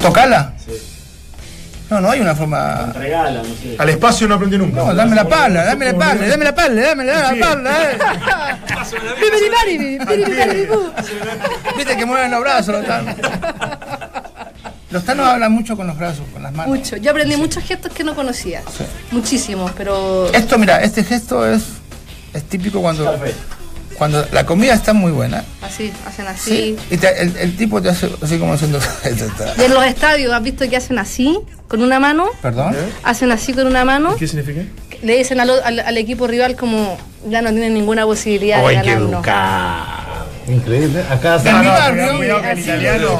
¿Tocala? 0.00 0.52
Sí. 0.64 0.72
No, 1.88 2.00
no 2.00 2.10
hay 2.10 2.20
una 2.20 2.34
forma. 2.34 2.92
Regala, 2.96 3.42
no 3.44 3.54
sé. 3.54 3.76
Al 3.78 3.88
espacio 3.90 4.26
no 4.26 4.34
aprendí 4.34 4.58
nunca. 4.58 4.78
No, 4.82 4.92
dame 4.92 5.14
la 5.14 5.28
pala, 5.28 5.64
dame 5.66 5.92
la 5.92 5.96
pala, 5.96 6.26
dame 6.26 6.44
la 6.44 6.52
pala, 6.54 6.82
dame 6.82 7.04
la 7.04 7.34
pala. 7.38 7.92
eh. 7.92 7.98
Viste 11.76 11.96
que 11.96 12.04
mueven 12.06 12.30
los 12.30 12.40
brazos 12.40 12.74
los 12.74 12.86
tanos. 12.86 13.14
Los 14.96 15.04
tanos 15.04 15.26
hablan 15.28 15.52
mucho 15.52 15.76
con 15.76 15.86
los 15.86 15.96
brazos, 15.98 16.24
con 16.32 16.42
las 16.42 16.52
manos. 16.52 16.76
Mucho. 16.76 16.96
Yo 16.96 17.10
aprendí 17.10 17.36
muchos 17.36 17.62
gestos 17.64 17.92
que 17.92 18.02
no 18.04 18.14
conocía. 18.14 18.62
Muchísimos, 19.10 19.70
pero. 19.76 20.30
Esto, 20.32 20.58
mira, 20.58 20.82
este 20.82 21.04
gesto 21.04 21.46
es, 21.46 21.62
es 22.34 22.42
típico 22.44 22.80
cuando, 22.82 23.18
cuando 23.98 24.26
la 24.32 24.44
comida 24.46 24.74
está 24.74 24.92
muy 24.92 25.12
buena. 25.12 25.44
Así, 25.62 25.92
hacen 26.06 26.26
así. 26.26 26.76
Y 26.90 26.96
te- 26.96 27.22
el, 27.22 27.36
el 27.36 27.56
tipo 27.56 27.80
te 27.80 27.88
hace 27.90 28.10
así 28.22 28.38
como 28.38 28.52
haciendo. 28.54 28.78
Y 29.58 29.62
en 29.62 29.74
los 29.74 29.84
estadios, 29.84 30.32
¿has 30.32 30.42
visto 30.42 30.68
que 30.68 30.76
hacen 30.76 30.98
así? 30.98 31.38
Con 31.68 31.82
una 31.82 31.98
mano. 32.00 32.26
Perdón. 32.42 32.74
Hacen 33.02 33.32
así 33.32 33.52
con 33.52 33.66
una 33.66 33.84
mano. 33.84 34.16
¿Qué 34.16 34.26
significa? 34.28 34.62
Le 35.02 35.18
dicen 35.18 35.40
al, 35.40 35.50
al- 35.50 35.80
al 35.80 35.96
equipo 35.98 36.26
rival 36.26 36.56
como 36.56 36.96
ya 37.28 37.42
no 37.42 37.50
tienen 37.50 37.74
ninguna 37.74 38.04
posibilidad 38.04 38.58
de 38.62 38.66
¡Ay, 38.66 38.76
qué 38.82 38.90
ganarnos. 38.94 39.22
Increíble. 40.48 41.02
Acá 41.10 41.40
En 41.44 41.60
mi 41.60 41.66
barrio, 41.66 42.16
cuidado 42.18 42.42
que 42.42 42.50
el 42.52 42.58
italiano. 42.60 43.18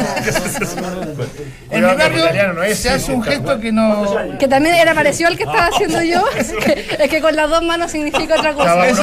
En 1.70 1.86
mi 1.86 1.94
barrio 1.94 2.74
se 2.74 2.90
hace 2.90 3.12
un 3.12 3.22
gesto 3.22 3.60
que 3.60 3.72
no. 3.72 4.36
Que 4.38 4.46
también 4.48 4.76
era 4.76 4.94
parecido 4.94 5.28
al 5.28 5.36
que 5.36 5.42
estaba 5.42 5.66
haciendo 5.66 6.02
yo. 6.02 6.24
Es 6.36 7.10
que, 7.10 7.20
con 7.20 7.34
las 7.34 7.50
dos 7.50 7.62
manos 7.62 7.90
significa 7.90 8.36
otra 8.36 8.54
cosa. 8.54 8.74
vamos, 8.74 8.98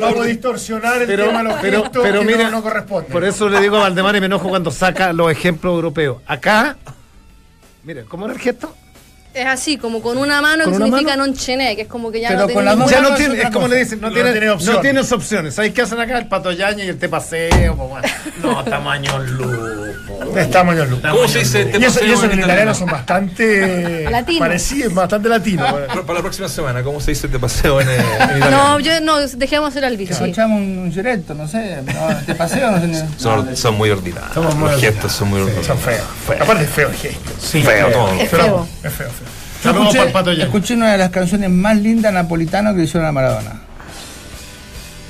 vamos, 0.00 0.20
a 0.20 0.24
distorsionar 0.24 1.02
el 1.02 1.06
Pero, 1.06 1.26
tema 1.26 1.42
los 1.42 1.54
pero, 1.60 1.82
gestos 1.82 2.02
pero 2.02 2.20
que 2.20 2.26
mira, 2.26 2.44
no, 2.44 2.50
no 2.52 2.62
corresponde. 2.62 3.10
por 3.10 3.24
eso 3.24 3.48
le 3.48 3.60
digo 3.60 3.76
a 3.76 3.80
Valdemar 3.80 4.16
y 4.16 4.20
me 4.20 4.26
enojo 4.26 4.48
cuando 4.48 4.70
saca 4.70 5.12
los 5.12 5.30
ejemplos 5.30 5.74
europeos. 5.74 6.22
Acá, 6.26 6.76
mira, 7.84 8.02
¿cómo 8.08 8.24
era 8.26 8.34
el 8.34 8.40
gesto? 8.40 8.74
Es 9.32 9.46
así, 9.46 9.76
como 9.78 10.02
con 10.02 10.18
una 10.18 10.42
mano 10.42 10.64
¿Con 10.64 10.72
que 10.72 10.76
una 10.78 10.86
significa 10.86 11.12
mano? 11.16 11.26
non 11.26 11.36
chené, 11.36 11.76
que 11.76 11.82
es 11.82 11.88
como 11.88 12.10
que 12.10 12.20
ya 12.20 12.28
Pero 12.34 12.40
no 12.40 12.46
con 12.52 12.64
dos 12.64 12.74
ninguna- 12.74 12.90
Ya 12.90 13.00
no 13.00 13.08
es 13.10 13.14
tiene, 13.14 13.34
otra 13.34 13.46
es 13.48 13.54
como 13.54 13.66
cosa. 13.66 13.74
le 13.74 13.80
dicen, 13.80 14.00
no, 14.00 14.08
No 14.08 14.14
tiene, 14.14 14.32
tiene 14.32 14.46
no 14.46 14.80
tienes 14.80 15.12
opciones. 15.12 15.54
¿Sabes 15.54 15.72
qué 15.72 15.82
hacen 15.82 16.00
acá? 16.00 16.18
El 16.18 16.26
pato 16.26 16.50
yaña 16.50 16.82
y 16.84 16.88
el 16.88 16.98
te 16.98 17.08
paseo. 17.08 17.76
pues, 17.76 17.88
bueno. 17.88 18.08
No, 18.42 18.64
tamaño 18.64 19.18
lupo. 19.20 20.09
Es 20.36 20.50
tamaño 20.50 20.84
Lu. 20.86 21.00
¿Cómo 21.00 21.26
se 21.28 21.40
dice? 21.40 21.64
Te 21.66 21.78
Y 21.78 21.84
eso, 21.84 22.04
y 22.04 22.10
eso 22.12 22.24
en 22.24 22.32
en 22.32 22.38
italiano? 22.40 22.74
son 22.74 22.88
bastante 22.88 24.08
Latino. 24.10 24.38
parecidos, 24.38 24.94
bastante 24.94 25.28
latino. 25.28 25.64
Para 25.64 26.02
para 26.02 26.14
la 26.14 26.20
próxima 26.20 26.48
semana, 26.48 26.82
¿cómo 26.82 27.00
se 27.00 27.12
dice 27.12 27.28
te 27.28 27.38
paseo 27.38 27.80
en, 27.80 27.88
en 27.88 28.00
italiano? 28.00 28.50
No, 28.50 28.80
yo 28.80 29.00
no, 29.00 29.18
dejemos 29.20 29.74
el 29.76 29.84
albito. 29.84 30.16
Que 30.18 30.30
echamos 30.30 30.60
un, 30.60 30.78
un 30.78 30.92
giretto, 30.92 31.34
no 31.34 31.48
sé. 31.48 31.82
No, 31.82 32.16
te 32.26 32.34
paseo, 32.34 32.70
no 32.70 32.80
sé. 32.80 33.04
Son, 33.18 33.56
son 33.56 33.74
muy 33.76 33.90
ordinarios. 33.90 34.34
Somos 34.34 34.54
muy 34.54 34.70
Los 34.70 34.80
gestos 34.80 35.12
son 35.12 35.28
muy 35.30 35.40
ordinarios. 35.40 35.66
Son 35.66 35.78
feos. 35.78 36.40
Aparte 36.40 36.64
es 36.64 36.70
feo 36.70 36.88
el 36.88 36.96
gesto. 36.96 37.30
Sí, 37.40 37.62
feo 37.62 37.88
todo. 37.88 38.12
Es 38.14 38.28
feo. 38.30 38.66
Es 38.82 38.92
feo, 38.92 39.08
feo. 39.10 39.26
Yo 39.62 39.72
Saludos 39.72 39.94
escuché, 40.38 40.74
una 40.74 40.92
de 40.92 40.98
las 40.98 41.10
canciones 41.10 41.50
más 41.50 41.76
lindas 41.76 42.12
napolitanas 42.14 42.72
que 42.72 42.78
le 42.78 42.84
hicieron 42.84 43.06
a 43.06 43.12
Maradona. 43.12 43.60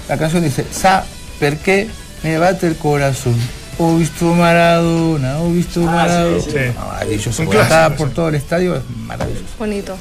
La 0.09 0.17
canción 0.17 0.43
dice, 0.43 0.67
Sa 0.73 1.05
perché 1.39 1.89
me 2.25 2.37
bate 2.39 2.67
el 2.67 2.77
corazón. 2.77 3.37
Ho 3.83 3.97
visto 3.97 4.27
Maradona, 4.35 5.39
ho 5.39 5.51
visto 5.51 5.81
Maradona. 5.81 6.41
sí. 6.43 6.51
Sí. 6.51 6.59
No, 6.79 6.87
maravilloso. 6.87 7.45
Clásico, 7.49 7.97
por 7.97 8.09
sí. 8.09 8.15
todo 8.15 8.29
el 8.29 8.35
estadio, 8.35 8.77
es 8.77 8.83
maravilloso. 9.07 9.45
Bonito. 9.59 9.97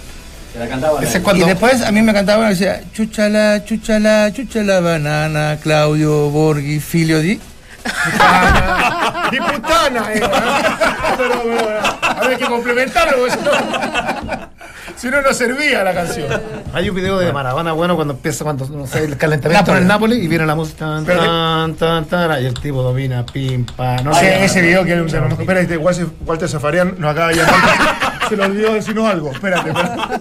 La 0.59 0.67
cantaba. 0.67 1.01
Es 1.01 1.15
Y 1.15 1.19
cuando. 1.19 1.45
después 1.45 1.81
a 1.81 1.91
mí 1.91 2.01
me 2.01 2.11
cantaba 2.13 2.39
una 2.39 2.47
que 2.49 2.55
decía, 2.55 2.81
chuchala, 2.93 3.63
chuchala, 3.63 4.33
chuchala 4.33 4.81
banana, 4.81 5.57
Claudio 5.63 6.29
Borghi, 6.29 6.79
figlio 6.81 7.19
di. 7.21 7.39
Diputana, 7.85 9.29
diputana 9.31 10.13
era. 10.13 10.29
Pero, 11.17 11.41
pero, 11.43 12.23
había 12.23 12.37
que 12.37 12.45
complementarlo, 12.45 13.17
porque 13.17 13.37
si 14.99 15.09
no, 15.09 15.21
no, 15.21 15.33
servía 15.33 15.83
la 15.83 15.93
canción. 15.93 16.27
Hay 16.73 16.89
un 16.89 16.95
video 16.95 17.17
de 17.19 17.31
Maradona 17.31 17.71
bueno 17.73 17.95
cuando 17.95 18.13
empieza 18.13 18.43
cuando 18.43 18.65
no 18.67 18.85
sé, 18.85 19.03
el 19.05 19.17
calentamiento 19.17 19.71
en 19.71 19.77
el 19.77 19.87
Napoli 19.87 20.15
y 20.17 20.27
viene 20.27 20.45
la 20.45 20.55
música 20.55 20.79
tan, 20.85 21.05
Pero- 21.05 21.21
tan, 21.23 21.73
tan, 21.75 22.05
tan, 22.05 22.43
y 22.43 22.45
el 22.45 22.53
tipo 22.53 22.81
domina 22.83 23.25
pim 23.25 23.65
pam. 23.65 24.03
No 24.03 24.13
Sí, 24.13 24.21
sé. 24.21 24.43
ese 24.45 24.61
video 24.61 24.83
que 24.83 24.91
era 24.91 25.01
un 25.01 25.07
mejor. 25.11 25.41
Espérate, 25.41 25.77
Walter, 25.77 26.07
Walter 26.25 26.49
Zafarian 26.49 26.95
nos 26.97 27.11
acaba 27.11 27.29
de 27.29 27.35
llamar. 27.35 28.19
Se 28.29 28.35
le 28.37 28.43
olvidó 28.43 28.73
decirnos 28.73 29.09
algo. 29.09 29.31
Espérate, 29.31 29.69
espérate. 29.69 30.19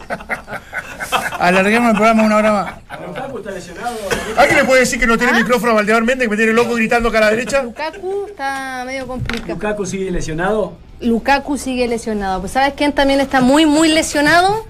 Alarguemos 1.39 1.91
el 1.91 1.97
programa 1.97 2.23
una 2.25 2.37
hora 2.37 2.53
más. 2.53 2.75
¿Alguien 4.37 4.57
le 4.59 4.65
puede 4.65 4.81
decir 4.81 4.99
que 4.99 5.07
no 5.07 5.19
tiene 5.19 5.33
micrófono 5.35 5.73
a 5.73 5.75
Valdemar 5.77 6.05
Méndez, 6.05 6.27
que 6.27 6.31
me 6.31 6.37
tiene 6.37 6.53
loco 6.53 6.75
gritando 6.75 7.09
acá 7.11 7.19
a 7.19 7.21
la 7.23 7.31
derecha? 7.31 7.63
Lukaku 7.63 8.27
está 8.29 8.83
medio 8.87 9.07
complicado. 9.07 9.53
¿Lukaku 9.55 9.87
sigue 9.87 10.11
lesionado? 10.11 10.77
Lukaku 11.01 11.59
sigue 11.59 11.87
lesionado. 11.89 12.41
Pues 12.41 12.53
¿sabes 12.53 12.75
quién 12.77 12.93
también 12.93 13.21
está 13.21 13.41
muy, 13.41 13.67
muy 13.67 13.89
lesionado? 13.89 14.67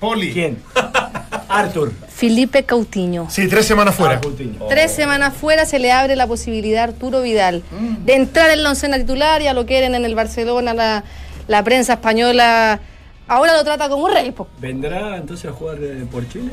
Poli. 0.00 0.32
¿Quién? 0.32 0.62
Arthur. 1.48 1.92
Felipe 2.08 2.64
Coutinho. 2.64 3.28
Sí, 3.30 3.48
tres 3.48 3.66
semanas 3.66 3.94
fuera. 3.94 4.20
Coutinho. 4.20 4.66
Tres 4.66 4.92
semanas 4.92 5.34
fuera 5.34 5.66
se 5.66 5.78
le 5.78 5.92
abre 5.92 6.16
la 6.16 6.26
posibilidad 6.26 6.82
a 6.82 6.84
Arturo 6.84 7.22
Vidal 7.22 7.62
de 8.04 8.14
entrar 8.14 8.50
en 8.50 8.62
la 8.62 8.70
oncena 8.70 8.98
titular, 8.98 9.42
ya 9.42 9.52
lo 9.52 9.66
quieren 9.66 9.94
en 9.94 10.04
el 10.04 10.14
Barcelona, 10.14 10.74
la, 10.74 11.04
la 11.48 11.62
prensa 11.64 11.94
española 11.94 12.80
ahora 13.26 13.56
lo 13.56 13.64
trata 13.64 13.88
como 13.88 14.04
un 14.04 14.12
rey. 14.12 14.30
po. 14.30 14.48
¿Vendrá 14.60 15.16
entonces 15.16 15.50
a 15.50 15.52
jugar 15.52 15.78
eh, 15.80 16.06
por 16.10 16.28
Chile? 16.28 16.52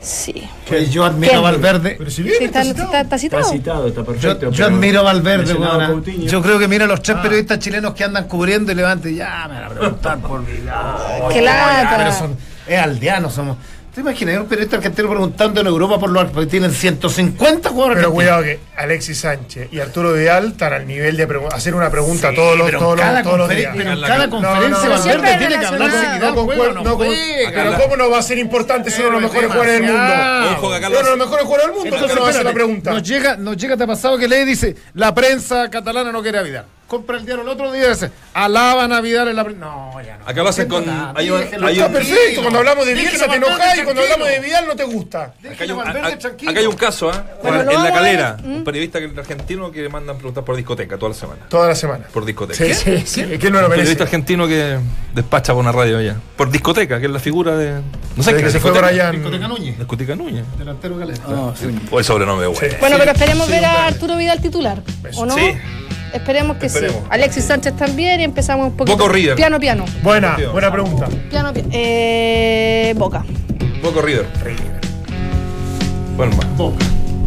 Sí. 0.00 0.48
Que 0.66 0.86
yo 0.86 1.04
admiro. 1.04 1.42
Valverde. 1.42 1.96
Pero 1.98 2.10
si 2.10 2.22
Sí, 2.22 2.30
está, 2.40 2.62
está 2.62 2.64
citado. 2.64 2.84
está- 2.86 3.00
está 3.02 3.18
citado. 3.18 3.42
Está 3.42 3.52
citado, 3.52 3.86
está 3.88 4.00
Yo, 4.00 4.06
perfecto. 4.06 4.50
yo 4.50 4.66
admiro 4.66 5.00
a 5.00 5.02
Valverde. 5.02 5.54
Coutinho. 5.54 6.26
Yo 6.26 6.40
creo 6.42 6.58
que 6.58 6.68
mira 6.68 6.84
a 6.86 6.88
los 6.88 7.00
Ah. 7.00 7.02
tres 7.02 7.18
periodistas 7.18 7.58
chilenos 7.58 7.92
que 7.94 8.04
andan 8.04 8.26
cubriendo 8.26 8.72
y 8.72 8.74
levanten, 8.74 9.14
ya 9.14 9.46
me 9.48 9.54
van 9.60 9.64
a 9.64 9.68
preguntar 9.68 10.18
por 10.20 10.44
Vidal. 10.46 11.28
Qué 11.32 11.42
lata. 11.42 11.94
pero 11.98 12.12
son, 12.12 12.36
es 12.66 12.78
aldeanos 12.80 13.34
somos. 13.34 13.58
¿Te 13.94 14.02
imaginas 14.02 14.38
un 14.38 14.46
periodista 14.46 14.76
argentino 14.76 15.08
preguntando 15.08 15.60
en 15.60 15.66
Europa 15.66 15.98
por 15.98 16.10
los 16.10 16.30
porque 16.30 16.46
tienen 16.46 16.70
150 16.70 17.70
jugadores 17.70 17.96
Pero 17.96 18.08
argentinos? 18.10 18.14
cuidado 18.14 18.42
que 18.44 18.60
Alexis 18.80 19.18
Sánchez 19.18 19.68
y 19.72 19.80
Arturo 19.80 20.12
Vidal 20.12 20.48
están 20.52 20.72
al 20.72 20.86
nivel 20.86 21.16
de 21.16 21.26
hacer 21.52 21.74
una 21.74 21.90
pregunta 21.90 22.32
todos 22.32 22.56
los, 22.56 22.66
pero 22.66 22.78
todos 22.78 22.96
los, 22.96 23.04
cada 23.04 23.22
todos 23.24 23.38
los 23.38 23.48
días. 23.48 23.74
pero 23.76 23.90
en 23.92 24.00
cada 24.00 24.30
conferencia 24.30 24.68
no, 24.88 24.96
no, 24.96 25.02
Valverde 25.04 25.38
tiene 25.38 25.58
que 25.58 25.66
hablar 25.66 25.90
si 25.90 25.96
No, 25.96 26.02
juega 26.10 26.30
o 26.30 26.34
concuer- 26.46 26.74
no 26.74 26.82
no, 26.84 26.96
con- 26.96 27.06
juega. 27.08 27.50
pero 27.52 27.82
¿cómo 27.82 27.96
no 27.96 28.10
va 28.10 28.18
a 28.18 28.22
ser 28.22 28.38
importante 28.38 28.90
si 28.92 29.00
uno 29.00 29.06
de 29.06 29.12
los 29.12 29.22
mejores 29.22 29.46
jugadores 29.50 29.72
del 29.72 29.82
mundo? 29.82 29.98
Uno 29.98 30.70
de 30.70 30.90
lo 30.90 31.02
los 31.10 31.18
mejores 31.18 31.44
jugadores 31.46 31.66
del 31.66 31.74
mundo, 31.74 31.96
entonces 31.96 32.14
no 32.16 32.20
va 32.22 32.26
a 32.26 32.30
hacer 32.30 32.44
la 32.44 32.50
espérate, 32.50 32.54
pregunta. 32.54 32.90
Nos 32.92 33.02
llega, 33.02 33.36
nos 33.36 33.56
llega, 33.56 33.76
te 33.76 33.82
ha 33.82 33.86
pasado 33.88 34.16
que 34.18 34.28
lee 34.28 34.44
dice, 34.44 34.76
la 34.94 35.12
prensa 35.12 35.68
catalana 35.68 36.12
no 36.12 36.22
quiere 36.22 36.38
a 36.38 36.42
Vidal. 36.42 36.64
Compra 36.90 37.18
el 37.18 37.24
diario 37.24 37.44
el 37.44 37.48
otro 37.48 37.70
día 37.70 37.86
y 37.86 37.88
dice, 37.90 38.10
alaban 38.34 38.92
a 38.92 39.00
Vidal 39.00 39.28
en 39.28 39.36
la. 39.36 39.44
No, 39.44 39.92
ya 40.04 40.18
no. 40.18 40.26
Acá 40.26 40.42
lo 40.42 40.48
hacen 40.48 40.66
con. 40.66 40.84
Hay 41.14 41.30
un, 41.30 41.40
hay 41.40 41.74
Está 41.74 41.86
un- 41.86 41.92
perfecto, 41.92 42.40
cuando 42.40 42.58
hablamos 42.58 42.84
de 42.84 42.94
Bielsa 42.94 43.28
te 43.28 43.36
enojas 43.36 43.78
y 43.78 43.82
cuando 43.82 44.02
hablamos 44.02 44.26
de 44.26 44.40
Vidal 44.40 44.66
no 44.66 44.74
te 44.74 44.82
gusta. 44.82 45.22
Acá 45.22 45.34
hay, 45.60 45.70
un, 45.70 45.78
a 45.80 45.90
acá 45.90 46.26
hay 46.58 46.66
un 46.66 46.74
caso, 46.74 47.08
¿ah? 47.08 47.24
Bueno, 47.44 47.62
lo 47.62 47.70
en 47.70 47.82
la 47.84 47.92
calera, 47.92 48.36
un 48.44 48.64
periodista 48.64 48.98
que- 48.98 49.12
argentino 49.20 49.70
que 49.70 49.88
mandan 49.88 50.16
preguntas 50.16 50.42
por 50.42 50.56
discoteca 50.56 50.98
toda 50.98 51.10
la 51.10 51.14
semana. 51.14 51.40
Toda 51.48 51.68
la 51.68 51.74
semana. 51.76 52.06
Por 52.12 52.24
discoteca. 52.24 52.58
Sí, 52.64 52.74
sí, 52.74 53.02
sí. 53.06 53.20
Es 53.20 53.38
que 53.38 53.50
no 53.52 53.60
lo 53.60 53.66
Un 53.66 53.70
periodista 53.70 54.00
merece. 54.00 54.02
argentino 54.02 54.48
que 54.48 54.78
despacha 55.14 55.52
por 55.52 55.60
una 55.62 55.70
radio 55.70 55.98
allá. 55.98 56.16
Por 56.36 56.50
discoteca, 56.50 56.98
que 56.98 57.06
es 57.06 57.12
la 57.12 57.20
figura 57.20 57.56
de. 57.56 57.80
No 58.16 58.22
sé 58.24 58.34
qué 58.34 58.42
que 58.42 58.50
se 58.50 58.58
fue 58.58 58.72
discoteca. 58.72 58.88
Brian. 58.90 59.12
Discoteca 59.14 59.46
Núñez, 59.46 59.78
Discoteca 59.78 60.16
Núñez. 60.16 60.44
delantero 60.58 60.96
galés. 60.98 61.20
O 61.92 61.98
el 62.00 62.04
sobrenombre 62.04 62.48
de 62.48 62.52
bueno. 62.52 62.76
Bueno, 62.80 62.96
pero 62.98 63.12
esperemos 63.12 63.48
ver 63.48 63.64
a 63.64 63.86
Arturo 63.86 64.16
Vidal 64.16 64.42
titular, 64.42 64.82
¿o 65.14 65.24
no? 65.24 65.36
Sí. 65.36 65.52
Esperemos 66.12 66.56
que 66.56 66.66
Esperemos. 66.66 66.98
sí. 67.02 67.06
Alexis 67.10 67.44
Sánchez 67.44 67.76
también 67.76 68.20
y 68.20 68.24
empezamos 68.24 68.66
un 68.68 68.76
poquito. 68.76 68.96
Boca 68.96 69.04
o 69.10 69.12
River. 69.12 69.36
Piano, 69.36 69.58
piano. 69.60 69.84
Buena, 70.02 70.36
buena 70.52 70.70
pregunta. 70.72 71.06
Piano, 71.30 71.52
piano. 71.52 71.68
Eh, 71.72 72.94
Boca. 72.96 73.24
Boca 73.82 74.00
River. 74.02 74.26
Bueno, 76.16 76.36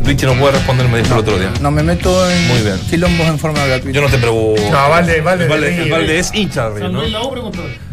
Richie 0.05 0.25
no 0.27 0.35
puede 0.35 0.51
responder, 0.53 0.87
me 0.89 0.97
dijo 0.99 1.13
el 1.13 1.19
otro 1.21 1.39
día. 1.39 1.51
No 1.61 1.71
me 1.71 1.81
meto 1.81 2.29
en 2.29 2.47
Muy 2.49 2.59
bien. 2.61 2.77
quilombos 2.89 3.25
en 3.25 3.39
forma 3.39 3.65
gratuita. 3.65 3.95
Yo 3.95 4.01
no 4.01 4.09
te 4.09 4.17
pregunto. 4.17 4.61
No, 4.69 4.89
Valde, 4.89 5.21
Valde, 5.21 5.45
de 5.45 5.49
Valde, 5.49 5.69
River. 5.69 5.89
Valde 5.91 6.19
es 6.19 6.33
hincha 6.35 6.69
de 6.69 6.75
River, 6.75 6.83
San 6.83 6.93
¿no? 6.93 7.03
La. 7.03 7.19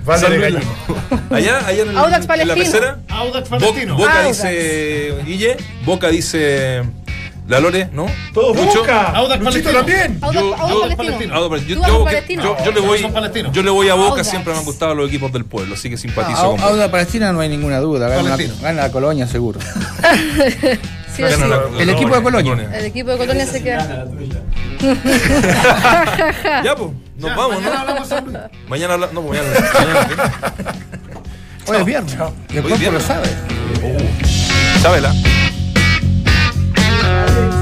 Valde 0.04 0.20
San 0.26 0.32
de 0.32 0.38
Gallina. 0.40 0.62
Allá, 1.30 1.66
allá 1.66 1.82
en, 1.82 1.88
el- 1.90 1.96
Audax 1.96 2.14
en 2.16 2.20
la 2.22 2.26
Palestino. 2.26 2.54
pecera. 2.64 2.98
Audax 3.08 3.48
Palestino. 3.48 3.96
Boca 3.96 4.10
Audax. 4.24 4.28
dice 4.42 5.14
Guille, 5.24 5.56
Boca 5.84 6.08
dice 6.08 6.82
La 7.50 7.60
Lore, 7.60 7.88
¿no? 7.92 8.06
Todo 8.32 8.54
Lucho. 8.54 8.78
Boca. 8.80 9.10
Audax 9.10 9.42
Luchito 9.42 9.70
Palestino. 9.72 9.72
también. 9.72 10.18
Audax, 10.22 10.34
Yo- 10.40 10.54
Audax 10.56 10.90
yo- 10.90 10.96
Palestino. 10.96 11.34
Audax 11.34 11.50
Palestino. 11.50 11.80
¿Tú 11.80 11.86
Yo, 11.86 11.90
vas 11.90 11.90
yo- 11.90 12.00
a 12.00 12.04
Palestino? 12.04 12.42
yo- 12.44 12.56
yo 12.64 12.72
le 12.72 12.80
voy, 12.80 12.98
Son 13.00 13.12
palestinos. 13.12 13.52
yo 13.52 13.62
le 13.62 13.70
voy 13.70 13.88
a 13.88 13.94
Boca, 13.94 14.10
Audax. 14.10 14.28
siempre 14.28 14.52
me 14.52 14.58
han 14.60 14.64
gustado 14.64 14.94
los 14.94 15.08
equipos 15.08 15.32
del 15.32 15.44
pueblo, 15.44 15.74
así 15.74 15.90
que 15.90 15.96
simpatizo 15.96 16.38
Ah, 16.38 16.42
con 16.42 16.50
Au- 16.50 16.56
Boca. 16.58 16.64
Auda 16.68 16.90
Palestina 16.90 17.32
no 17.32 17.40
hay 17.40 17.48
ninguna 17.48 17.80
duda. 17.80 18.08
Gana, 18.08 18.36
la, 18.36 18.36
gana 18.62 18.82
la 18.82 18.92
colonia 18.92 19.26
seguro. 19.26 19.58
Sí 19.60 19.66
o 21.24 21.26
sí. 21.28 21.32
Gana 21.32 21.46
la- 21.48 21.62
El 21.82 21.90
equipo 21.90 22.14
de 22.14 22.22
Colonia. 22.22 22.70
El 22.72 22.84
equipo 22.84 23.10
de 23.10 23.18
Colonia 23.18 23.46
se 23.46 23.62
queda. 23.62 24.06
Ya, 26.64 26.74
pues, 26.76 26.90
nos 27.18 27.36
vamos, 27.36 27.56
Mañana 27.62 27.74
¿no? 27.74 27.80
hablamos. 27.80 28.08
Mañana 28.68 28.94
habla- 28.94 29.08
no, 29.12 29.22
pues 29.22 29.40
mañana. 29.42 29.60
mañana 29.74 30.32
Hoy 31.66 31.76
es 31.78 31.84
viernes. 31.84 32.12
Y 32.14 32.16
el 32.16 32.22
Hoy 32.24 32.62
cuerpo 32.62 32.78
viernes. 32.78 33.02
lo 33.02 33.06
sabe. 33.08 33.28
Bye. 37.10 37.59